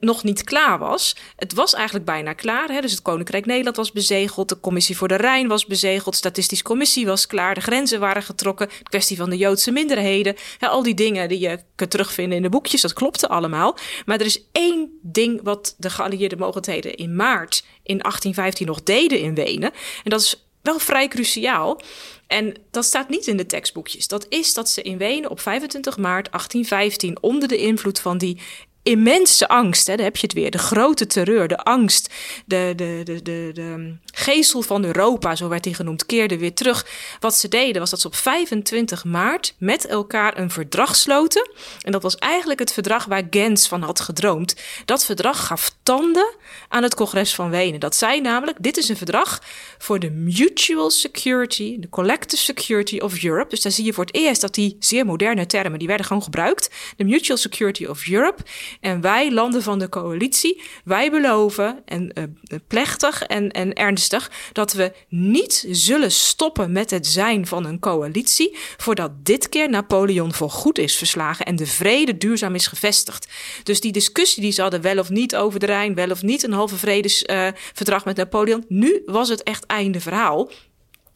nog 0.00 0.24
niet 0.24 0.44
klaar 0.44 0.78
was. 0.78 1.16
Het 1.36 1.54
was 1.54 1.74
eigenlijk 1.74 2.04
bijna 2.04 2.32
klaar. 2.32 2.68
Hè? 2.68 2.80
Dus 2.80 2.90
het 2.90 3.02
Koninkrijk 3.02 3.46
Nederland 3.46 3.76
was 3.76 3.92
bezegeld, 3.92 4.48
de 4.48 4.60
Commissie 4.60 4.96
voor 4.96 5.08
de 5.08 5.16
Rijn 5.16 5.48
was 5.48 5.66
bezegeld, 5.66 6.10
de 6.10 6.16
Statistische 6.16 6.64
Commissie 6.64 7.06
was 7.06 7.26
klaar, 7.26 7.54
de 7.54 7.60
grenzen 7.60 8.00
waren 8.00 8.22
getrokken, 8.22 8.68
de 8.68 8.82
kwestie 8.82 9.16
van 9.16 9.30
de 9.30 9.36
Joodse 9.36 9.70
minderheden, 9.70 10.36
al 10.60 10.82
die 10.82 10.94
dingen 10.94 11.28
die 11.28 11.38
je 11.38 11.58
kunt 11.74 11.90
terugvinden 11.90 12.36
in 12.36 12.42
de 12.42 12.48
boekjes, 12.48 12.80
dat 12.80 12.92
klopte 12.92 13.28
allemaal. 13.28 13.76
Maar 14.04 14.20
er 14.20 14.26
is 14.26 14.44
één 14.52 14.98
ding 15.02 15.40
wat 15.42 15.74
de 15.78 15.90
geallieerde 15.90 16.36
mogendheden 16.36 16.94
in 16.94 17.16
maart 17.16 17.64
in 17.82 17.98
1815 17.98 18.66
nog 18.66 18.82
deden 18.82 19.20
in 19.20 19.34
Wenen. 19.34 19.70
En 20.04 20.10
dat 20.10 20.20
is 20.20 20.49
wel 20.62 20.78
vrij 20.78 21.08
cruciaal. 21.08 21.80
En 22.26 22.54
dat 22.70 22.84
staat 22.84 23.08
niet 23.08 23.26
in 23.26 23.36
de 23.36 23.46
tekstboekjes. 23.46 24.08
Dat 24.08 24.26
is 24.28 24.54
dat 24.54 24.68
ze 24.68 24.82
in 24.82 24.98
Wenen 24.98 25.30
op 25.30 25.40
25 25.40 25.96
maart 25.96 26.30
1815 26.30 27.22
onder 27.22 27.48
de 27.48 27.56
invloed 27.56 28.00
van 28.00 28.18
die 28.18 28.40
immense 28.82 29.48
angst. 29.48 29.86
Hè, 29.86 29.96
daar 29.96 30.04
heb 30.04 30.16
je 30.16 30.26
het 30.26 30.32
weer. 30.32 30.50
De 30.50 30.58
grote 30.58 31.06
terreur, 31.06 31.48
de 31.48 31.58
angst, 31.58 32.14
de, 32.46 32.72
de, 32.76 33.00
de, 33.04 33.22
de, 33.22 33.50
de 33.54 33.94
geestel 34.12 34.62
van 34.62 34.84
Europa, 34.84 35.36
zo 35.36 35.48
werd 35.48 35.64
hij 35.64 35.74
genoemd, 35.74 36.06
keerde 36.06 36.38
weer 36.38 36.54
terug. 36.54 36.86
Wat 37.20 37.34
ze 37.34 37.48
deden 37.48 37.80
was 37.80 37.90
dat 37.90 38.00
ze 38.00 38.06
op 38.06 38.14
25 38.14 39.04
maart 39.04 39.54
met 39.58 39.86
elkaar 39.86 40.38
een 40.38 40.50
verdrag 40.50 40.96
sloten. 40.96 41.50
En 41.80 41.92
dat 41.92 42.02
was 42.02 42.16
eigenlijk 42.16 42.60
het 42.60 42.72
verdrag 42.72 43.04
waar 43.04 43.26
Gens 43.30 43.68
van 43.68 43.82
had 43.82 44.00
gedroomd. 44.00 44.54
Dat 44.84 45.04
verdrag 45.04 45.46
gaf 45.46 45.74
tanden 45.82 46.34
aan 46.68 46.82
het 46.82 46.94
congres 46.94 47.34
van 47.34 47.50
Wenen. 47.50 47.80
Dat 47.80 47.96
zei 47.96 48.20
namelijk, 48.20 48.56
dit 48.60 48.76
is 48.76 48.88
een 48.88 48.96
verdrag 48.96 49.42
voor 49.78 49.98
de 49.98 50.10
mutual 50.10 50.90
security, 50.90 51.76
de 51.78 51.88
collective 51.88 52.42
security 52.42 52.98
of 52.98 53.22
Europe. 53.22 53.50
Dus 53.50 53.62
daar 53.62 53.72
zie 53.72 53.84
je 53.84 53.92
voor 53.92 54.04
het 54.04 54.14
eerst 54.14 54.40
dat 54.40 54.54
die 54.54 54.76
zeer 54.78 55.06
moderne 55.06 55.46
termen, 55.46 55.78
die 55.78 55.88
werden 55.88 56.06
gewoon 56.06 56.22
gebruikt. 56.22 56.70
De 56.96 57.04
mutual 57.04 57.38
security 57.38 57.84
of 57.84 58.08
Europe. 58.08 58.42
En 58.80 59.00
wij, 59.00 59.32
landen 59.32 59.62
van 59.62 59.78
de 59.78 59.88
coalitie, 59.88 60.62
wij 60.84 61.10
beloven, 61.10 61.82
en 61.84 62.12
uh, 62.14 62.24
plechtig 62.68 63.22
en, 63.22 63.50
en 63.50 63.72
ernstig, 63.72 64.30
dat 64.52 64.72
we 64.72 64.92
niet 65.08 65.66
zullen 65.70 66.12
stoppen 66.12 66.72
met 66.72 66.90
het 66.90 67.06
zijn 67.06 67.46
van 67.46 67.64
een 67.66 67.78
coalitie, 67.78 68.56
voordat 68.76 69.10
dit 69.22 69.48
keer 69.48 69.70
Napoleon 69.70 70.32
voor 70.32 70.50
goed 70.50 70.78
is 70.78 70.96
verslagen 70.96 71.46
en 71.46 71.56
de 71.56 71.66
vrede 71.66 72.16
duurzaam 72.16 72.54
is 72.54 72.66
gevestigd. 72.66 73.28
Dus 73.62 73.80
die 73.80 73.92
discussie 73.92 74.42
die 74.42 74.52
ze 74.52 74.62
hadden, 74.62 74.80
wel 74.80 74.98
of 74.98 75.10
niet 75.10 75.36
over 75.36 75.60
de 75.60 75.66
Rijn, 75.66 75.94
wel 75.94 76.10
of 76.10 76.22
niet 76.22 76.42
een 76.42 76.52
halve 76.52 76.76
vredesverdrag 76.76 78.04
met 78.04 78.16
Napoleon, 78.16 78.64
nu 78.68 79.02
was 79.06 79.28
het 79.28 79.42
echt 79.42 79.66
einde 79.66 80.00
verhaal. 80.00 80.50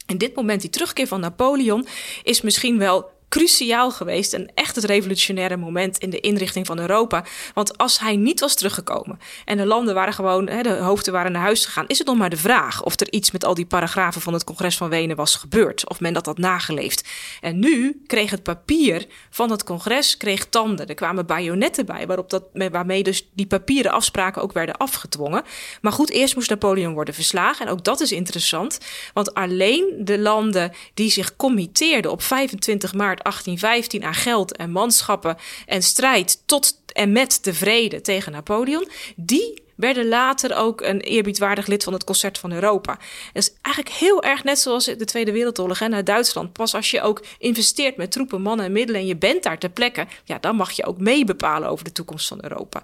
En 0.07 0.19
dit 0.19 0.35
moment, 0.35 0.61
die 0.61 0.71
terugkeer 0.71 1.07
van 1.07 1.21
Napoleon, 1.21 1.87
is 2.23 2.41
misschien 2.41 2.79
wel 2.79 3.11
cruciaal 3.35 3.91
geweest 3.91 4.33
en 4.33 4.51
echt 4.55 4.77
het 4.77 4.85
revolutionaire 4.85 5.57
moment 5.57 5.99
in 5.99 6.11
de 6.11 6.21
inrichting 6.21 6.67
van 6.67 6.79
Europa. 6.79 7.25
Want 7.55 7.79
als 7.79 7.99
hij 7.99 8.17
niet 8.17 8.41
was 8.41 8.55
teruggekomen 8.55 9.19
en 9.45 9.57
de 9.57 9.67
landen 9.67 9.95
waren 9.95 10.15
gewoon, 10.15 10.49
hè, 10.49 10.63
de 10.63 10.75
hoofden 10.75 11.13
waren 11.13 11.33
naar 11.33 11.43
huis 11.43 11.65
gegaan, 11.65 11.87
is 11.87 11.99
het 11.99 12.07
nog 12.07 12.17
maar 12.17 12.31
de 12.31 12.37
vraag 12.37 12.83
of 12.83 13.01
er 13.01 13.13
iets 13.13 13.31
met 13.31 13.45
al 13.45 13.55
die 13.55 13.67
paragrafen 13.67 14.21
van 14.21 14.33
het 14.33 14.45
congres 14.45 14.77
van 14.77 14.89
Wenen 14.89 15.17
was 15.17 15.35
gebeurd. 15.35 15.89
Of 15.89 16.01
men 16.01 16.13
dat 16.13 16.27
had 16.27 16.39
nageleefd. 16.39 17.09
En 17.41 17.59
nu 17.59 18.03
kreeg 18.07 18.31
het 18.31 18.43
papier 18.43 19.07
van 19.31 19.51
het 19.51 19.65
congres 19.65 20.17
kreeg 20.17 20.47
tanden. 20.47 20.87
Er 20.87 20.95
kwamen 20.95 21.27
bajonetten 21.27 21.87
bij, 21.87 22.07
waarop 22.07 22.31
dat, 22.31 22.45
waarmee 22.53 23.03
dus 23.03 23.29
die 23.33 23.47
papieren 23.47 23.93
afspraken 23.93 24.43
ook 24.43 24.53
werden 24.53 24.77
afgedwongen. 24.77 25.43
Maar 25.81 25.93
goed, 25.93 26.11
eerst 26.11 26.35
moest 26.35 26.51
Napoleon 26.51 26.95
worden 26.95 27.15
verslagen. 27.15 27.67
En 27.67 27.73
ook 27.73 27.85
dat 27.85 28.01
is 28.01 28.13
interessant, 28.13 28.79
want 29.13 29.35
alleen 29.35 29.95
de 29.99 30.19
landen 30.19 30.73
die 30.95 31.11
zich 31.11 31.37
committeerden 31.37 32.11
op 32.11 32.23
25 32.23 32.95
maart 32.95 33.23
1815 33.25 34.05
aan 34.05 34.15
geld 34.15 34.57
en 34.57 34.71
manschappen 34.71 35.37
en 35.67 35.83
strijd 35.83 36.43
tot 36.47 36.83
en 36.93 37.13
met 37.13 37.39
de 37.43 37.55
vrede 37.55 38.01
tegen 38.01 38.33
Napoleon, 38.33 38.89
die 39.17 39.64
werden 39.75 40.09
later 40.09 40.57
ook 40.57 40.81
een 40.81 41.01
eerbiedwaardig 41.01 41.67
lid 41.67 41.85
van 41.85 41.93
het 41.93 42.05
Concert 42.05 42.39
van 42.39 42.53
Europa. 42.53 42.93
Dat 43.33 43.43
is 43.43 43.55
eigenlijk 43.63 43.95
heel 43.95 44.23
erg 44.23 44.45
net 44.45 44.59
zoals 44.59 44.85
de 44.85 45.05
Tweede 45.05 45.33
Wereldoorlog 45.33 45.79
hè, 45.79 45.89
naar 45.89 46.05
Duitsland. 46.05 46.53
Pas 46.53 46.75
als 46.75 46.91
je 46.91 47.03
ook 47.03 47.25
investeert 47.39 47.97
met 47.97 48.13
troepen, 48.13 48.43
mannen 48.43 48.67
en 48.67 48.73
middelen 48.73 49.01
en 49.01 49.07
je 49.07 49.17
bent 49.17 49.43
daar 49.43 49.59
ter 49.59 49.71
plekke, 49.71 50.07
ja, 50.25 50.39
dan 50.39 50.57
mag 50.57 50.71
je 50.71 50.87
ook 50.87 50.99
mee 50.99 51.25
bepalen 51.25 51.69
over 51.69 51.85
de 51.85 51.93
toekomst 51.93 52.29
van 52.29 52.39
Europa. 52.43 52.83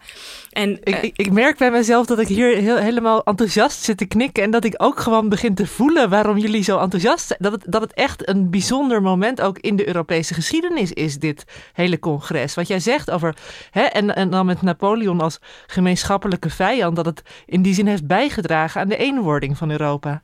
En, 0.50 0.78
ik, 0.82 0.94
uh, 0.96 1.02
ik, 1.02 1.16
ik, 1.16 1.32
merk 1.32 1.58
bij 1.58 1.70
mezelf 1.70 2.06
dat 2.06 2.18
ik 2.18 2.28
hier 2.28 2.56
heel, 2.56 2.76
helemaal 2.76 3.24
enthousiast 3.24 3.82
zit 3.82 3.98
te 3.98 4.06
knikken 4.06 4.42
en 4.42 4.50
dat 4.50 4.64
ik 4.64 4.74
ook 4.76 5.00
gewoon 5.00 5.28
begin 5.28 5.54
te 5.54 5.66
voelen 5.66 6.10
waarom 6.10 6.38
jullie 6.38 6.62
zo 6.62 6.78
enthousiast 6.78 7.26
zijn. 7.26 7.38
Dat 7.42 7.52
het, 7.52 7.64
dat 7.66 7.80
het 7.80 7.92
echt 7.92 8.28
een 8.28 8.50
bijzonder 8.50 9.02
moment 9.02 9.40
ook 9.40 9.58
in 9.58 9.76
de 9.76 9.86
Europese 9.86 10.34
geschiedenis 10.34 10.92
is, 10.92 11.18
dit 11.18 11.44
hele 11.72 11.98
congres. 11.98 12.54
Wat 12.54 12.68
jij 12.68 12.80
zegt 12.80 13.10
over, 13.10 13.36
hè, 13.70 13.82
en, 13.82 14.14
en 14.14 14.30
dan 14.30 14.46
met 14.46 14.62
Napoleon 14.62 15.20
als 15.20 15.38
gemeenschappelijke 15.66 16.50
vijand 16.50 16.79
dat 16.94 17.06
het 17.06 17.22
in 17.46 17.62
die 17.62 17.74
zin 17.74 17.86
heeft 17.86 18.06
bijgedragen 18.06 18.80
aan 18.80 18.88
de 18.88 18.96
eenwording 18.96 19.56
van 19.56 19.70
Europa. 19.70 20.22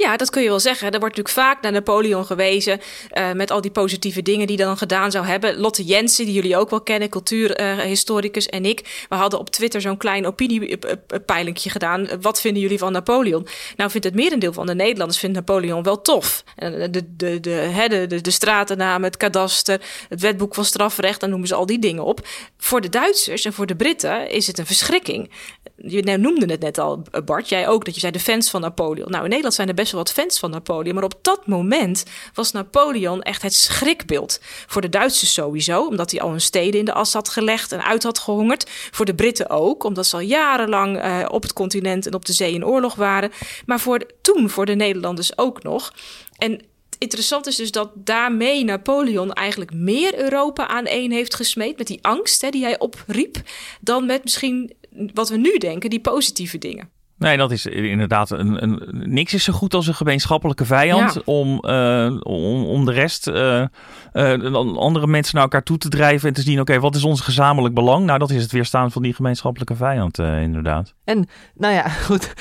Ja, 0.00 0.16
dat 0.16 0.30
kun 0.30 0.42
je 0.42 0.48
wel 0.48 0.60
zeggen. 0.60 0.92
Er 0.92 1.00
wordt 1.00 1.16
natuurlijk 1.16 1.46
vaak 1.46 1.62
naar 1.62 1.72
Napoleon 1.72 2.24
gewezen 2.24 2.80
uh, 3.12 3.32
met 3.32 3.50
al 3.50 3.60
die 3.60 3.70
positieve 3.70 4.22
dingen 4.22 4.46
die 4.46 4.56
hij 4.56 4.64
dan 4.64 4.76
gedaan 4.76 5.10
zou 5.10 5.26
hebben. 5.26 5.56
Lotte 5.56 5.84
Jensen, 5.84 6.24
die 6.24 6.34
jullie 6.34 6.56
ook 6.56 6.70
wel 6.70 6.80
kennen, 6.80 7.08
cultuurhistoricus 7.08 8.46
en 8.46 8.64
ik. 8.64 9.06
We 9.08 9.14
hadden 9.14 9.38
op 9.38 9.50
Twitter 9.50 9.80
zo'n 9.80 9.96
klein 9.96 10.26
opiniepeilingje 10.26 11.70
gedaan. 11.70 12.08
Wat 12.20 12.40
vinden 12.40 12.62
jullie 12.62 12.78
van 12.78 12.92
Napoleon? 12.92 13.46
Nou 13.76 13.90
vindt 13.90 14.06
het 14.06 14.14
merendeel 14.14 14.52
van 14.52 14.66
de 14.66 14.74
Nederlanders 14.74 15.18
vindt 15.18 15.36
Napoleon 15.36 15.82
wel 15.82 16.00
tof. 16.00 16.44
De, 16.56 16.90
de, 16.90 17.16
de, 17.16 17.40
de, 17.40 18.06
de, 18.08 18.20
de 18.20 18.30
stratennamen, 18.30 19.08
het 19.08 19.16
kadaster, 19.16 19.80
het 20.08 20.20
wetboek 20.20 20.54
van 20.54 20.64
strafrecht, 20.64 21.20
dan 21.20 21.30
noemen 21.30 21.48
ze 21.48 21.54
al 21.54 21.66
die 21.66 21.78
dingen 21.78 22.04
op. 22.04 22.26
Voor 22.58 22.80
de 22.80 22.88
Duitsers 22.88 23.44
en 23.44 23.52
voor 23.52 23.66
de 23.66 23.76
Britten 23.76 24.30
is 24.30 24.46
het 24.46 24.58
een 24.58 24.66
verschrikking. 24.66 25.30
Je 25.76 26.16
noemde 26.18 26.46
het 26.46 26.60
net 26.60 26.78
al, 26.78 27.02
Bart, 27.24 27.48
jij 27.48 27.68
ook, 27.68 27.84
dat 27.84 27.94
je 27.94 28.00
zei 28.00 28.12
de 28.12 28.20
fans 28.20 28.50
van 28.50 28.60
Napoleon. 28.60 29.10
Nou, 29.10 29.22
in 29.22 29.28
Nederland 29.28 29.54
zijn 29.54 29.68
er 29.68 29.74
best 29.74 29.89
wat 29.96 30.12
fans 30.12 30.38
van 30.38 30.50
Napoleon. 30.50 30.94
Maar 30.94 31.04
op 31.04 31.18
dat 31.22 31.46
moment 31.46 32.04
was 32.34 32.52
Napoleon 32.52 33.22
echt 33.22 33.42
het 33.42 33.54
schrikbeeld. 33.54 34.40
Voor 34.66 34.80
de 34.80 34.88
Duitsers 34.88 35.32
sowieso, 35.32 35.86
omdat 35.86 36.10
hij 36.10 36.20
al 36.20 36.30
hun 36.30 36.40
steden 36.40 36.78
in 36.78 36.84
de 36.84 36.92
as 36.92 37.12
had 37.12 37.28
gelegd 37.28 37.72
en 37.72 37.84
uit 37.84 38.02
had 38.02 38.18
gehongerd. 38.18 38.70
Voor 38.90 39.04
de 39.04 39.14
Britten 39.14 39.50
ook, 39.50 39.84
omdat 39.84 40.06
ze 40.06 40.16
al 40.16 40.22
jarenlang 40.22 41.04
uh, 41.04 41.24
op 41.28 41.42
het 41.42 41.52
continent 41.52 42.06
en 42.06 42.14
op 42.14 42.24
de 42.24 42.32
zee 42.32 42.54
in 42.54 42.66
oorlog 42.66 42.94
waren. 42.94 43.32
Maar 43.66 43.80
voor 43.80 44.06
toen, 44.22 44.50
voor 44.50 44.66
de 44.66 44.74
Nederlanders 44.74 45.38
ook 45.38 45.62
nog. 45.62 45.92
En 46.36 46.60
interessant 46.98 47.46
is 47.46 47.56
dus 47.56 47.70
dat 47.70 47.90
daarmee 47.94 48.64
Napoleon 48.64 49.32
eigenlijk 49.32 49.74
meer 49.74 50.18
Europa 50.18 50.66
aan 50.66 50.86
één 50.86 51.10
heeft 51.10 51.34
gesmeed. 51.34 51.78
Met 51.78 51.86
die 51.86 51.98
angst 52.02 52.40
hè, 52.40 52.50
die 52.50 52.62
hij 52.62 52.78
opriep. 52.78 53.36
Dan 53.80 54.06
met 54.06 54.22
misschien 54.22 54.72
wat 55.14 55.28
we 55.28 55.36
nu 55.36 55.58
denken, 55.58 55.90
die 55.90 56.00
positieve 56.00 56.58
dingen. 56.58 56.99
Nee, 57.20 57.36
dat 57.36 57.50
is 57.50 57.66
inderdaad 57.66 58.30
een, 58.30 58.62
een, 58.62 58.82
niks 58.92 59.34
is 59.34 59.44
zo 59.44 59.52
goed 59.52 59.74
als 59.74 59.86
een 59.86 59.94
gemeenschappelijke 59.94 60.64
vijand 60.64 61.24
om, 61.24 61.58
uh, 61.66 62.16
om, 62.22 62.64
om 62.64 62.84
de 62.84 62.92
rest, 62.92 63.28
uh, 63.28 63.64
uh, 64.12 64.54
andere 64.76 65.06
mensen 65.06 65.34
naar 65.34 65.42
elkaar 65.42 65.62
toe 65.62 65.78
te 65.78 65.88
drijven 65.88 66.28
en 66.28 66.34
te 66.34 66.40
zien, 66.40 66.60
oké, 66.60 66.78
wat 66.78 66.94
is 66.94 67.04
ons 67.04 67.20
gezamenlijk 67.20 67.74
belang? 67.74 68.04
Nou, 68.04 68.18
dat 68.18 68.30
is 68.30 68.42
het 68.42 68.52
weerstaan 68.52 68.90
van 68.90 69.02
die 69.02 69.14
gemeenschappelijke 69.14 69.74
vijand, 69.74 70.18
inderdaad. 70.18 70.94
En 71.04 71.28
nou 71.54 71.74
ja, 71.74 71.88
goed, 72.08 72.32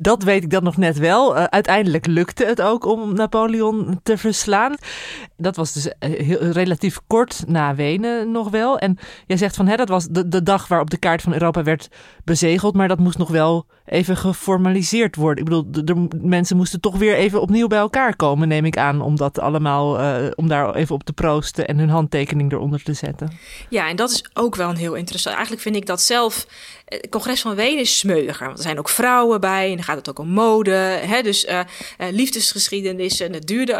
dat 0.00 0.22
weet 0.22 0.42
ik 0.42 0.50
dan 0.50 0.62
nog 0.62 0.76
net 0.76 0.98
wel. 0.98 1.36
uiteindelijk 1.36 2.06
lukte 2.06 2.44
het 2.44 2.62
ook 2.62 2.84
om 2.84 3.14
Napoleon 3.14 4.00
te 4.02 4.18
verslaan. 4.18 4.74
Dat 5.36 5.56
was 5.56 5.72
dus 5.72 5.94
heel, 5.98 6.38
relatief 6.38 7.00
kort 7.06 7.44
na 7.46 7.74
Wenen 7.74 8.30
nog 8.30 8.50
wel. 8.50 8.78
En 8.78 8.98
jij 9.26 9.36
zegt 9.36 9.56
van, 9.56 9.66
hè, 9.66 9.76
dat 9.76 9.88
was 9.88 10.06
de, 10.06 10.28
de 10.28 10.42
dag 10.42 10.68
waarop 10.68 10.90
de 10.90 10.98
kaart 10.98 11.22
van 11.22 11.32
Europa 11.32 11.62
werd 11.62 11.88
bezegeld, 12.24 12.74
maar 12.74 12.88
dat 12.88 12.98
moest 12.98 13.18
nog 13.18 13.28
wel 13.28 13.66
even 13.84 14.05
geformaliseerd 14.14 15.16
worden. 15.16 15.44
Ik 15.44 15.50
bedoel, 15.50 15.84
de, 15.84 16.08
mensen 16.22 16.56
moesten 16.56 16.80
toch 16.80 16.96
weer 16.96 17.14
even 17.14 17.40
opnieuw 17.40 17.66
bij 17.66 17.78
elkaar 17.78 18.16
komen, 18.16 18.48
neem 18.48 18.64
ik 18.64 18.78
aan, 18.78 19.00
om 19.00 19.16
dat 19.16 19.38
allemaal, 19.38 20.00
uh, 20.00 20.30
om 20.34 20.48
daar 20.48 20.74
even 20.74 20.94
op 20.94 21.04
te 21.04 21.12
proosten 21.12 21.66
en 21.66 21.78
hun 21.78 21.88
handtekening 21.88 22.52
eronder 22.52 22.82
te 22.82 22.92
zetten. 22.92 23.30
Ja, 23.68 23.88
en 23.88 23.96
dat 23.96 24.10
is 24.10 24.24
ook 24.32 24.54
wel 24.54 24.68
een 24.68 24.76
heel 24.76 24.94
interessant. 24.94 25.34
Eigenlijk 25.34 25.64
vind 25.64 25.76
ik 25.76 25.86
dat 25.86 26.00
zelf 26.00 26.46
het 26.86 27.00
eh, 27.00 27.10
congres 27.10 27.40
van 27.40 27.54
Wenen 27.54 27.80
is 27.80 27.98
smeuiger. 27.98 28.46
Want 28.46 28.58
er 28.58 28.64
zijn 28.64 28.78
ook 28.78 28.88
vrouwen 28.88 29.40
bij 29.40 29.70
en 29.70 29.74
dan 29.74 29.84
gaat 29.84 29.96
het 29.96 30.08
ook 30.08 30.18
om 30.18 30.28
mode. 30.28 30.70
Hè? 30.70 31.22
Dus 31.22 31.44
uh, 31.44 31.60
liefdesgeschiedenis 32.10 33.20
en 33.20 33.32
het 33.32 33.46
duurde, 33.46 33.74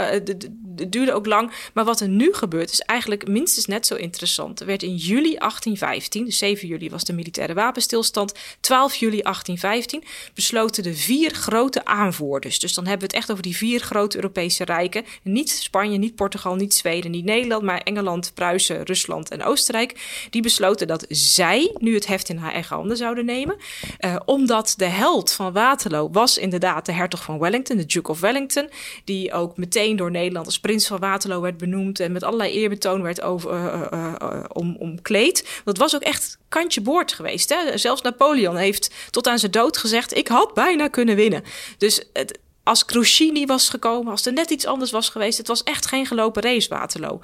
het 0.77 0.93
duurde 0.93 1.13
ook 1.13 1.27
lang. 1.27 1.53
Maar 1.75 1.85
wat 1.85 2.01
er 2.01 2.09
nu 2.09 2.33
gebeurt 2.33 2.71
is 2.71 2.81
eigenlijk 2.81 3.29
minstens 3.29 3.67
net 3.67 3.87
zo 3.87 3.95
interessant. 3.95 4.61
Er 4.61 4.67
werd 4.67 4.83
in 4.83 4.95
juli 4.95 5.37
1815, 5.39 6.25
dus 6.25 6.39
7 6.39 6.69
juli 6.69 6.91
was 6.91 7.05
de 7.05 7.13
militaire 7.13 7.55
wapenstilstand. 7.55 8.35
12 8.61 8.95
juli 8.95 9.23
1815 9.23 10.03
besloten 10.35 10.83
de 10.83 10.95
vier 10.95 11.35
grote 11.35 11.85
aanvoerders. 11.85 12.59
Dus 12.59 12.75
dan 12.75 12.87
hebben 12.87 13.09
we 13.09 13.15
het 13.15 13.23
echt 13.23 13.31
over 13.31 13.43
die 13.43 13.57
vier 13.57 13.81
grote 13.81 14.17
Europese 14.17 14.65
rijken. 14.65 15.05
Niet 15.23 15.51
Spanje, 15.51 15.99
niet 15.99 16.15
Portugal, 16.15 16.55
niet 16.55 16.75
Zweden, 16.75 17.11
niet 17.11 17.25
Nederland, 17.25 17.63
maar 17.63 17.81
Engeland, 17.81 18.31
Pruisen, 18.35 18.83
Rusland 18.83 19.31
en 19.31 19.43
Oostenrijk. 19.43 20.27
Die 20.31 20.43
besloten 20.43 20.87
dat 20.87 21.05
zij 21.09 21.75
nu 21.79 21.95
het 21.95 22.07
heft 22.07 22.29
in 22.29 22.37
haar 22.37 22.53
eigen 22.53 22.77
handen 22.77 22.97
zouden 22.97 23.25
nemen. 23.25 23.57
Uh, 24.01 24.17
omdat 24.25 24.75
de 24.77 24.85
held 24.85 25.33
van 25.33 25.53
Waterloo 25.53 26.11
was 26.11 26.39
inderdaad 26.39 26.87
de 26.87 26.93
hertog 26.93 27.23
van 27.23 27.39
Wellington, 27.39 27.77
de 27.77 27.87
Duke 27.87 28.11
of 28.11 28.21
Wellington. 28.21 28.71
Die 29.05 29.33
ook 29.33 29.57
meteen 29.57 29.97
door 29.97 30.11
Nederland 30.11 30.47
als 30.47 30.61
prins 30.61 30.87
van 30.87 30.99
Waterloo 30.99 31.41
werd 31.41 31.57
benoemd 31.57 32.01
en 32.01 32.13
met 32.13 32.23
allerlei 32.23 32.53
eerbetoon 32.53 33.03
werd 33.03 33.19
uh, 33.19 34.45
om, 34.49 34.77
omkleed. 34.79 35.63
Dat 35.65 35.79
was 35.79 35.95
ook 35.95 36.03
echt 36.03 36.39
kantje 36.49 36.81
boord 36.81 37.13
geweest. 37.13 37.49
Hè? 37.49 37.79
Zelfs 37.79 38.03
Napoleon 38.03 38.57
heeft 38.57 38.95
tot 39.11 39.27
aan 39.27 39.39
zijn 39.39 39.53
dood 39.53 39.77
gezegd: 39.77 40.06
Ik 40.13 40.29
had 40.29 40.55
bijna 40.55 40.89
kunnen 40.89 41.17
winnen. 41.17 41.43
Dus 41.79 42.03
het, 42.13 42.39
als 42.63 42.85
niet 43.33 43.49
was 43.49 43.69
gekomen, 43.69 44.11
als 44.11 44.27
er 44.27 44.33
net 44.33 44.51
iets 44.51 44.67
anders 44.67 44.91
was 44.91 45.09
geweest, 45.09 45.39
het 45.39 45.47
was 45.47 45.63
echt 45.63 45.87
geen 45.87 46.07
gelopen 46.07 46.43
race, 46.43 46.69
Waterloo. 46.69 47.21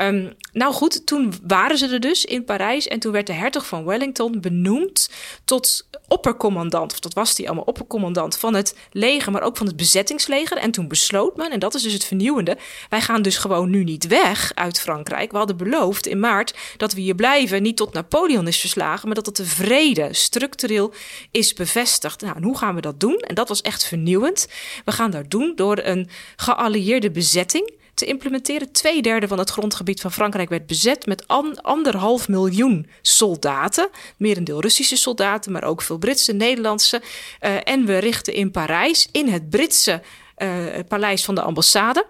Um, 0.00 0.34
nou 0.52 0.72
goed, 0.72 1.06
toen 1.06 1.34
waren 1.46 1.78
ze 1.78 1.88
er 1.88 2.00
dus 2.00 2.24
in 2.24 2.44
Parijs 2.44 2.88
en 2.88 2.98
toen 2.98 3.12
werd 3.12 3.26
de 3.26 3.32
hertog 3.32 3.66
van 3.66 3.84
Wellington 3.84 4.40
benoemd 4.40 5.10
tot 5.44 5.86
oppercommandant, 6.08 6.92
of 6.92 6.98
dat 7.00 7.14
was 7.14 7.36
hij 7.36 7.46
allemaal, 7.46 7.64
oppercommandant 7.64 8.38
van 8.38 8.54
het 8.54 8.76
leger, 8.92 9.32
maar 9.32 9.42
ook 9.42 9.56
van 9.56 9.66
het 9.66 9.76
bezettingsleger. 9.76 10.56
En 10.56 10.70
toen 10.70 10.88
besloot 10.88 11.36
men, 11.36 11.50
en 11.50 11.58
dat 11.58 11.74
is 11.74 11.82
dus 11.82 11.92
het 11.92 12.04
vernieuwende, 12.04 12.56
wij 12.88 13.00
gaan 13.00 13.22
dus 13.22 13.36
gewoon 13.36 13.70
nu 13.70 13.84
niet 13.84 14.06
weg 14.06 14.52
uit 14.54 14.80
Frankrijk. 14.80 15.30
We 15.30 15.36
hadden 15.36 15.56
beloofd 15.56 16.06
in 16.06 16.20
maart 16.20 16.54
dat 16.76 16.92
we 16.92 17.00
hier 17.00 17.14
blijven, 17.14 17.62
niet 17.62 17.76
tot 17.76 17.92
Napoleon 17.92 18.48
is 18.48 18.60
verslagen, 18.60 19.06
maar 19.06 19.14
dat 19.14 19.26
het 19.26 19.36
de 19.36 19.46
vrede 19.46 20.08
structureel 20.10 20.92
is 21.30 21.52
bevestigd. 21.52 22.20
Nou, 22.20 22.36
en 22.36 22.42
hoe 22.42 22.58
gaan 22.58 22.74
we 22.74 22.80
dat 22.80 23.00
doen? 23.00 23.18
En 23.18 23.34
dat 23.34 23.48
was 23.48 23.62
echt 23.62 23.84
vernieuwend. 23.84 24.48
We 24.84 24.92
gaan 24.92 25.10
dat 25.10 25.30
doen 25.30 25.52
door 25.54 25.78
een 25.78 26.08
geallieerde 26.36 27.10
bezetting 27.10 27.82
te 27.94 28.04
implementeren. 28.04 28.72
Tweederde 28.72 29.28
van 29.28 29.38
het 29.38 29.50
grondgebied 29.50 30.00
van 30.00 30.12
Frankrijk 30.12 30.48
werd 30.48 30.66
bezet 30.66 31.06
met 31.06 31.24
anderhalf 31.62 32.28
miljoen 32.28 32.88
soldaten. 33.02 33.88
Merendeel 34.16 34.60
Russische 34.60 34.96
soldaten, 34.96 35.52
maar 35.52 35.64
ook 35.64 35.82
veel 35.82 35.98
Britse, 35.98 36.32
Nederlandse. 36.32 37.02
Uh, 37.40 37.56
en 37.64 37.84
we 37.84 37.98
richten 37.98 38.34
in 38.34 38.50
Parijs, 38.50 39.08
in 39.12 39.28
het 39.28 39.50
Britse 39.50 40.02
uh, 40.38 40.64
paleis 40.88 41.24
van 41.24 41.34
de 41.34 41.42
ambassade 41.42 42.06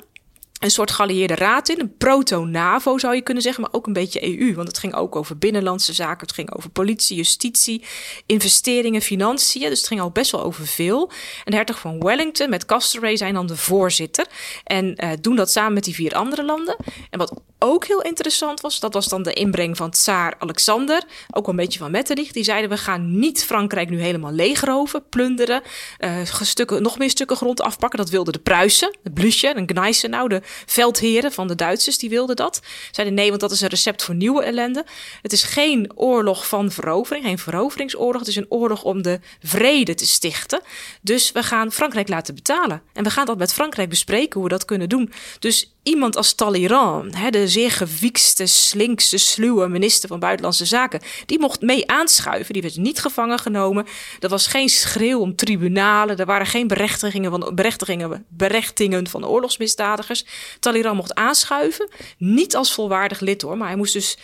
een 0.60 0.70
soort 0.70 0.90
geallieerde 0.90 1.34
raad 1.34 1.68
in. 1.68 1.80
Een 1.80 1.96
proto-NAVO 1.96 2.98
zou 2.98 3.14
je 3.14 3.20
kunnen 3.20 3.42
zeggen, 3.42 3.62
maar 3.62 3.72
ook 3.72 3.86
een 3.86 3.92
beetje 3.92 4.38
EU. 4.38 4.54
Want 4.54 4.68
het 4.68 4.78
ging 4.78 4.94
ook 4.94 5.16
over 5.16 5.38
binnenlandse 5.38 5.92
zaken. 5.92 6.26
Het 6.26 6.34
ging 6.34 6.54
over 6.54 6.70
politie, 6.70 7.16
justitie, 7.16 7.84
investeringen, 8.26 9.00
financiën. 9.00 9.68
Dus 9.68 9.78
het 9.78 9.88
ging 9.88 10.00
al 10.00 10.10
best 10.10 10.30
wel 10.30 10.42
over 10.42 10.66
veel. 10.66 11.10
En 11.44 11.50
de 11.50 11.56
hertog 11.56 11.78
van 11.78 12.00
Wellington 12.00 12.50
met 12.50 12.64
Castlereagh 12.64 13.18
zijn 13.18 13.34
dan 13.34 13.46
de 13.46 13.56
voorzitter. 13.56 14.26
En 14.64 15.04
uh, 15.04 15.10
doen 15.20 15.36
dat 15.36 15.50
samen 15.50 15.72
met 15.72 15.84
die 15.84 15.94
vier 15.94 16.14
andere 16.14 16.44
landen. 16.44 16.76
En 17.10 17.18
wat 17.18 17.40
ook 17.58 17.84
heel 17.86 18.02
interessant 18.02 18.60
was, 18.60 18.80
dat 18.80 18.94
was 18.94 19.08
dan 19.08 19.22
de 19.22 19.32
inbreng 19.32 19.76
van 19.76 19.90
tsaar 19.90 20.34
Alexander. 20.38 21.02
Ook 21.30 21.46
wel 21.46 21.54
een 21.54 21.64
beetje 21.64 21.78
van 21.78 21.90
Metternich. 21.90 22.32
Die 22.32 22.44
zeiden, 22.44 22.70
we 22.70 22.76
gaan 22.76 23.18
niet 23.18 23.44
Frankrijk 23.44 23.90
nu 23.90 24.00
helemaal 24.00 24.32
leegroven, 24.32 25.08
plunderen. 25.08 25.62
Uh, 25.98 26.10
stukken, 26.40 26.82
nog 26.82 26.98
meer 26.98 27.10
stukken 27.10 27.36
grond 27.36 27.62
afpakken. 27.62 27.98
Dat 27.98 28.10
wilden 28.10 28.32
de 28.32 28.38
Pruisen, 28.38 28.96
de 29.02 29.10
Blusje 29.10 29.48
en 29.48 29.68
Gneissen. 29.68 30.10
Nou, 30.10 30.28
de 30.28 30.42
veldheren 30.66 31.32
van 31.32 31.48
de 31.48 31.54
Duitsers, 31.54 31.98
die 31.98 32.10
wilden 32.10 32.36
dat. 32.36 32.60
Zeiden 32.90 33.16
nee, 33.16 33.28
want 33.28 33.40
dat 33.40 33.50
is 33.50 33.60
een 33.60 33.68
recept 33.68 34.02
voor 34.02 34.14
nieuwe 34.14 34.42
ellende. 34.42 34.84
Het 35.22 35.32
is 35.32 35.42
geen 35.42 35.92
oorlog 35.94 36.48
van 36.48 36.70
verovering, 36.70 37.24
geen 37.24 37.38
veroveringsoorlog. 37.38 38.18
Het 38.18 38.28
is 38.28 38.36
een 38.36 38.46
oorlog 38.48 38.82
om 38.82 39.02
de 39.02 39.20
vrede 39.42 39.94
te 39.94 40.06
stichten. 40.06 40.60
Dus 41.00 41.32
we 41.32 41.42
gaan 41.42 41.72
Frankrijk 41.72 42.08
laten 42.08 42.34
betalen. 42.34 42.82
En 42.92 43.04
we 43.04 43.10
gaan 43.10 43.26
dat 43.26 43.38
met 43.38 43.52
Frankrijk 43.52 43.88
bespreken, 43.88 44.32
hoe 44.40 44.42
we 44.42 44.48
dat 44.48 44.64
kunnen 44.64 44.88
doen. 44.88 45.12
Dus 45.38 45.73
iemand 45.84 46.16
als 46.16 46.34
Talleyrand, 46.34 47.16
hè, 47.16 47.30
de 47.30 47.48
zeer 47.48 47.70
gewiekste, 47.70 48.46
slinkste, 48.46 49.18
sluwe 49.18 49.68
minister 49.68 50.08
van 50.08 50.18
Buitenlandse 50.18 50.64
Zaken, 50.64 51.00
die 51.26 51.38
mocht 51.38 51.60
mee 51.60 51.90
aanschuiven. 51.90 52.52
Die 52.52 52.62
werd 52.62 52.76
niet 52.76 53.00
gevangen 53.00 53.38
genomen. 53.38 53.86
Er 54.20 54.28
was 54.28 54.46
geen 54.46 54.68
schreeuw 54.68 55.20
om 55.20 55.36
tribunalen. 55.36 56.16
Er 56.16 56.26
waren 56.26 56.46
geen 56.46 56.68
berechtigingen 56.68 57.30
van, 57.30 57.54
berechtigingen, 57.54 58.26
berechtingen 58.28 59.08
van 59.08 59.26
oorlogsmisdadigers. 59.26 60.24
Talleyrand 60.60 60.96
mocht 60.96 61.14
aanschuiven. 61.14 61.88
Niet 62.18 62.56
als 62.56 62.74
volwaardig 62.74 63.20
lid 63.20 63.42
hoor, 63.42 63.56
maar 63.56 63.68
hij 63.68 63.76
moest 63.76 63.92
dus 63.92 64.18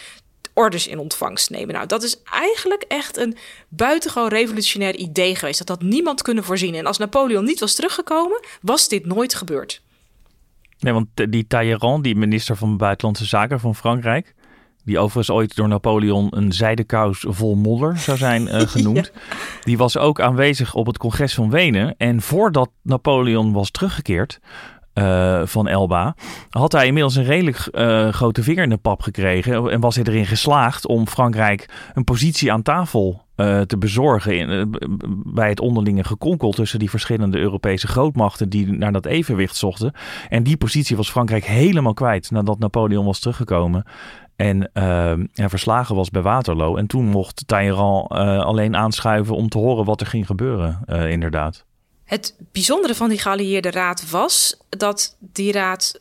orders 0.55 0.87
in 0.87 0.99
ontvangst 0.99 1.51
nemen. 1.51 1.75
Nou, 1.75 1.87
dat 1.87 2.03
is 2.03 2.23
eigenlijk 2.33 2.83
echt 2.89 3.17
een 3.17 3.37
buitengewoon 3.69 4.29
revolutionair 4.29 4.97
idee 4.97 5.35
geweest. 5.35 5.59
Dat 5.59 5.69
had 5.69 5.83
niemand 5.83 6.23
kunnen 6.23 6.45
voorzien. 6.45 6.75
En 6.75 6.87
als 6.87 6.99
Napoleon 6.99 7.45
niet 7.45 7.61
was 7.61 7.75
teruggekomen, 7.75 8.45
was 8.63 8.89
dit 8.89 9.07
nooit 9.07 9.35
gebeurd. 9.35 9.83
Nee, 10.81 10.93
want 10.93 11.07
die 11.31 11.47
Talleyrand, 11.47 12.05
die 12.05 12.17
minister 12.17 12.57
van 12.57 12.77
Buitenlandse 12.77 13.27
Zaken 13.27 13.61
van 13.61 13.75
Frankrijk, 13.75 14.35
die 14.85 14.99
overigens 14.99 15.37
ooit 15.37 15.57
door 15.57 15.69
Napoleon 15.69 16.27
een 16.31 16.53
zijdenkous 16.53 17.25
vol 17.29 17.55
modder 17.55 17.99
zou 17.99 18.19
zijn 18.19 18.43
uh, 18.43 18.61
genoemd, 18.77 19.13
die 19.65 19.79
was 19.79 19.99
ook 19.99 20.21
aanwezig 20.21 20.75
op 20.75 20.87
het 20.87 20.99
congres 20.99 21.35
van 21.35 21.51
Wenen. 21.51 21.95
En 21.97 22.23
voordat 22.23 22.71
Napoleon 22.83 23.53
was 23.53 23.71
teruggekeerd, 23.71 24.41
uh, 24.95 25.43
van 25.45 25.69
Elba, 25.69 26.15
had 26.51 26.73
hij 26.73 26.87
inmiddels 26.87 27.17
een 27.17 27.25
redelijk 27.25 27.69
uh, 27.73 28.09
grote 28.09 28.43
vinger 28.43 28.63
in 28.63 28.69
de 28.71 28.77
pap 28.77 29.03
gekregen 29.03 29.71
en 29.71 29.81
was 29.81 29.95
hij 29.95 30.05
erin 30.05 30.27
geslaagd 30.27 30.87
om 30.87 31.07
Frankrijk 31.07 31.91
een 31.95 32.05
positie 32.05 32.53
aan 32.53 32.63
tafel 32.63 33.25
uh, 33.41 33.61
te 33.61 33.79
bezorgen 33.79 34.39
in, 34.39 34.77
bij 35.27 35.49
het 35.49 35.61
onderlinge 35.61 36.05
gekonkel 36.05 36.53
tussen 36.53 36.79
die 36.79 36.91
verschillende 36.91 37.39
Europese 37.39 37.87
grootmachten 37.87 38.49
die 38.49 38.73
naar 38.73 38.93
dat 38.93 39.07
evenwicht 39.07 39.57
zochten. 39.57 39.93
En 40.29 40.43
die 40.43 40.57
positie 40.57 40.97
was 40.97 41.11
Frankrijk 41.11 41.45
helemaal 41.45 41.95
kwijt 41.95 42.31
nadat 42.31 42.59
Napoleon 42.59 43.05
was 43.05 43.19
teruggekomen. 43.19 43.85
En 44.37 44.71
uh, 44.75 45.13
verslagen 45.49 45.95
was 45.95 46.11
bij 46.11 46.23
Waterloo. 46.23 46.77
En 46.77 46.87
toen 46.87 47.05
mocht 47.05 47.43
Talleyrand 47.47 48.11
alleen 48.45 48.77
aanschuiven 48.77 49.35
om 49.37 49.49
te 49.49 49.59
horen 49.59 49.85
wat 49.85 50.01
er 50.01 50.07
ging 50.07 50.27
gebeuren, 50.27 50.85
inderdaad. 50.87 51.65
Het 52.11 52.37
bijzondere 52.53 52.95
van 52.95 53.09
die 53.09 53.19
geallieerde 53.19 53.71
raad 53.71 54.11
was 54.11 54.61
dat 54.69 55.17
die 55.19 55.53
raad 55.53 56.01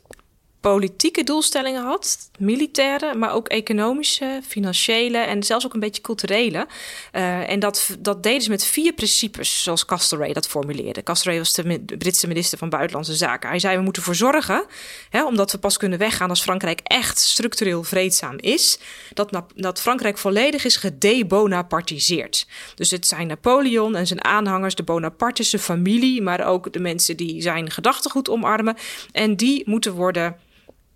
politieke 0.60 1.24
doelstellingen 1.24 1.82
had, 1.82 2.30
militaire, 2.38 3.14
maar 3.14 3.32
ook 3.32 3.48
economische, 3.48 4.40
financiële 4.46 5.18
en 5.18 5.42
zelfs 5.42 5.64
ook 5.64 5.74
een 5.74 5.80
beetje 5.80 6.02
culturele. 6.02 6.66
Uh, 7.12 7.50
en 7.50 7.60
dat, 7.60 7.96
dat 7.98 8.22
deden 8.22 8.42
ze 8.42 8.50
met 8.50 8.64
vier 8.64 8.92
principes, 8.92 9.62
zoals 9.62 9.84
Castlereagh 9.84 10.34
dat 10.34 10.48
formuleerde. 10.48 11.02
Castlereagh 11.02 11.44
was 11.44 11.64
de 11.64 11.96
Britse 11.98 12.26
minister 12.26 12.58
van 12.58 12.68
Buitenlandse 12.68 13.14
Zaken. 13.14 13.48
Hij 13.48 13.58
zei: 13.58 13.76
We 13.76 13.82
moeten 13.82 14.02
ervoor 14.02 14.16
zorgen, 14.16 14.64
hè, 15.10 15.24
omdat 15.24 15.52
we 15.52 15.58
pas 15.58 15.76
kunnen 15.76 15.98
weggaan 15.98 16.28
als 16.28 16.42
Frankrijk 16.42 16.80
echt 16.82 17.18
structureel 17.18 17.82
vreedzaam 17.82 18.36
is, 18.38 18.78
dat, 19.14 19.42
dat 19.54 19.80
Frankrijk 19.80 20.18
volledig 20.18 20.64
is 20.64 20.76
gedebonapartiseerd. 20.76 22.46
Dus 22.74 22.90
het 22.90 23.06
zijn 23.06 23.26
Napoleon 23.26 23.96
en 23.96 24.06
zijn 24.06 24.24
aanhangers, 24.24 24.74
de 24.74 24.82
Bonapartische 24.82 25.58
familie, 25.58 26.22
maar 26.22 26.46
ook 26.46 26.72
de 26.72 26.80
mensen 26.80 27.16
die 27.16 27.42
zijn 27.42 27.70
gedachtegoed 27.70 28.28
omarmen. 28.28 28.76
En 29.12 29.36
die 29.36 29.62
moeten 29.66 29.92
worden 29.92 30.36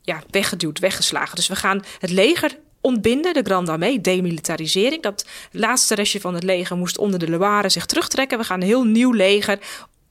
ja, 0.04 0.22
weggeduwd, 0.30 0.78
weggeslagen. 0.78 1.36
Dus 1.36 1.48
we 1.48 1.56
gaan 1.56 1.84
het 1.98 2.10
leger 2.10 2.58
ontbinden, 2.80 3.34
de 3.34 3.42
Grande 3.42 3.70
Armée, 3.70 4.00
demilitarisering. 4.00 5.02
Dat 5.02 5.26
laatste 5.50 5.94
restje 5.94 6.20
van 6.20 6.34
het 6.34 6.42
leger 6.42 6.76
moest 6.76 6.98
onder 6.98 7.18
de 7.18 7.30
Loire 7.30 7.68
zich 7.68 7.86
terugtrekken. 7.86 8.38
We 8.38 8.44
gaan 8.44 8.60
een 8.60 8.66
heel 8.66 8.84
nieuw 8.84 9.12
leger 9.12 9.58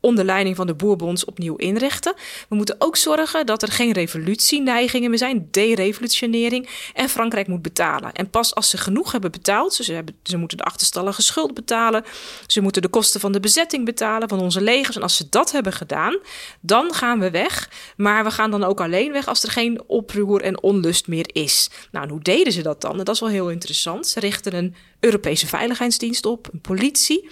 onder 0.03 0.25
leiding 0.25 0.55
van 0.55 0.67
de 0.67 0.73
Bourbons 0.73 1.25
opnieuw 1.25 1.55
inrichten. 1.55 2.13
We 2.49 2.55
moeten 2.55 2.75
ook 2.79 2.95
zorgen 2.95 3.45
dat 3.45 3.61
er 3.61 3.71
geen 3.71 3.91
revolutieneigingen 3.91 5.09
meer 5.09 5.19
zijn, 5.19 5.47
derevolutionering. 5.51 6.69
En 6.93 7.09
Frankrijk 7.09 7.47
moet 7.47 7.61
betalen. 7.61 8.13
En 8.13 8.29
pas 8.29 8.55
als 8.55 8.69
ze 8.69 8.77
genoeg 8.77 9.11
hebben 9.11 9.31
betaald, 9.31 9.73
ze, 9.73 9.93
hebben, 9.93 10.15
ze 10.23 10.37
moeten 10.37 10.57
de 10.57 10.63
achterstallige 10.63 11.21
schuld 11.21 11.53
betalen, 11.53 12.03
ze 12.47 12.61
moeten 12.61 12.81
de 12.81 12.87
kosten 12.87 13.19
van 13.19 13.31
de 13.31 13.39
bezetting 13.39 13.85
betalen 13.85 14.29
van 14.29 14.39
onze 14.39 14.61
legers. 14.61 14.95
En 14.95 15.01
als 15.01 15.15
ze 15.15 15.29
dat 15.29 15.51
hebben 15.51 15.73
gedaan, 15.73 16.17
dan 16.61 16.93
gaan 16.93 17.19
we 17.19 17.31
weg. 17.31 17.69
Maar 17.97 18.23
we 18.23 18.31
gaan 18.31 18.51
dan 18.51 18.63
ook 18.63 18.81
alleen 18.81 19.11
weg 19.11 19.27
als 19.27 19.43
er 19.43 19.51
geen 19.51 19.81
oproer 19.87 20.41
en 20.41 20.61
onlust 20.63 21.07
meer 21.07 21.29
is. 21.33 21.69
Nou, 21.91 22.09
hoe 22.09 22.21
deden 22.21 22.53
ze 22.53 22.61
dat 22.61 22.81
dan? 22.81 22.97
Dat 22.97 23.09
is 23.09 23.19
wel 23.19 23.29
heel 23.29 23.49
interessant. 23.49 24.07
Ze 24.07 24.19
richten 24.19 24.55
een 24.55 24.75
Europese 24.99 25.47
veiligheidsdienst 25.47 26.25
op, 26.25 26.49
een 26.51 26.61
politie 26.61 27.29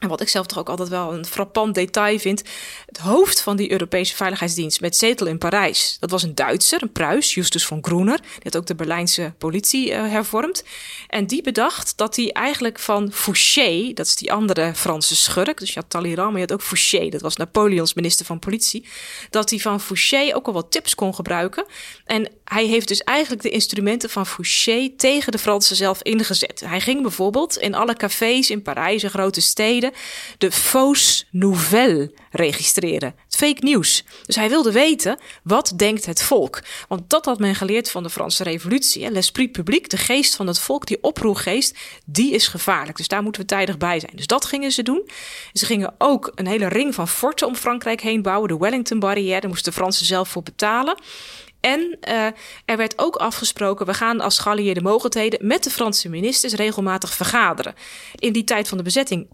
En 0.00 0.08
wat 0.08 0.20
ik 0.20 0.28
zelf 0.28 0.46
toch 0.46 0.58
ook 0.58 0.68
altijd 0.68 0.88
wel 0.88 1.12
een 1.12 1.24
frappant 1.24 1.74
detail 1.74 2.18
vind. 2.18 2.42
Het 2.86 2.98
hoofd 2.98 3.40
van 3.42 3.56
die 3.56 3.70
Europese 3.70 4.16
Veiligheidsdienst 4.16 4.80
met 4.80 4.96
zetel 4.96 5.26
in 5.26 5.38
Parijs. 5.38 5.96
Dat 6.00 6.10
was 6.10 6.22
een 6.22 6.34
Duitser, 6.34 6.82
een 6.82 6.92
Pruis, 6.92 7.34
Justus 7.34 7.66
von 7.66 7.84
Groener. 7.84 8.20
Die 8.20 8.40
had 8.42 8.56
ook 8.56 8.66
de 8.66 8.74
Berlijnse 8.74 9.32
politie 9.38 9.90
uh, 9.90 10.10
hervormd. 10.10 10.64
En 11.08 11.26
die 11.26 11.42
bedacht 11.42 11.96
dat 11.96 12.16
hij 12.16 12.32
eigenlijk 12.32 12.78
van 12.78 13.12
Fouché, 13.12 13.92
dat 13.94 14.06
is 14.06 14.16
die 14.16 14.32
andere 14.32 14.74
Franse 14.74 15.16
schurk. 15.16 15.58
Dus 15.58 15.72
je 15.72 15.80
had 15.80 15.90
Talleyrand, 15.90 16.30
maar 16.30 16.40
je 16.40 16.46
had 16.46 16.52
ook 16.52 16.62
Fouché. 16.62 17.08
Dat 17.08 17.20
was 17.20 17.36
Napoleons 17.36 17.94
minister 17.94 18.26
van 18.26 18.38
politie. 18.38 18.88
Dat 19.30 19.50
hij 19.50 19.58
van 19.58 19.80
Fouché 19.80 20.34
ook 20.34 20.46
al 20.46 20.52
wat 20.52 20.70
tips 20.70 20.94
kon 20.94 21.14
gebruiken. 21.14 21.64
En 22.04 22.28
hij 22.50 22.66
heeft 22.66 22.88
dus 22.88 23.00
eigenlijk 23.00 23.42
de 23.42 23.50
instrumenten 23.50 24.10
van 24.10 24.26
Fouché 24.26 24.90
tegen 24.96 25.32
de 25.32 25.38
Fransen 25.38 25.76
zelf 25.76 26.02
ingezet. 26.02 26.62
Hij 26.64 26.80
ging 26.80 27.02
bijvoorbeeld 27.02 27.56
in 27.56 27.74
alle 27.74 27.94
cafés 27.94 28.50
in 28.50 28.62
Parijs 28.62 29.02
en 29.02 29.10
grote 29.10 29.40
steden 29.40 29.92
de 30.38 30.52
fausse 30.52 31.24
nouvelle 31.30 32.12
registreren. 32.30 33.14
Het 33.24 33.36
fake 33.36 33.64
nieuws. 33.64 34.04
Dus 34.26 34.36
hij 34.36 34.48
wilde 34.48 34.72
weten, 34.72 35.18
wat 35.42 35.72
denkt 35.76 36.06
het 36.06 36.22
volk? 36.22 36.62
Want 36.88 37.10
dat 37.10 37.24
had 37.24 37.38
men 37.38 37.54
geleerd 37.54 37.90
van 37.90 38.02
de 38.02 38.10
Franse 38.10 38.42
revolutie. 38.42 39.10
L'esprit 39.10 39.52
public, 39.52 39.90
de 39.90 39.96
geest 39.96 40.34
van 40.34 40.46
het 40.46 40.58
volk, 40.58 40.86
die 40.86 41.02
oproergeest, 41.02 41.78
die 42.04 42.32
is 42.32 42.48
gevaarlijk. 42.48 42.96
Dus 42.96 43.08
daar 43.08 43.22
moeten 43.22 43.40
we 43.40 43.46
tijdig 43.46 43.78
bij 43.78 44.00
zijn. 44.00 44.12
Dus 44.14 44.26
dat 44.26 44.44
gingen 44.44 44.72
ze 44.72 44.82
doen. 44.82 45.08
Ze 45.52 45.66
gingen 45.66 45.94
ook 45.98 46.32
een 46.34 46.46
hele 46.46 46.68
ring 46.68 46.94
van 46.94 47.08
forten 47.08 47.46
om 47.46 47.54
Frankrijk 47.54 48.00
heen 48.00 48.22
bouwen. 48.22 48.48
De 48.48 48.58
Wellington 48.58 48.98
Barrière, 48.98 49.40
daar 49.40 49.50
moesten 49.50 49.72
de 49.72 49.78
Fransen 49.78 50.06
zelf 50.06 50.28
voor 50.28 50.42
betalen. 50.42 50.98
En 51.60 51.98
uh, 52.08 52.26
er 52.64 52.76
werd 52.76 52.94
ook 52.96 53.16
afgesproken, 53.16 53.86
we 53.86 53.94
gaan 53.94 54.20
als 54.20 54.38
geallieerde 54.38 54.82
mogendheden 54.82 55.46
met 55.46 55.64
de 55.64 55.70
Franse 55.70 56.08
ministers 56.08 56.52
regelmatig 56.52 57.12
vergaderen. 57.12 57.74
In 58.14 58.32
die 58.32 58.44
tijd 58.44 58.68
van 58.68 58.78
de 58.78 58.84
bezetting 58.84 59.28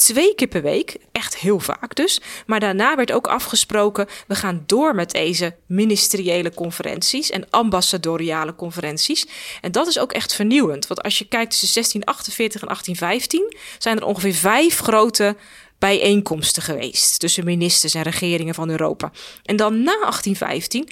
twee 0.00 0.34
keer 0.34 0.48
per 0.48 0.62
week, 0.62 0.96
echt 1.12 1.36
heel 1.36 1.60
vaak 1.60 1.94
dus. 1.94 2.20
Maar 2.46 2.60
daarna 2.60 2.96
werd 2.96 3.12
ook 3.12 3.26
afgesproken, 3.26 4.06
we 4.26 4.34
gaan 4.34 4.62
door 4.66 4.94
met 4.94 5.10
deze 5.10 5.56
ministeriële 5.66 6.54
conferenties 6.54 7.30
en 7.30 7.50
ambassadoriale 7.50 8.54
conferenties. 8.54 9.26
En 9.60 9.72
dat 9.72 9.86
is 9.86 9.98
ook 9.98 10.12
echt 10.12 10.34
vernieuwend, 10.34 10.86
want 10.86 11.02
als 11.02 11.18
je 11.18 11.28
kijkt 11.28 11.50
tussen 11.50 11.72
1648 11.72 12.60
en 12.60 12.66
1815 12.66 13.56
zijn 13.78 13.96
er 13.96 14.04
ongeveer 14.04 14.34
vijf 14.34 14.78
grote 14.78 15.36
bijeenkomsten 15.78 16.62
geweest 16.62 17.18
tussen 17.18 17.44
ministers 17.44 17.94
en 17.94 18.02
regeringen 18.02 18.54
van 18.54 18.70
Europa. 18.70 19.10
En 19.44 19.56
dan 19.56 19.72
na 19.82 19.96
1815 20.00 20.88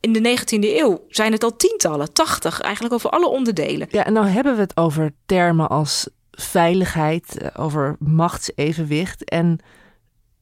in 0.00 0.12
de 0.12 0.38
19e 0.38 0.76
eeuw 0.78 1.04
zijn 1.08 1.32
het 1.32 1.42
al 1.42 1.56
tientallen, 1.56 2.12
80, 2.12 2.60
eigenlijk 2.60 2.94
over 2.94 3.10
alle 3.10 3.28
onderdelen. 3.28 3.88
Ja, 3.90 4.04
en 4.04 4.14
dan 4.14 4.26
hebben 4.26 4.54
we 4.54 4.60
het 4.60 4.76
over 4.76 5.12
termen 5.26 5.68
als 5.68 6.08
veiligheid, 6.30 7.38
eh, 7.38 7.64
over 7.64 7.96
machtsevenwicht. 7.98 9.24
En 9.24 9.58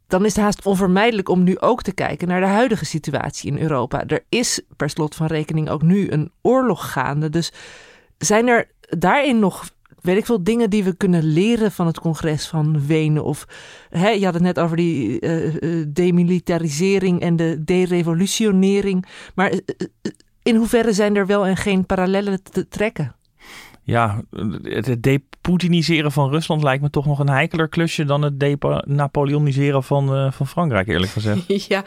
dan 0.06 0.24
is 0.24 0.34
het 0.34 0.44
haast 0.44 0.66
onvermijdelijk 0.66 1.28
om 1.28 1.42
nu 1.42 1.58
ook 1.58 1.82
te 1.82 1.92
kijken 1.92 2.28
naar 2.28 2.40
de 2.40 2.46
huidige 2.46 2.84
situatie 2.84 3.50
in 3.50 3.58
Europa. 3.58 4.06
Er 4.06 4.24
is 4.28 4.60
per 4.76 4.90
slot 4.90 5.14
van 5.14 5.26
rekening 5.26 5.70
ook 5.70 5.82
nu 5.82 6.10
een 6.10 6.32
oorlog 6.42 6.92
gaande. 6.92 7.30
Dus 7.30 7.52
zijn 8.18 8.48
er 8.48 8.70
daarin 8.80 9.38
nog, 9.38 9.70
weet 10.06 10.16
ik 10.16 10.26
veel, 10.26 10.44
dingen 10.44 10.70
die 10.70 10.84
we 10.84 10.96
kunnen 10.96 11.22
leren 11.22 11.72
van 11.72 11.86
het 11.86 12.00
congres 12.00 12.46
van 12.46 12.86
Wenen? 12.86 13.24
Of 13.24 13.46
hè, 13.90 14.08
je 14.08 14.24
had 14.24 14.34
het 14.34 14.42
net 14.42 14.58
over 14.58 14.76
die 14.76 15.20
uh, 15.20 15.84
demilitarisering 15.88 17.20
en 17.20 17.36
de 17.36 17.64
derevolutionering. 17.64 19.06
Maar 19.34 19.52
in 20.42 20.56
hoeverre 20.56 20.92
zijn 20.92 21.16
er 21.16 21.26
wel 21.26 21.46
en 21.46 21.56
geen 21.56 21.86
parallellen 21.86 22.42
te 22.42 22.68
trekken? 22.68 23.14
Ja, 23.82 24.22
het 24.62 25.02
deputiniseren 25.02 26.12
van 26.12 26.30
Rusland 26.30 26.62
lijkt 26.62 26.82
me 26.82 26.90
toch 26.90 27.06
nog 27.06 27.18
een 27.18 27.28
heikeler 27.28 27.68
klusje 27.68 28.04
dan 28.04 28.22
het 28.22 28.86
Napoleoniseren 28.86 29.82
van, 29.82 30.16
uh, 30.16 30.32
van 30.32 30.46
Frankrijk, 30.46 30.88
eerlijk 30.88 31.12
gezegd. 31.12 31.44
ja, 31.68 31.84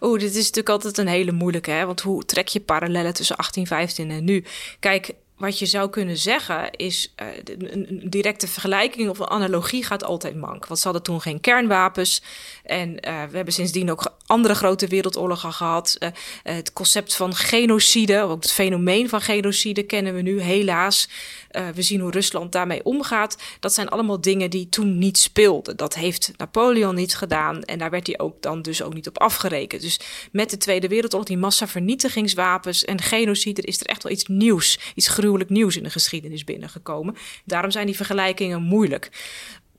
oeh, 0.00 0.20
dit 0.20 0.30
is 0.30 0.36
natuurlijk 0.36 0.68
altijd 0.68 0.98
een 0.98 1.06
hele 1.06 1.32
moeilijke, 1.32 1.70
hè? 1.70 1.86
want 1.86 2.00
hoe 2.00 2.24
trek 2.24 2.48
je 2.48 2.60
parallellen 2.60 3.14
tussen 3.14 3.36
1815 3.36 4.10
en 4.10 4.24
nu? 4.24 4.44
Kijk, 4.80 5.14
wat 5.42 5.58
je 5.58 5.66
zou 5.66 5.90
kunnen 5.90 6.16
zeggen 6.16 6.70
is, 6.70 7.12
uh, 7.22 7.28
een, 7.70 8.02
directe 8.04 8.48
vergelijking 8.48 9.08
of 9.08 9.18
een 9.18 9.30
analogie 9.30 9.84
gaat 9.84 10.04
altijd 10.04 10.36
mank. 10.36 10.66
Want 10.66 10.80
ze 10.80 10.84
hadden 10.84 11.02
toen 11.02 11.20
geen 11.20 11.40
kernwapens. 11.40 12.22
En 12.64 12.88
uh, 12.88 13.22
we 13.30 13.36
hebben 13.36 13.54
sindsdien 13.54 13.90
ook 13.90 14.12
andere 14.32 14.54
grote 14.54 14.86
wereldoorlogen 14.86 15.52
gehad. 15.52 15.96
Uh, 15.98 16.08
het 16.42 16.72
concept 16.72 17.14
van 17.14 17.34
genocide, 17.34 18.22
ook 18.22 18.42
het 18.42 18.52
fenomeen 18.52 19.08
van 19.08 19.20
genocide 19.20 19.82
kennen 19.82 20.14
we 20.14 20.22
nu 20.22 20.40
helaas. 20.40 21.08
we 21.74 21.82
zien 21.82 22.00
hoe 22.00 22.10
Rusland 22.10 22.52
daarmee 22.52 22.84
omgaat. 22.84 23.36
Dat 23.60 23.74
zijn 23.74 23.88
allemaal 23.88 24.20
dingen 24.20 24.50
die 24.50 24.68
toen 24.68 24.98
niet 24.98 25.18
speelden. 25.18 25.76
Dat 25.76 25.94
heeft 25.94 26.32
Napoleon 26.36 26.94
niet 26.94 27.16
gedaan. 27.16 27.62
En 27.62 27.78
daar 27.78 27.90
werd 27.90 28.06
hij 28.06 28.18
ook 28.18 28.42
dan 28.42 28.62
dus 28.62 28.82
ook 28.82 28.94
niet 28.94 29.08
op 29.08 29.18
afgerekend. 29.18 29.82
Dus 29.82 30.00
met 30.32 30.50
de 30.50 30.56
Tweede 30.56 30.88
Wereldoorlog, 30.88 31.28
die 31.28 31.36
massavernietigingswapens 31.36 32.84
en 32.84 33.00
genocide, 33.00 33.62
is 33.62 33.80
er 33.80 33.86
echt 33.86 34.02
wel 34.02 34.12
iets 34.12 34.26
nieuws, 34.26 34.78
iets 34.94 35.08
gruwelijks 35.08 35.52
nieuws 35.52 35.76
in 35.76 35.82
de 35.82 35.90
geschiedenis 35.90 36.44
binnengekomen. 36.44 37.16
Daarom 37.44 37.70
zijn 37.70 37.86
die 37.86 37.96
vergelijkingen 37.96 38.62
moeilijk. 38.62 39.10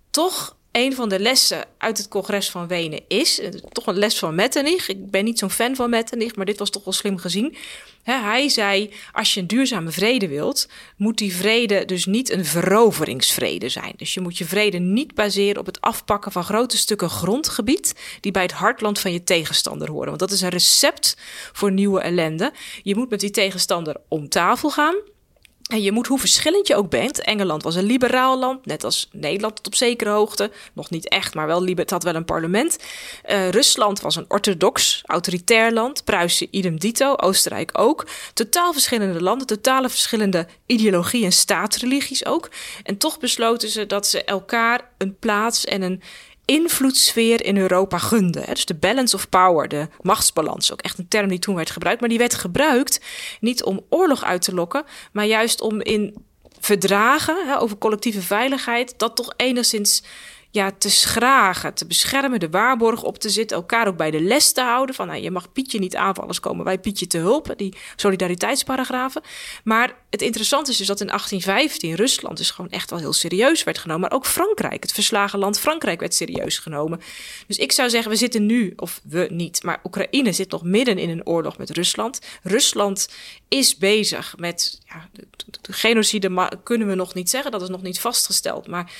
Toch 0.09 0.55
een 0.73 0.95
van 0.95 1.09
de 1.09 1.19
lessen 1.19 1.65
uit 1.77 1.97
het 1.97 2.07
congres 2.07 2.49
van 2.49 2.67
Wenen 2.67 3.01
is, 3.07 3.39
eh, 3.39 3.49
toch 3.49 3.87
een 3.87 3.97
les 3.97 4.19
van 4.19 4.35
Metternich. 4.35 4.87
Ik 4.87 5.11
ben 5.11 5.23
niet 5.23 5.39
zo'n 5.39 5.49
fan 5.49 5.75
van 5.75 5.89
Metternich, 5.89 6.35
maar 6.35 6.45
dit 6.45 6.59
was 6.59 6.69
toch 6.69 6.83
wel 6.83 6.93
slim 6.93 7.17
gezien. 7.17 7.55
hij 8.03 8.49
zei, 8.49 8.93
als 9.11 9.33
je 9.33 9.39
een 9.39 9.47
duurzame 9.47 9.91
vrede 9.91 10.27
wilt, 10.27 10.67
moet 10.97 11.17
die 11.17 11.35
vrede 11.35 11.85
dus 11.85 12.05
niet 12.05 12.31
een 12.31 12.45
veroveringsvrede 12.45 13.69
zijn. 13.69 13.93
Dus 13.97 14.13
je 14.13 14.21
moet 14.21 14.37
je 14.37 14.45
vrede 14.45 14.77
niet 14.77 15.13
baseren 15.13 15.59
op 15.59 15.65
het 15.65 15.81
afpakken 15.81 16.31
van 16.31 16.43
grote 16.43 16.77
stukken 16.77 17.09
grondgebied 17.09 17.95
die 18.19 18.31
bij 18.31 18.41
het 18.41 18.51
hartland 18.51 18.99
van 18.99 19.11
je 19.11 19.23
tegenstander 19.23 19.89
horen. 19.89 20.07
Want 20.07 20.19
dat 20.19 20.31
is 20.31 20.41
een 20.41 20.49
recept 20.49 21.17
voor 21.51 21.71
nieuwe 21.71 22.01
ellende. 22.01 22.53
Je 22.81 22.95
moet 22.95 23.09
met 23.09 23.19
die 23.19 23.31
tegenstander 23.31 23.95
om 24.07 24.29
tafel 24.29 24.69
gaan. 24.69 24.95
En 25.69 25.81
je 25.81 25.91
moet, 25.91 26.07
hoe 26.07 26.19
verschillend 26.19 26.67
je 26.67 26.75
ook 26.75 26.89
bent. 26.89 27.21
Engeland 27.21 27.63
was 27.63 27.75
een 27.75 27.83
liberaal 27.83 28.39
land, 28.39 28.65
net 28.65 28.83
als 28.83 29.09
Nederland 29.11 29.55
tot 29.55 29.67
op 29.67 29.75
zekere 29.75 30.09
hoogte. 30.09 30.51
Nog 30.73 30.89
niet 30.89 31.09
echt, 31.09 31.33
maar 31.33 31.47
wel 31.47 31.65
het 31.65 31.89
had 31.89 32.03
wel 32.03 32.15
een 32.15 32.25
parlement. 32.25 32.77
Uh, 33.29 33.49
Rusland 33.49 34.01
was 34.01 34.15
een 34.15 34.25
orthodox, 34.27 35.01
autoritair 35.05 35.71
land. 35.71 36.03
Pruisen 36.03 36.47
idem 36.51 36.79
dito, 36.79 37.15
Oostenrijk 37.15 37.69
ook. 37.73 38.07
Totaal 38.33 38.73
verschillende 38.73 39.21
landen, 39.21 39.47
totale 39.47 39.89
verschillende 39.89 40.47
ideologie 40.65 41.25
en 41.25 41.31
staatsreligies 41.31 42.25
ook. 42.25 42.49
En 42.83 42.97
toch 42.97 43.19
besloten 43.19 43.69
ze 43.69 43.85
dat 43.85 44.07
ze 44.07 44.23
elkaar 44.23 44.89
een 44.97 45.17
plaats 45.19 45.65
en 45.65 45.81
een 45.81 46.01
invloedssfeer 46.45 47.45
in 47.45 47.57
Europa 47.57 47.97
gunde. 47.97 48.43
Dus 48.49 48.65
de 48.65 48.75
balance 48.75 49.15
of 49.15 49.29
power, 49.29 49.67
de 49.67 49.87
machtsbalans, 50.01 50.71
ook 50.71 50.81
echt 50.81 50.97
een 50.97 51.07
term 51.07 51.27
die 51.27 51.39
toen 51.39 51.55
werd 51.55 51.69
gebruikt. 51.71 51.99
Maar 51.99 52.09
die 52.09 52.17
werd 52.17 52.33
gebruikt 52.33 52.99
niet 53.39 53.63
om 53.63 53.85
oorlog 53.89 54.23
uit 54.23 54.41
te 54.41 54.53
lokken, 54.53 54.83
maar 55.11 55.25
juist 55.25 55.61
om 55.61 55.81
in 55.81 56.15
verdragen 56.59 57.59
over 57.59 57.77
collectieve 57.77 58.21
veiligheid 58.21 58.93
dat 58.97 59.15
toch 59.15 59.33
enigszins 59.35 60.03
ja, 60.53 60.71
te 60.77 60.89
schragen, 60.89 61.73
te 61.73 61.85
beschermen, 61.85 62.39
de 62.39 62.49
waarborg 62.49 63.03
op 63.03 63.17
te 63.17 63.29
zitten, 63.29 63.57
elkaar 63.57 63.87
ook 63.87 63.97
bij 63.97 64.11
de 64.11 64.21
les 64.21 64.51
te 64.51 64.61
houden. 64.61 64.95
Van 64.95 65.07
nou, 65.07 65.21
je 65.21 65.31
mag 65.31 65.51
Pietje 65.51 65.79
niet 65.79 65.95
aanvallen, 65.95 66.21
anders 66.21 66.39
komen 66.39 66.65
wij 66.65 66.79
Pietje 66.79 67.07
te 67.07 67.17
hulp, 67.17 67.53
die 67.57 67.75
solidariteitsparagrafen. 67.95 69.21
Maar 69.63 69.95
het 70.09 70.21
interessante 70.21 70.71
is 70.71 70.77
dus 70.77 70.87
dat 70.87 71.01
in 71.01 71.07
1815 71.07 71.95
Rusland 71.95 72.37
dus 72.37 72.51
gewoon 72.51 72.71
echt 72.71 72.89
wel 72.89 72.99
heel 72.99 73.13
serieus 73.13 73.63
werd 73.63 73.77
genomen. 73.77 74.01
Maar 74.01 74.17
ook 74.17 74.25
Frankrijk, 74.25 74.83
het 74.83 74.91
verslagen 74.91 75.39
land 75.39 75.59
Frankrijk, 75.59 75.99
werd 75.99 76.13
serieus 76.13 76.57
genomen. 76.57 77.01
Dus 77.47 77.57
ik 77.57 77.71
zou 77.71 77.89
zeggen, 77.89 78.11
we 78.11 78.17
zitten 78.17 78.45
nu, 78.45 78.73
of 78.75 79.01
we 79.03 79.27
niet, 79.31 79.63
maar 79.63 79.79
Oekraïne 79.83 80.31
zit 80.31 80.51
nog 80.51 80.63
midden 80.63 80.97
in 80.97 81.09
een 81.09 81.25
oorlog 81.25 81.57
met 81.57 81.69
Rusland. 81.69 82.19
Rusland 82.43 83.09
is 83.47 83.77
bezig 83.77 84.33
met 84.37 84.79
ja, 84.85 85.09
de, 85.11 85.27
de 85.61 85.73
genocide, 85.73 86.59
kunnen 86.63 86.87
we 86.87 86.95
nog 86.95 87.13
niet 87.13 87.29
zeggen, 87.29 87.51
dat 87.51 87.61
is 87.61 87.69
nog 87.69 87.81
niet 87.81 87.99
vastgesteld. 87.99 88.67
Maar 88.67 88.91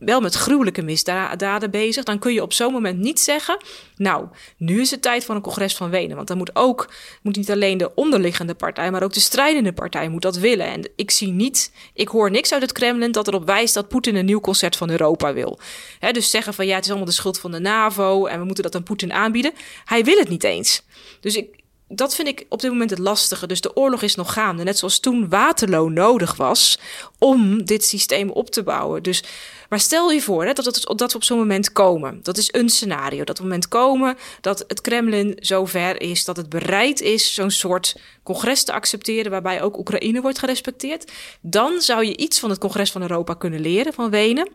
wel 0.00 0.20
met 0.20 0.34
gruwelijke 0.34 0.82
misdaden 0.82 1.70
bezig, 1.70 2.04
dan 2.04 2.18
kun 2.18 2.32
je 2.32 2.42
op 2.42 2.52
zo'n 2.52 2.72
moment 2.72 2.98
niet 2.98 3.20
zeggen: 3.20 3.56
Nou, 3.96 4.26
nu 4.56 4.80
is 4.80 4.90
het 4.90 5.02
tijd 5.02 5.24
voor 5.24 5.34
een 5.34 5.40
congres 5.40 5.76
van 5.76 5.90
Wenen. 5.90 6.16
Want 6.16 6.28
dan 6.28 6.36
moet 6.36 6.56
ook, 6.56 6.92
moet 7.22 7.36
niet 7.36 7.50
alleen 7.50 7.78
de 7.78 7.94
onderliggende 7.94 8.54
partij, 8.54 8.90
maar 8.90 9.02
ook 9.02 9.12
de 9.12 9.20
strijdende 9.20 9.72
partij 9.72 10.08
moet 10.08 10.22
dat 10.22 10.36
willen. 10.36 10.66
En 10.66 10.90
ik 10.96 11.10
zie 11.10 11.32
niet, 11.32 11.72
ik 11.94 12.08
hoor 12.08 12.30
niks 12.30 12.52
uit 12.52 12.62
het 12.62 12.72
Kremlin 12.72 13.12
dat 13.12 13.28
erop 13.28 13.46
wijst 13.46 13.74
dat 13.74 13.88
Poetin 13.88 14.16
een 14.16 14.24
nieuw 14.24 14.40
concert 14.40 14.76
van 14.76 14.90
Europa 14.90 15.32
wil. 15.32 15.58
dus 16.12 16.30
zeggen 16.30 16.54
van 16.54 16.66
ja, 16.66 16.74
het 16.74 16.84
is 16.84 16.90
allemaal 16.90 17.08
de 17.08 17.14
schuld 17.14 17.38
van 17.38 17.50
de 17.50 17.60
NAVO 17.60 18.26
en 18.26 18.38
we 18.38 18.44
moeten 18.44 18.64
dat 18.64 18.74
aan 18.74 18.82
Poetin 18.82 19.12
aanbieden. 19.12 19.52
Hij 19.84 20.04
wil 20.04 20.18
het 20.18 20.28
niet 20.28 20.44
eens. 20.44 20.82
Dus 21.20 21.36
ik, 21.36 21.59
dat 21.92 22.14
vind 22.14 22.28
ik 22.28 22.46
op 22.48 22.60
dit 22.60 22.70
moment 22.70 22.90
het 22.90 22.98
lastige. 22.98 23.46
Dus 23.46 23.60
de 23.60 23.76
oorlog 23.76 24.02
is 24.02 24.14
nog 24.14 24.32
gaande. 24.32 24.62
Net 24.62 24.78
zoals 24.78 25.00
toen 25.00 25.28
Waterloo 25.28 25.88
nodig 25.88 26.36
was 26.36 26.78
om 27.18 27.64
dit 27.64 27.84
systeem 27.84 28.30
op 28.30 28.50
te 28.50 28.62
bouwen. 28.62 29.02
Dus, 29.02 29.24
maar 29.68 29.80
stel 29.80 30.10
je 30.10 30.22
voor 30.22 30.44
hè, 30.44 30.52
dat, 30.52 30.64
dat, 30.96 31.12
we 31.12 31.14
op 31.14 31.24
zo'n 31.24 31.38
moment 31.38 31.72
komen. 31.72 32.20
Dat 32.22 32.36
is 32.36 32.48
een 32.52 32.68
scenario. 32.68 33.24
Dat 33.24 33.40
moment 33.40 33.68
komen 33.68 34.16
dat 34.40 34.64
het 34.66 34.80
Kremlin 34.80 35.36
zover 35.40 36.00
is 36.00 36.24
dat 36.24 36.36
het 36.36 36.48
bereid 36.48 37.00
is 37.00 37.34
zo'n 37.34 37.50
soort 37.50 37.96
congres 38.22 38.64
te 38.64 38.72
accepteren. 38.72 39.30
waarbij 39.30 39.62
ook 39.62 39.78
Oekraïne 39.78 40.20
wordt 40.20 40.38
gerespecteerd. 40.38 41.12
Dan 41.40 41.80
zou 41.80 42.04
je 42.04 42.16
iets 42.16 42.38
van 42.38 42.50
het 42.50 42.58
congres 42.58 42.90
van 42.90 43.02
Europa 43.02 43.34
kunnen 43.34 43.60
leren 43.60 43.92
van 43.92 44.10
Wenen. 44.10 44.48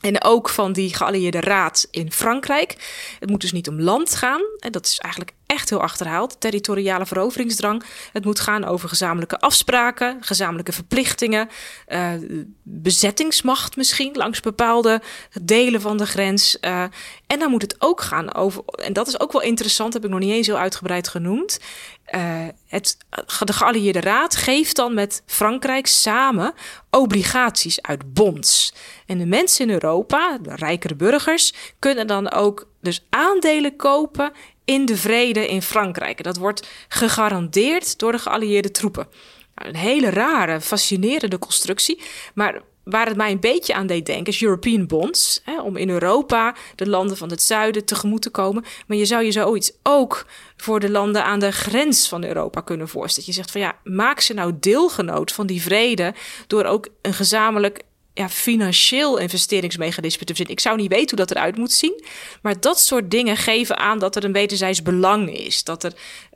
En 0.00 0.24
ook 0.24 0.48
van 0.48 0.72
die 0.72 0.94
geallieerde 0.94 1.40
raad 1.40 1.88
in 1.90 2.12
Frankrijk. 2.12 2.76
Het 3.20 3.30
moet 3.30 3.40
dus 3.40 3.52
niet 3.52 3.68
om 3.68 3.80
land 3.80 4.14
gaan. 4.14 4.40
En 4.58 4.72
dat 4.72 4.86
is 4.86 4.98
eigenlijk 4.98 5.32
echt 5.54 5.70
heel 5.70 5.80
achterhaald. 5.80 6.40
Territoriale 6.40 7.06
veroveringsdrang. 7.06 7.84
Het 8.12 8.24
moet 8.24 8.40
gaan 8.40 8.64
over 8.64 8.88
gezamenlijke 8.88 9.40
afspraken, 9.40 10.16
gezamenlijke 10.20 10.72
verplichtingen, 10.72 11.48
uh, 11.88 12.12
bezettingsmacht 12.62 13.76
misschien 13.76 14.14
langs 14.14 14.40
bepaalde 14.40 15.02
delen 15.42 15.80
van 15.80 15.96
de 15.96 16.06
grens. 16.06 16.58
Uh, 16.60 16.82
en 17.26 17.38
dan 17.38 17.50
moet 17.50 17.62
het 17.62 17.76
ook 17.78 18.00
gaan 18.00 18.34
over, 18.34 18.62
en 18.66 18.92
dat 18.92 19.06
is 19.06 19.20
ook 19.20 19.32
wel 19.32 19.42
interessant, 19.42 19.92
heb 19.92 20.04
ik 20.04 20.10
nog 20.10 20.18
niet 20.18 20.32
eens 20.32 20.46
heel 20.46 20.58
uitgebreid 20.58 21.08
genoemd. 21.08 21.60
Uh, 22.14 22.48
het, 22.66 22.96
de 23.38 23.52
geallieerde 23.52 24.00
raad 24.00 24.36
geeft 24.36 24.76
dan 24.76 24.94
met 24.94 25.22
Frankrijk 25.26 25.86
samen 25.86 26.54
obligaties 26.90 27.82
uit 27.82 28.14
bonds. 28.14 28.74
En 29.06 29.18
de 29.18 29.26
mensen 29.26 29.66
in 29.66 29.72
Europa, 29.72 30.38
de 30.42 30.54
rijkere 30.54 30.94
burgers, 30.94 31.52
kunnen 31.78 32.06
dan 32.06 32.30
ook 32.30 32.68
dus 32.84 33.06
aandelen 33.10 33.76
kopen 33.76 34.32
in 34.64 34.84
de 34.84 34.96
vrede 34.96 35.48
in 35.48 35.62
Frankrijk. 35.62 36.22
Dat 36.22 36.36
wordt 36.36 36.68
gegarandeerd 36.88 37.98
door 37.98 38.12
de 38.12 38.18
geallieerde 38.18 38.70
troepen. 38.70 39.06
Nou, 39.54 39.68
een 39.68 39.76
hele 39.76 40.10
rare, 40.10 40.60
fascinerende 40.60 41.38
constructie. 41.38 42.02
Maar 42.34 42.62
waar 42.84 43.06
het 43.06 43.16
mij 43.16 43.30
een 43.30 43.40
beetje 43.40 43.74
aan 43.74 43.86
deed 43.86 44.06
denken 44.06 44.32
is 44.32 44.42
European 44.42 44.86
bonds. 44.86 45.40
Hè, 45.44 45.60
om 45.60 45.76
in 45.76 45.90
Europa 45.90 46.54
de 46.74 46.88
landen 46.88 47.16
van 47.16 47.30
het 47.30 47.42
zuiden 47.42 47.84
tegemoet 47.84 48.22
te 48.22 48.30
komen. 48.30 48.64
Maar 48.86 48.96
je 48.96 49.04
zou 49.04 49.24
je 49.24 49.32
zoiets 49.32 49.72
ook 49.82 50.26
voor 50.56 50.80
de 50.80 50.90
landen 50.90 51.24
aan 51.24 51.38
de 51.40 51.52
grens 51.52 52.08
van 52.08 52.24
Europa 52.24 52.60
kunnen 52.60 52.88
voorstellen. 52.88 53.28
Je 53.28 53.34
zegt 53.34 53.50
van 53.50 53.60
ja, 53.60 53.78
maak 53.84 54.20
ze 54.20 54.34
nou 54.34 54.52
deelgenoot 54.60 55.32
van 55.32 55.46
die 55.46 55.62
vrede 55.62 56.14
door 56.46 56.64
ook 56.64 56.88
een 57.02 57.14
gezamenlijk 57.14 57.82
ja, 58.14 58.28
financieel 58.28 59.18
investeringsmechanisme 59.18 60.24
te 60.24 60.26
verzinnen. 60.26 60.54
Ik 60.54 60.60
zou 60.60 60.76
niet 60.76 60.90
weten 60.90 61.16
hoe 61.16 61.26
dat 61.26 61.36
eruit 61.36 61.56
moet 61.56 61.72
zien. 61.72 62.04
Maar 62.42 62.60
dat 62.60 62.80
soort 62.80 63.10
dingen 63.10 63.36
geven 63.36 63.78
aan 63.78 63.98
dat 63.98 64.16
er 64.16 64.24
een 64.24 64.32
wederzijds 64.32 64.82
belang 64.82 65.30
is. 65.30 65.64
Dat 65.64 65.84
er 65.84 65.92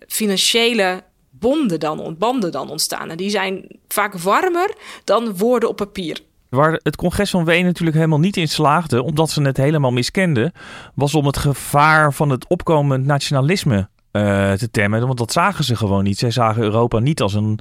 financiële 0.06 1.02
bonden 1.30 1.80
dan, 1.80 2.16
banden 2.18 2.52
dan 2.52 2.70
ontstaan. 2.70 3.10
En 3.10 3.16
die 3.16 3.30
zijn 3.30 3.66
vaak 3.88 4.14
warmer 4.14 4.76
dan 5.04 5.36
woorden 5.36 5.68
op 5.68 5.76
papier. 5.76 6.20
Waar 6.48 6.80
het 6.82 6.96
congres 6.96 7.30
van 7.30 7.44
Wenen 7.44 7.66
natuurlijk 7.66 7.96
helemaal 7.96 8.18
niet 8.18 8.36
in 8.36 8.48
slaagde, 8.48 9.02
omdat 9.02 9.30
ze 9.30 9.42
het 9.42 9.56
helemaal 9.56 9.90
miskenden, 9.90 10.52
was 10.94 11.14
om 11.14 11.26
het 11.26 11.36
gevaar 11.36 12.12
van 12.12 12.30
het 12.30 12.48
opkomend 12.48 13.04
nationalisme 13.04 13.88
uh, 14.12 14.52
te 14.52 14.70
temmen. 14.70 15.06
Want 15.06 15.18
dat 15.18 15.32
zagen 15.32 15.64
ze 15.64 15.76
gewoon 15.76 16.04
niet. 16.04 16.18
Zij 16.18 16.30
zagen 16.30 16.62
Europa 16.62 16.98
niet 16.98 17.20
als 17.20 17.34
een, 17.34 17.58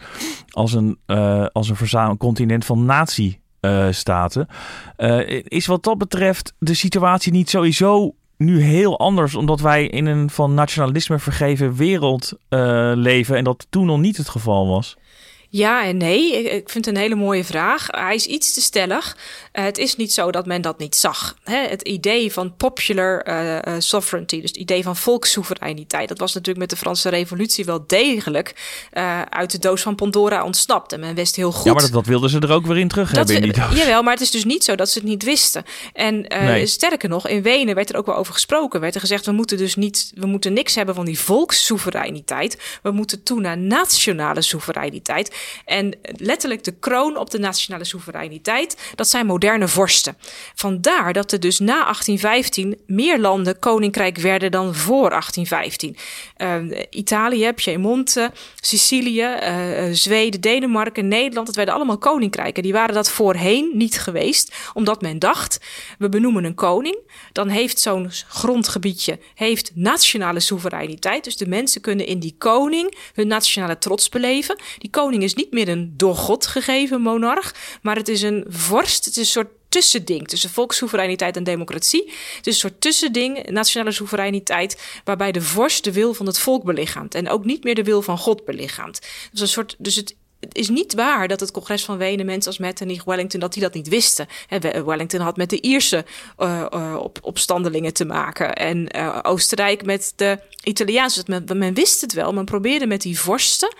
als 0.50 0.74
een, 0.74 0.98
uh, 1.08 1.46
als 1.52 1.70
een 1.70 2.18
continent 2.18 2.66
van 2.66 2.86
natie 2.86 3.40
uh, 3.62 3.88
staten. 3.92 4.48
Uh, 4.98 5.42
is 5.44 5.66
wat 5.66 5.84
dat 5.84 5.98
betreft 5.98 6.54
de 6.60 6.74
situatie 6.74 7.32
niet 7.32 7.50
sowieso 7.50 8.16
nu 8.38 8.62
heel 8.62 9.00
anders, 9.00 9.36
omdat 9.36 9.60
wij 9.60 9.88
in 9.88 10.06
een 10.06 10.30
van 10.30 10.54
nationalisme 10.54 11.20
vergeven 11.20 11.76
wereld 11.76 12.34
uh, 12.50 12.92
leven 12.96 13.36
en 13.36 13.44
dat 13.44 13.68
toen 13.70 13.86
nog 13.86 14.00
niet 14.00 14.18
het 14.18 14.30
geval 14.30 14.68
was? 14.68 14.98
Ja 15.50 15.84
en 15.84 15.98
nee. 15.98 16.44
Ik 16.44 16.70
vind 16.70 16.86
het 16.86 16.96
een 16.96 17.02
hele 17.02 17.16
mooie 17.16 17.44
vraag. 17.44 17.88
Hij 17.88 18.16
is 18.16 18.26
iets 18.26 18.54
te 18.54 18.62
stellig. 18.62 19.18
Uh, 19.54 19.64
het 19.64 19.78
is 19.78 19.96
niet 19.96 20.14
zo 20.14 20.32
dat 20.32 20.46
men 20.46 20.62
dat 20.62 20.80
niet 20.80 20.96
zag. 20.96 21.36
Hè? 21.44 21.58
Het 21.58 21.82
idee 21.82 22.34
van 22.34 22.56
popular 22.56 23.28
uh, 23.28 23.76
sovereignty, 23.78 24.42
dus 24.42 24.50
het 24.50 24.60
idee 24.60 24.84
van 24.84 24.96
volkssoevereiniteit, 24.96 26.08
dat 26.08 26.20
was 26.20 26.34
natuurlijk 26.34 26.60
met 26.60 26.70
de 26.70 26.76
Franse 26.76 27.10
Revolutie 27.10 27.66
wel 27.66 27.84
degelijk 27.88 28.56
uh, 28.94 29.22
uit 29.22 29.52
de 29.52 29.60
doos 29.60 29.82
van 29.82 29.96
Pandora 29.96 30.44
ontsnapt. 30.44 30.94
En 30.94 31.00
men 31.00 31.16
wist 31.16 31.36
heel 31.36 31.52
goed. 31.52 31.66
Ja, 31.66 31.72
maar 31.72 31.82
dat, 31.82 31.92
dat 31.92 32.06
wilden 32.06 32.30
ze 32.30 32.40
er 32.40 32.52
ook 32.52 32.66
weer 32.66 32.78
in 32.78 32.88
terug 32.88 33.08
dat 33.08 33.18
hebben. 33.18 33.36
In 33.36 33.42
die 33.42 33.62
doos. 33.62 33.78
Jawel, 33.78 34.04
maar 34.04 34.14
het 34.14 34.22
is 34.22 34.32
dus 34.32 34.46
niet 34.46 34.64
zo 34.64 34.76
dat 34.76 34.90
ze 34.90 35.00
het 35.00 35.08
niet 35.08 35.24
wisten. 35.24 35.64
En 35.94 36.22
nee. 36.22 36.66
sterker 36.66 37.10
nog, 37.10 37.28
in 37.28 37.42
Wenen 37.42 37.76
werd 37.76 37.90
er 37.90 37.98
ook 37.98 38.06
wel 38.06 38.16
over 38.16 38.34
gesproken. 38.34 38.80
Werd 38.80 38.96
er 38.96 39.02
gezegd: 39.02 39.26
we 39.26 39.32
moeten 39.32 39.58
dus 39.58 39.76
niet, 39.76 40.12
we 40.16 40.26
moeten 40.26 40.54
niks 40.54 40.76
hebben 40.76 40.96
van 40.96 41.06
die 41.06 41.20
volkssoevereiniteit. 41.20 42.80
We 42.82 42.92
moeten 42.92 43.24
toe 43.24 43.40
naar 43.40 43.58
nationale 43.58 44.42
soevereiniteit. 44.42 45.36
En 45.66 45.98
letterlijk 46.16 46.64
de 46.64 46.74
kroon 46.80 47.18
op 47.18 47.30
de 47.30 47.40
nationale 47.40 47.86
soevereiniteit, 47.86 48.78
dat 48.96 49.08
zijn 49.08 49.26
moderne 49.26 49.68
vorsten. 49.68 50.18
Vandaar 50.56 51.14
dat 51.14 51.32
er 51.32 51.40
dus 51.40 51.60
na 51.60 51.84
1815 51.84 52.78
meer 52.88 53.20
landen 53.20 53.60
koninkrijk 53.60 54.18
werden 54.18 54.52
dan 54.52 54.76
voor 54.76 55.10
1815. 55.10 55.96
Uh, 56.38 56.82
Italië, 56.90 57.54
Piemonte, 57.54 58.32
Sicilië, 58.62 59.28
uh, 59.42 59.84
Zweden, 59.92 60.42
Denemarken, 60.42 61.08
Nederland, 61.08 61.46
dat 61.48 61.56
werden 61.56 61.74
allemaal 61.74 61.98
koninkrijken. 61.98 62.64
Die 62.64 62.74
waren 62.74 62.96
dat 62.96 63.12
voorheen 63.12 63.72
niet 63.74 64.00
geweest, 64.00 64.56
omdat 64.74 65.02
men 65.02 65.20
dacht, 65.20 65.60
we 65.98 66.10
benoemen 66.10 66.44
een 66.44 66.56
koning, 66.56 66.98
dan 67.32 67.48
heeft 67.48 67.80
zo'n 67.80 68.12
grondgebiedje 68.28 69.20
heeft 69.36 69.72
nationale 69.76 70.40
soevereiniteit. 70.40 71.24
Dus 71.24 71.38
de 71.38 71.48
mensen 71.48 71.82
kunnen 71.82 72.06
in 72.06 72.20
die 72.20 72.36
koning 72.38 72.98
hun 73.14 73.28
nationale 73.28 73.78
trots 73.78 74.10
beleven. 74.10 74.60
Die 74.78 74.90
koning 74.90 75.24
is 75.24 75.27
niet 75.34 75.52
meer 75.52 75.68
een 75.68 75.94
door 75.98 76.16
God 76.16 76.48
gegeven 76.48 77.02
monarch, 77.02 77.56
maar 77.82 77.96
het 77.96 78.08
is 78.08 78.22
een 78.22 78.46
vorst. 78.48 79.06
Het 79.06 79.14
is 79.14 79.20
een 79.20 79.26
soort 79.26 79.52
tussending 79.70 80.28
tussen 80.28 80.50
volkssoevereiniteit 80.50 81.36
en 81.36 81.44
democratie. 81.44 82.14
Het 82.36 82.48
is 82.48 82.54
een 82.54 82.70
soort 82.70 82.82
tussending, 82.82 83.50
nationale 83.50 83.92
soevereiniteit, 83.92 85.02
waarbij 85.04 85.32
de 85.32 85.42
vorst 85.42 85.84
de 85.84 85.92
wil 85.92 86.14
van 86.14 86.26
het 86.26 86.40
volk 86.40 86.64
belichaamt 86.64 87.16
en 87.16 87.30
ook 87.30 87.46
niet 87.46 87.64
meer 87.64 87.76
de 87.76 87.84
wil 87.84 88.02
van 88.02 88.18
God 88.18 88.46
belichaamt. 88.46 89.02
Dus 89.32 89.42
een 89.42 89.48
soort, 89.48 89.76
dus 89.78 89.96
het 89.96 90.16
is 90.52 90.70
niet 90.70 90.94
waar 90.94 91.28
dat 91.28 91.40
het 91.40 91.52
congres 91.52 91.86
van 91.86 91.98
Wenen 91.98 92.26
mensen 92.26 92.52
als 92.52 92.60
Metternich, 92.60 93.04
Wellington, 93.04 93.40
dat 93.40 93.54
die 93.54 93.62
dat 93.62 93.74
niet 93.74 93.88
wisten. 93.88 94.28
Wellington 94.86 95.20
had 95.20 95.38
met 95.38 95.50
de 95.50 95.62
Ierse 95.62 96.06
uh, 96.40 96.96
op, 97.00 97.20
opstandelingen 97.22 97.94
te 97.94 98.06
maken. 98.06 98.56
En 98.56 98.94
Oostenrijk 99.24 99.86
met 99.86 100.14
de 100.16 100.40
Italiaanse. 100.64 101.24
Men, 101.26 101.46
men 101.56 101.74
wist 101.74 102.02
het 102.02 102.14
wel. 102.14 102.34
Men 102.34 102.46
probeerde 102.46 102.88
met 102.88 103.02
die 103.02 103.20
vorsten 103.20 103.76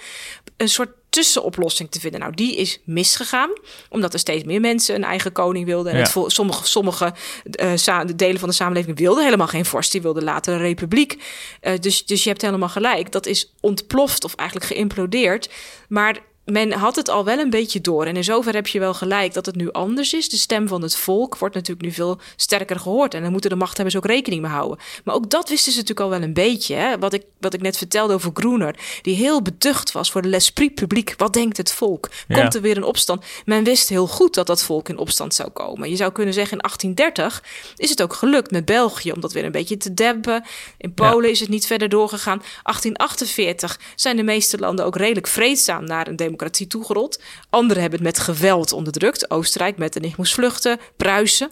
een 0.58 0.70
soort 0.70 0.90
tussenoplossing 1.10 1.92
te 1.92 2.00
vinden. 2.00 2.20
Nou, 2.20 2.34
die 2.34 2.56
is 2.56 2.80
misgegaan, 2.84 3.50
omdat 3.90 4.14
er 4.14 4.20
steeds 4.20 4.44
meer 4.44 4.62
mensen 4.62 4.96
een 4.96 5.04
eigen 5.04 5.32
koning 5.32 5.66
wilden. 5.66 5.92
En 5.92 5.98
ja. 5.98 6.22
het, 6.22 6.32
sommige, 6.32 6.68
sommige 6.68 7.14
uh, 7.62 8.02
delen 8.16 8.40
van 8.40 8.50
de 8.50 8.56
samenleving 8.56 8.98
wilden 8.98 9.24
helemaal 9.24 9.48
geen 9.48 9.66
vorst, 9.66 9.92
die 9.92 10.02
wilden 10.02 10.24
later 10.24 10.54
een 10.54 10.60
republiek. 10.60 11.24
Uh, 11.62 11.74
dus, 11.80 12.06
dus 12.06 12.24
je 12.24 12.30
hebt 12.30 12.42
helemaal 12.42 12.70
gelijk. 12.70 13.12
Dat 13.12 13.26
is 13.26 13.54
ontploft 13.60 14.24
of 14.24 14.36
eigenlijk 14.36 14.70
geïmplodeerd. 14.72 15.50
Maar 15.88 16.20
men 16.52 16.72
had 16.72 16.96
het 16.96 17.10
al 17.10 17.26
wel 17.26 17.40
een 17.40 17.50
beetje 17.50 17.82
door. 17.82 18.06
En 18.06 18.16
in 18.16 18.24
zover 18.24 18.54
heb 18.54 18.68
je 18.68 18.80
wel 18.80 18.94
gelijk 18.94 19.34
dat 19.34 19.46
het 19.46 19.56
nu 19.56 19.72
anders 19.72 20.14
is. 20.14 20.30
De 20.30 20.38
stem 20.38 20.68
van 20.68 20.82
het 20.82 20.98
volk 20.98 21.38
wordt 21.38 21.56
natuurlijk 21.56 21.86
nu 21.86 21.92
veel 21.92 22.20
sterker 22.36 22.80
gehoord. 22.80 23.14
En 23.14 23.22
dan 23.22 23.32
moeten 23.32 23.50
de 23.50 23.56
machthebbers 23.56 23.96
ook 23.96 24.06
rekening 24.06 24.42
mee 24.42 24.52
houden. 24.52 24.78
Maar 25.04 25.16
ook 25.16 25.30
dat 25.30 25.50
wisten 25.50 25.72
ze 25.72 25.78
natuurlijk 25.78 26.06
al 26.06 26.20
wel 26.20 26.28
een 26.28 26.34
beetje. 26.34 26.76
Hè? 26.76 27.00
Wat, 27.00 27.14
ik, 27.14 27.24
wat 27.40 27.54
ik 27.54 27.62
net 27.62 27.78
vertelde 27.78 28.14
over 28.14 28.32
Groener. 28.34 28.76
Die 29.02 29.16
heel 29.16 29.42
beducht 29.42 29.92
was 29.92 30.12
voor 30.12 30.22
de 30.22 30.28
l'esprit 30.28 30.76
publiek. 30.76 31.14
Wat 31.18 31.34
denkt 31.34 31.58
het 31.58 31.72
volk? 31.72 32.10
Komt 32.28 32.56
er 32.56 32.62
weer 32.62 32.78
een 32.78 32.84
opstand? 32.84 33.26
Men 33.46 33.64
wist 33.64 33.90
heel 33.90 34.08
goed 34.08 34.34
dat 34.34 34.48
dat 34.48 34.64
volk 34.64 34.90
in 34.90 34.98
opstand 34.98 35.34
zou 35.34 35.50
komen. 35.50 35.90
Je 35.90 35.96
zou 35.96 36.12
kunnen 36.12 36.34
zeggen 36.34 36.58
in 36.58 36.64
1830 36.64 37.44
is 37.76 37.90
het 37.90 38.02
ook 38.02 38.14
gelukt 38.14 38.52
met 38.52 38.66
België. 38.66 39.12
Om 39.12 39.22
dat 39.22 39.34
weer 39.34 39.46
een 39.46 39.52
beetje 39.52 39.78
te 39.78 39.94
dempen. 39.94 40.44
In 40.78 40.94
Polen 40.94 41.26
ja. 41.26 41.32
is 41.32 41.40
het 41.40 41.50
niet 41.50 41.68
verder 41.68 41.90
doorgegaan. 41.90 42.38
1848 42.38 43.80
zijn 43.96 44.16
de 44.16 44.24
meeste 44.24 44.58
landen 44.58 44.86
ook 44.86 44.96
redelijk 44.96 45.28
vreedzaam 45.28 45.86
naar 45.86 46.08
een 46.08 46.16
democratie 46.16 46.36
democratie 46.38 46.68
toegerold. 46.68 47.22
Anderen 47.50 47.82
hebben 47.82 48.00
het 48.04 48.16
met 48.16 48.26
geweld 48.26 48.74
onderdrukt. 48.74 49.32
Oostenrijk 49.32 49.78
met 49.78 49.96
en 49.96 50.04
ik 50.04 50.18
moest 50.18 50.34
vluchten. 50.34 50.80
Pruisen. 50.98 51.50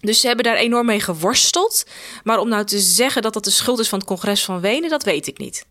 Dus 0.00 0.20
ze 0.20 0.26
hebben 0.26 0.44
daar 0.44 0.56
enorm 0.56 0.86
mee 0.86 1.00
geworsteld. 1.00 1.86
Maar 2.22 2.38
om 2.38 2.48
nou 2.48 2.64
te 2.64 2.78
zeggen 2.78 3.22
dat 3.22 3.32
dat 3.32 3.44
de 3.44 3.50
schuld 3.50 3.78
is 3.78 3.88
van 3.88 3.98
het 3.98 4.08
congres 4.08 4.44
van 4.44 4.60
Wenen, 4.60 4.90
dat 4.90 5.02
weet 5.02 5.26
ik 5.26 5.38
niet. 5.38 5.66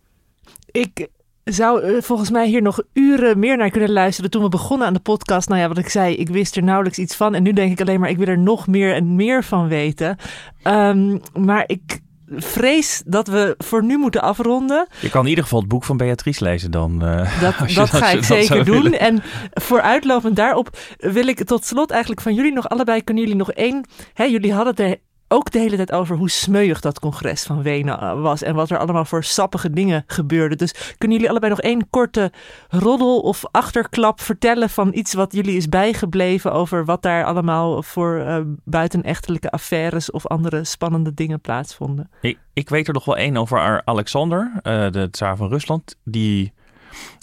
Ik 0.72 1.08
zou 1.44 1.84
uh, 1.84 2.02
volgens 2.02 2.30
mij 2.30 2.48
hier 2.48 2.62
nog 2.62 2.82
uren 2.94 3.40
meer 3.40 3.58
naar 3.58 3.70
kunnen 3.70 3.92
luisteren. 3.92 4.32
Toen 4.32 4.44
we 4.44 4.50
begonnen 4.50 4.88
aan 4.88 4.94
de 4.94 5.00
podcast, 5.00 5.50
nou 5.50 5.62
ja, 5.62 5.68
wat 5.68 5.78
ik 5.78 5.90
zei, 5.90 6.16
ik 6.16 6.30
wist 6.30 6.56
er 6.56 6.64
nauwelijks 6.64 6.98
iets 6.98 7.16
van. 7.16 7.34
En 7.34 7.44
nu 7.44 7.54
denk 7.54 7.72
ik 7.72 7.82
alleen 7.82 8.00
maar, 8.00 8.10
ik 8.10 8.18
wil 8.18 8.28
er 8.28 8.40
nog 8.40 8.68
meer 8.68 8.96
en 8.96 9.16
meer 9.16 9.44
van 9.44 9.68
weten. 9.68 10.18
Um, 10.64 11.22
maar 11.34 11.64
ik 11.68 12.00
vrees 12.28 13.04
dat 13.06 13.28
we 13.28 13.56
voor 13.58 13.84
nu 13.84 13.98
moeten 13.98 14.22
afronden. 14.22 14.88
Je 15.02 15.10
kan 15.10 15.24
in 15.24 15.30
ieder 15.30 15.44
geval 15.44 15.60
het 15.60 15.68
boek 15.68 15.84
van 15.84 15.98
Beatrice 15.98 16.44
lezen 16.44 16.72
dan. 16.72 17.04
Uh, 17.04 17.42
dat 17.42 17.70
dat 17.76 17.90
ga 17.90 18.10
ik 18.10 18.24
zeker 18.24 18.66
doen. 18.66 18.82
Willen. 18.84 19.00
En 19.00 19.24
vooruitlopend 19.54 20.36
daarop 20.36 20.78
wil 20.98 21.28
ik 21.28 21.44
tot 21.44 21.66
slot 21.66 21.92
eigenlijk 21.92 22.22
van 22.22 22.34
jullie 22.34 22.54
nog 22.54 22.70
allebei... 22.70 23.04
kunnen 23.04 23.24
jullie 23.24 23.38
nog 23.38 23.52
één... 23.52 23.86
Hè, 24.14 24.24
jullie 24.24 24.54
hadden 24.54 24.76
het 24.76 24.80
er 24.92 24.98
ook 25.34 25.52
de 25.52 25.60
hele 25.60 25.76
tijd 25.76 25.92
over 25.92 26.18
hoe 26.18 26.30
smeuig 26.30 26.80
dat 26.80 27.00
congres 27.00 27.44
van 27.44 27.62
Wenen 27.62 28.00
eh, 28.00 28.22
was. 28.22 28.42
En 28.42 28.56
wat 28.56 28.70
er 28.70 28.78
allemaal 28.78 29.06
voor 29.06 29.24
sappige 29.24 29.70
dingen 29.70 30.04
gebeurde. 30.08 30.56
Dus 30.56 30.94
kunnen 30.98 31.18
jullie 31.18 31.32
allebei 31.32 31.52
nog 31.52 31.62
één 31.62 31.90
korte 31.90 32.32
roddel 32.70 33.20
of 33.20 33.44
achterklap 33.52 34.22
vertellen 34.22 34.70
van 34.70 34.94
iets 34.94 35.14
wat 35.14 35.34
jullie 35.34 35.58
is 35.58 35.70
bijgebleven 35.70 36.52
over 36.52 36.86
wat 36.86 37.02
daar 37.02 37.26
allemaal 37.26 37.84
voor 37.84 38.18
uh, 38.18 38.38
buitenechtelijke 38.64 39.52
affaires 39.52 40.12
of 40.12 40.28
andere 40.28 40.64
spannende 40.64 41.14
dingen 41.14 41.42
plaatsvonden? 41.42 42.10
Ik, 42.22 42.38
ik 42.54 42.70
weet 42.70 42.88
er 42.88 42.94
nog 42.94 43.06
wel 43.06 43.18
één 43.18 43.38
over 43.38 43.82
Alexander, 43.86 44.52
uh, 44.56 44.62
de 44.92 45.08
tsaar 45.12 45.38
van 45.38 45.50
Rusland. 45.50 45.96
Die 46.04 46.54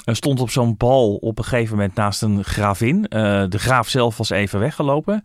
stond 0.04 0.40
op 0.40 0.50
zo'n 0.50 0.76
bal 0.76 1.14
op 1.14 1.38
een 1.38 1.44
gegeven 1.44 1.76
moment 1.76 1.94
naast 1.94 2.22
een 2.22 2.44
gravin. 2.44 2.96
Uh, 2.96 3.44
de 3.48 3.58
graaf 3.58 3.88
zelf 3.88 4.16
was 4.16 4.30
even 4.30 4.60
weggelopen. 4.60 5.22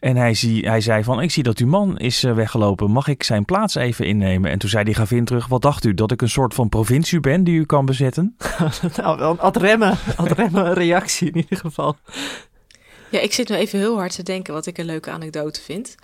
En 0.00 0.16
hij, 0.16 0.34
zie, 0.34 0.68
hij 0.68 0.80
zei 0.80 1.04
van, 1.04 1.20
ik 1.20 1.30
zie 1.30 1.42
dat 1.42 1.58
uw 1.58 1.66
man 1.66 1.98
is 1.98 2.24
uh, 2.24 2.34
weggelopen. 2.34 2.90
Mag 2.90 3.08
ik 3.08 3.22
zijn 3.22 3.44
plaats 3.44 3.74
even 3.74 4.06
innemen? 4.06 4.50
En 4.50 4.58
toen 4.58 4.70
zei 4.70 4.84
die 4.84 4.94
gravin 4.94 5.24
terug, 5.24 5.46
wat 5.46 5.62
dacht 5.62 5.84
u? 5.84 5.94
Dat 5.94 6.12
ik 6.12 6.22
een 6.22 6.28
soort 6.28 6.54
van 6.54 6.68
provincie 6.68 7.20
ben 7.20 7.44
die 7.44 7.58
u 7.58 7.64
kan 7.64 7.84
bezetten? 7.84 8.36
nou, 8.96 9.18
wel 9.18 9.30
een 9.30 9.40
ad 9.40 9.56
remmen, 9.56 9.96
ad 10.16 10.32
remmen 10.32 10.72
reactie 10.72 11.28
in 11.28 11.36
ieder 11.36 11.58
geval. 11.58 11.96
Ja, 13.10 13.20
ik 13.20 13.32
zit 13.32 13.48
nu 13.48 13.56
even 13.56 13.78
heel 13.78 13.96
hard 13.96 14.14
te 14.14 14.22
denken 14.22 14.54
wat 14.54 14.66
ik 14.66 14.78
een 14.78 14.84
leuke 14.84 15.10
anekdote 15.10 15.60
vind. 15.60 15.94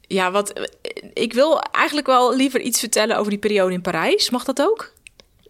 Ja, 0.00 0.30
wat, 0.30 0.68
ik 1.12 1.32
wil 1.32 1.60
eigenlijk 1.60 2.06
wel 2.06 2.36
liever 2.36 2.60
iets 2.60 2.80
vertellen 2.80 3.16
over 3.16 3.30
die 3.30 3.38
periode 3.38 3.72
in 3.72 3.80
Parijs. 3.80 4.30
Mag 4.30 4.44
dat 4.44 4.60
ook? 4.60 4.92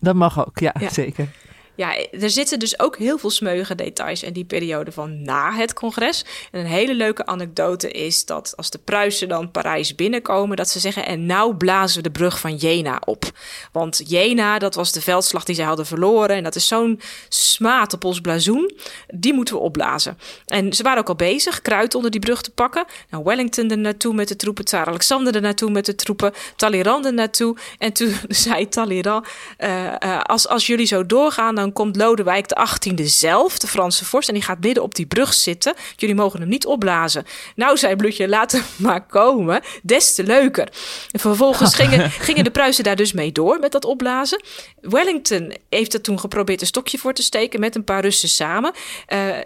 Dat 0.02 0.14
mag 0.14 0.46
ook, 0.46 0.58
ja, 0.58 0.72
zeker. 0.90 1.28
Ja, 1.74 1.96
er 2.20 2.30
zitten 2.30 2.58
dus 2.58 2.78
ook 2.78 2.96
heel 2.96 3.18
veel 3.18 3.30
smeuïge 3.30 3.74
details 3.74 4.22
in 4.22 4.32
die 4.32 4.44
periode 4.44 4.92
van 4.92 5.22
na 5.22 5.52
het 5.52 5.72
congres. 5.72 6.24
En 6.50 6.60
een 6.60 6.66
hele 6.66 6.94
leuke 6.94 7.26
anekdote 7.26 7.90
is 7.90 8.26
dat 8.26 8.52
als 8.56 8.70
de 8.70 8.78
Pruisen 8.78 9.28
dan 9.28 9.50
Parijs 9.50 9.94
binnenkomen, 9.94 10.56
dat 10.56 10.68
ze 10.68 10.80
zeggen: 10.80 11.06
En 11.06 11.26
nou 11.26 11.54
blazen 11.54 11.96
we 11.96 12.02
de 12.02 12.10
brug 12.10 12.40
van 12.40 12.56
Jena 12.56 13.00
op. 13.04 13.24
Want 13.72 14.02
Jena, 14.06 14.58
dat 14.58 14.74
was 14.74 14.92
de 14.92 15.00
veldslag 15.00 15.44
die 15.44 15.54
ze 15.54 15.62
hadden 15.62 15.86
verloren. 15.86 16.36
En 16.36 16.42
dat 16.42 16.54
is 16.54 16.66
zo'n 16.66 17.00
smaad 17.28 17.92
op 17.92 18.04
ons 18.04 18.20
blazoen. 18.20 18.70
Die 19.14 19.34
moeten 19.34 19.54
we 19.54 19.60
opblazen. 19.60 20.18
En 20.46 20.72
ze 20.72 20.82
waren 20.82 21.00
ook 21.00 21.08
al 21.08 21.14
bezig 21.14 21.62
kruid 21.62 21.94
onder 21.94 22.10
die 22.10 22.20
brug 22.20 22.42
te 22.42 22.50
pakken. 22.50 22.84
Nou, 23.10 23.24
Wellington 23.24 23.70
er 23.70 23.78
naartoe 23.78 24.14
met 24.14 24.28
de 24.28 24.36
troepen, 24.36 24.64
Tsar 24.64 24.86
Alexander 24.86 25.34
er 25.34 25.40
naartoe 25.40 25.70
met 25.70 25.86
de 25.86 25.94
troepen, 25.94 26.32
Talleyrand 26.56 27.04
er 27.04 27.14
naartoe. 27.14 27.56
En 27.78 27.92
toen 27.92 28.14
zei 28.44 28.68
Talleyrand: 28.68 29.26
uh, 29.58 29.84
uh, 29.84 30.20
als, 30.20 30.48
als 30.48 30.66
jullie 30.66 30.86
zo 30.86 31.06
doorgaan, 31.06 31.54
dan 31.62 31.72
komt 31.72 31.96
Lodewijk 31.96 32.48
de 32.48 32.66
18e 32.68 33.04
zelf, 33.04 33.58
de 33.58 33.66
Franse 33.66 34.04
vorst, 34.04 34.28
en 34.28 34.34
die 34.34 34.42
gaat 34.42 34.60
midden 34.60 34.82
op 34.82 34.94
die 34.94 35.06
brug 35.06 35.34
zitten. 35.34 35.74
Jullie 35.96 36.14
mogen 36.14 36.40
hem 36.40 36.48
niet 36.48 36.66
opblazen. 36.66 37.24
Nou, 37.56 37.76
zei 37.76 37.96
Bloedje, 37.96 38.28
laat 38.28 38.52
hem 38.52 38.62
maar 38.86 39.06
komen. 39.06 39.62
Des 39.82 40.14
te 40.14 40.24
leuker. 40.24 40.68
En 41.10 41.20
vervolgens 41.20 41.74
gingen, 41.80 42.10
gingen 42.10 42.44
de 42.44 42.50
Pruisen 42.50 42.84
daar 42.84 42.96
dus 42.96 43.12
mee 43.12 43.32
door 43.32 43.58
met 43.58 43.72
dat 43.72 43.84
opblazen. 43.84 44.42
Wellington 44.80 45.56
heeft 45.68 45.94
er 45.94 46.00
toen 46.00 46.20
geprobeerd 46.20 46.60
een 46.60 46.66
stokje 46.66 46.98
voor 46.98 47.12
te 47.12 47.22
steken 47.22 47.60
met 47.60 47.74
een 47.74 47.84
paar 47.84 48.00
Russen 48.00 48.28
samen. 48.28 48.72
Uh, 49.08 49.36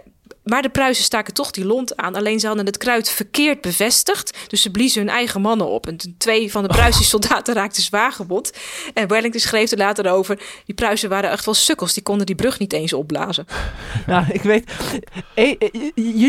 maar 0.47 0.63
de 0.63 0.69
Pruisen 0.69 1.05
staken 1.05 1.35
toch 1.35 1.51
die 1.51 1.65
lont 1.65 1.97
aan. 1.97 2.15
Alleen 2.15 2.41
ze 2.41 2.47
hadden 2.47 2.67
het 2.67 2.77
kruid 2.77 3.11
verkeerd 3.11 3.61
bevestigd. 3.61 4.49
Dus 4.49 4.63
ze 4.63 4.71
bliezen 4.71 5.01
hun 5.01 5.11
eigen 5.11 5.41
mannen 5.41 5.67
op. 5.67 5.87
En 5.87 5.99
twee 6.19 6.51
van 6.51 6.63
de 6.63 6.69
Pruisische 6.69 7.09
soldaten 7.09 7.55
raakten 7.55 7.83
zwaar 7.83 8.13
gewond. 8.13 8.53
En 8.95 9.09
Wellington 9.09 9.41
schreef 9.41 9.71
er 9.71 9.79
later 9.79 10.11
over... 10.11 10.39
die 10.65 10.75
Pruisen 10.75 11.09
waren 11.09 11.31
echt 11.31 11.45
wel 11.45 11.55
sukkels. 11.55 11.95
Die 11.95 12.03
konden 12.03 12.27
die 12.27 12.35
brug 12.35 12.59
niet 12.59 12.73
eens 12.73 12.93
opblazen. 12.93 13.47
Nou, 14.07 14.25
ik 14.33 14.43
weet... 14.43 14.71
Eh, 15.35 15.55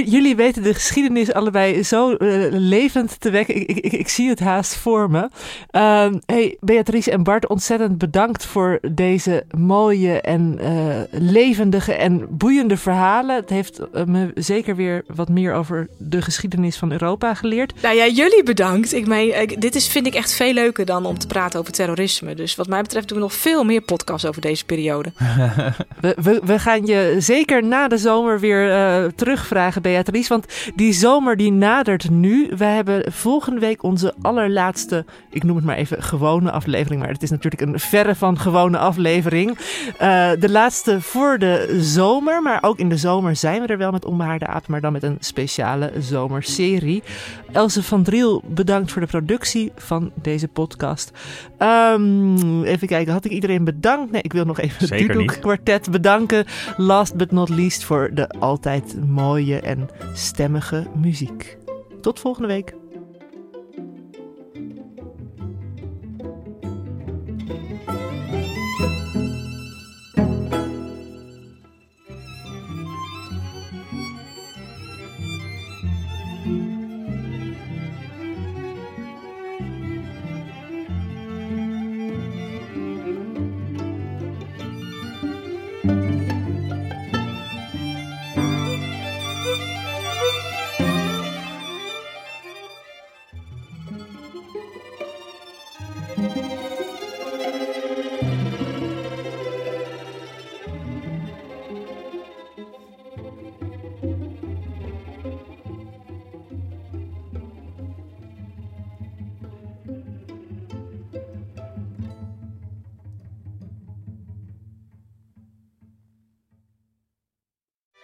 jullie 0.06 0.36
weten 0.36 0.64
de 0.64 0.74
geschiedenis 0.74 1.34
allebei 1.34 1.84
zo 1.84 2.10
uh, 2.10 2.48
levend 2.52 3.20
te 3.20 3.30
wekken. 3.30 3.56
Ik, 3.56 3.68
ik, 3.70 3.92
ik, 3.92 4.08
zie 4.08 4.30
het 4.30 4.40
haast 4.40 4.76
voor 4.76 5.10
me. 5.12 5.30
Uh, 5.72 6.08
hey, 6.26 6.58
Beatrice 6.60 7.12
en 7.12 7.24
Bart, 7.24 7.48
ontzettend 7.48 7.98
bedankt 7.98 8.46
voor 8.46 8.80
deze 8.92 9.46
mooie 9.58 10.22
en 10.22 10.58
uh, 10.62 11.22
levendige 11.22 11.94
en 11.94 12.28
boeiende 12.30 12.78
verhalen. 12.78 13.36
Het 13.36 13.50
heeft 13.50 13.80
me 14.08 14.32
zeker 14.36 14.76
weer 14.76 15.04
wat 15.08 15.30
meer 15.30 15.54
over 15.54 15.88
de 15.98 16.22
geschiedenis 16.22 16.78
van 16.78 16.92
Europa 16.92 17.34
geleerd. 17.34 17.74
Nou 17.82 17.96
ja, 17.96 18.08
jullie 18.08 18.44
bedankt. 18.44 18.94
Ik 18.94 19.08
meen, 19.08 19.56
dit 19.60 19.76
is, 19.76 19.88
vind 19.88 20.08
ik 20.08 20.14
echt 20.14 20.34
veel 20.34 20.54
leuker 20.54 20.86
dan 20.86 21.06
om 21.06 21.18
te 21.18 21.28
praten 21.28 21.60
over 21.60 21.74
terrorisme. 21.74 22.36
Dus 22.36 22.56
wat 22.56 22.68
mij 22.68 22.82
betreft 22.82 23.08
doen 23.08 23.18
we 23.18 23.24
nog 23.24 23.34
veel 23.34 23.64
meer 23.64 23.82
podcasts 23.82 24.28
over 24.28 24.42
deze 24.42 24.66
periode. 24.66 25.12
we, 26.02 26.16
we, 26.22 26.42
we, 26.44 26.60
gaan 26.60 26.86
je 26.86 27.16
zeker 27.20 27.64
na 27.64 27.88
de 27.88 27.98
zomer 27.98 28.40
weer 28.40 28.70
uh, 28.70 29.10
terugvragen, 29.16 29.82
Beatrice. 29.82 30.30
Want 30.30 30.46
die 30.76 30.94
zomer 30.94 31.38
die 31.38 31.52
nadert 31.52 32.10
nu. 32.10 32.52
We 32.58 32.66
hebben 32.66 33.12
volgende 33.12 33.60
week 33.60 33.84
onze 33.84 34.14
allerlaatste, 34.22 35.06
ik 35.30 35.44
noem 35.44 35.56
het 35.56 35.66
maar 35.66 35.78
even 35.78 36.04
gewone 36.04 36.52
aflevering. 36.52 37.02
Maar 37.02 37.12
het 37.12 37.24
is 37.24 37.30
natuurlijk 37.30 37.62
een 37.62 37.80
verre 37.80 38.16
van 38.16 38.40
gewone 38.40 38.78
aflevering. 38.78 39.58
Uh, 40.02 40.30
de 40.40 40.50
laatste 40.50 41.02
voor 41.02 41.38
de 41.38 41.78
zomer. 41.80 42.42
Maar 42.42 42.64
ook 42.64 42.78
in 42.78 42.90
de 42.90 42.98
zomer 42.98 43.36
zijn 43.36 43.62
we 43.62 43.68
er 43.68 43.78
wel 43.78 43.92
met 43.98 44.06
Onbehaarde 44.06 44.48
Aap, 44.48 44.68
maar 44.68 44.82
dan 44.82 44.92
met 44.92 45.04
een 45.04 45.18
speciale 45.20 45.92
zomerserie. 46.00 47.04
Else 47.52 47.84
van 47.84 48.04
Driel, 48.04 48.44
bedankt 48.48 48.92
voor 48.92 49.02
de 49.02 49.08
productie 49.08 49.72
van 49.76 50.12
deze 50.22 50.48
podcast. 50.48 51.12
Um, 51.60 52.64
even 52.64 52.88
kijken, 52.88 53.14
had 53.14 53.26
ik 53.26 53.32
iedereen 53.32 53.64
bedankt? 53.64 54.12
Nee, 54.12 54.22
ik 54.22 54.34
wil 54.34 54.46
nog 54.46 54.60
even 54.60 54.90
het 54.90 55.08
Dudok 55.08 55.38
kwartet 55.42 55.92
bedanken. 55.92 56.46
Last 56.78 57.16
but 57.16 57.32
not 57.32 57.50
least 57.50 57.84
voor 57.84 58.10
de 58.14 58.30
altijd 58.30 59.06
mooie 59.08 59.60
en 59.60 59.90
stemmige 60.14 60.88
muziek. 60.96 61.58
Tot 62.02 62.20
volgende 62.20 62.48
week. 62.48 62.76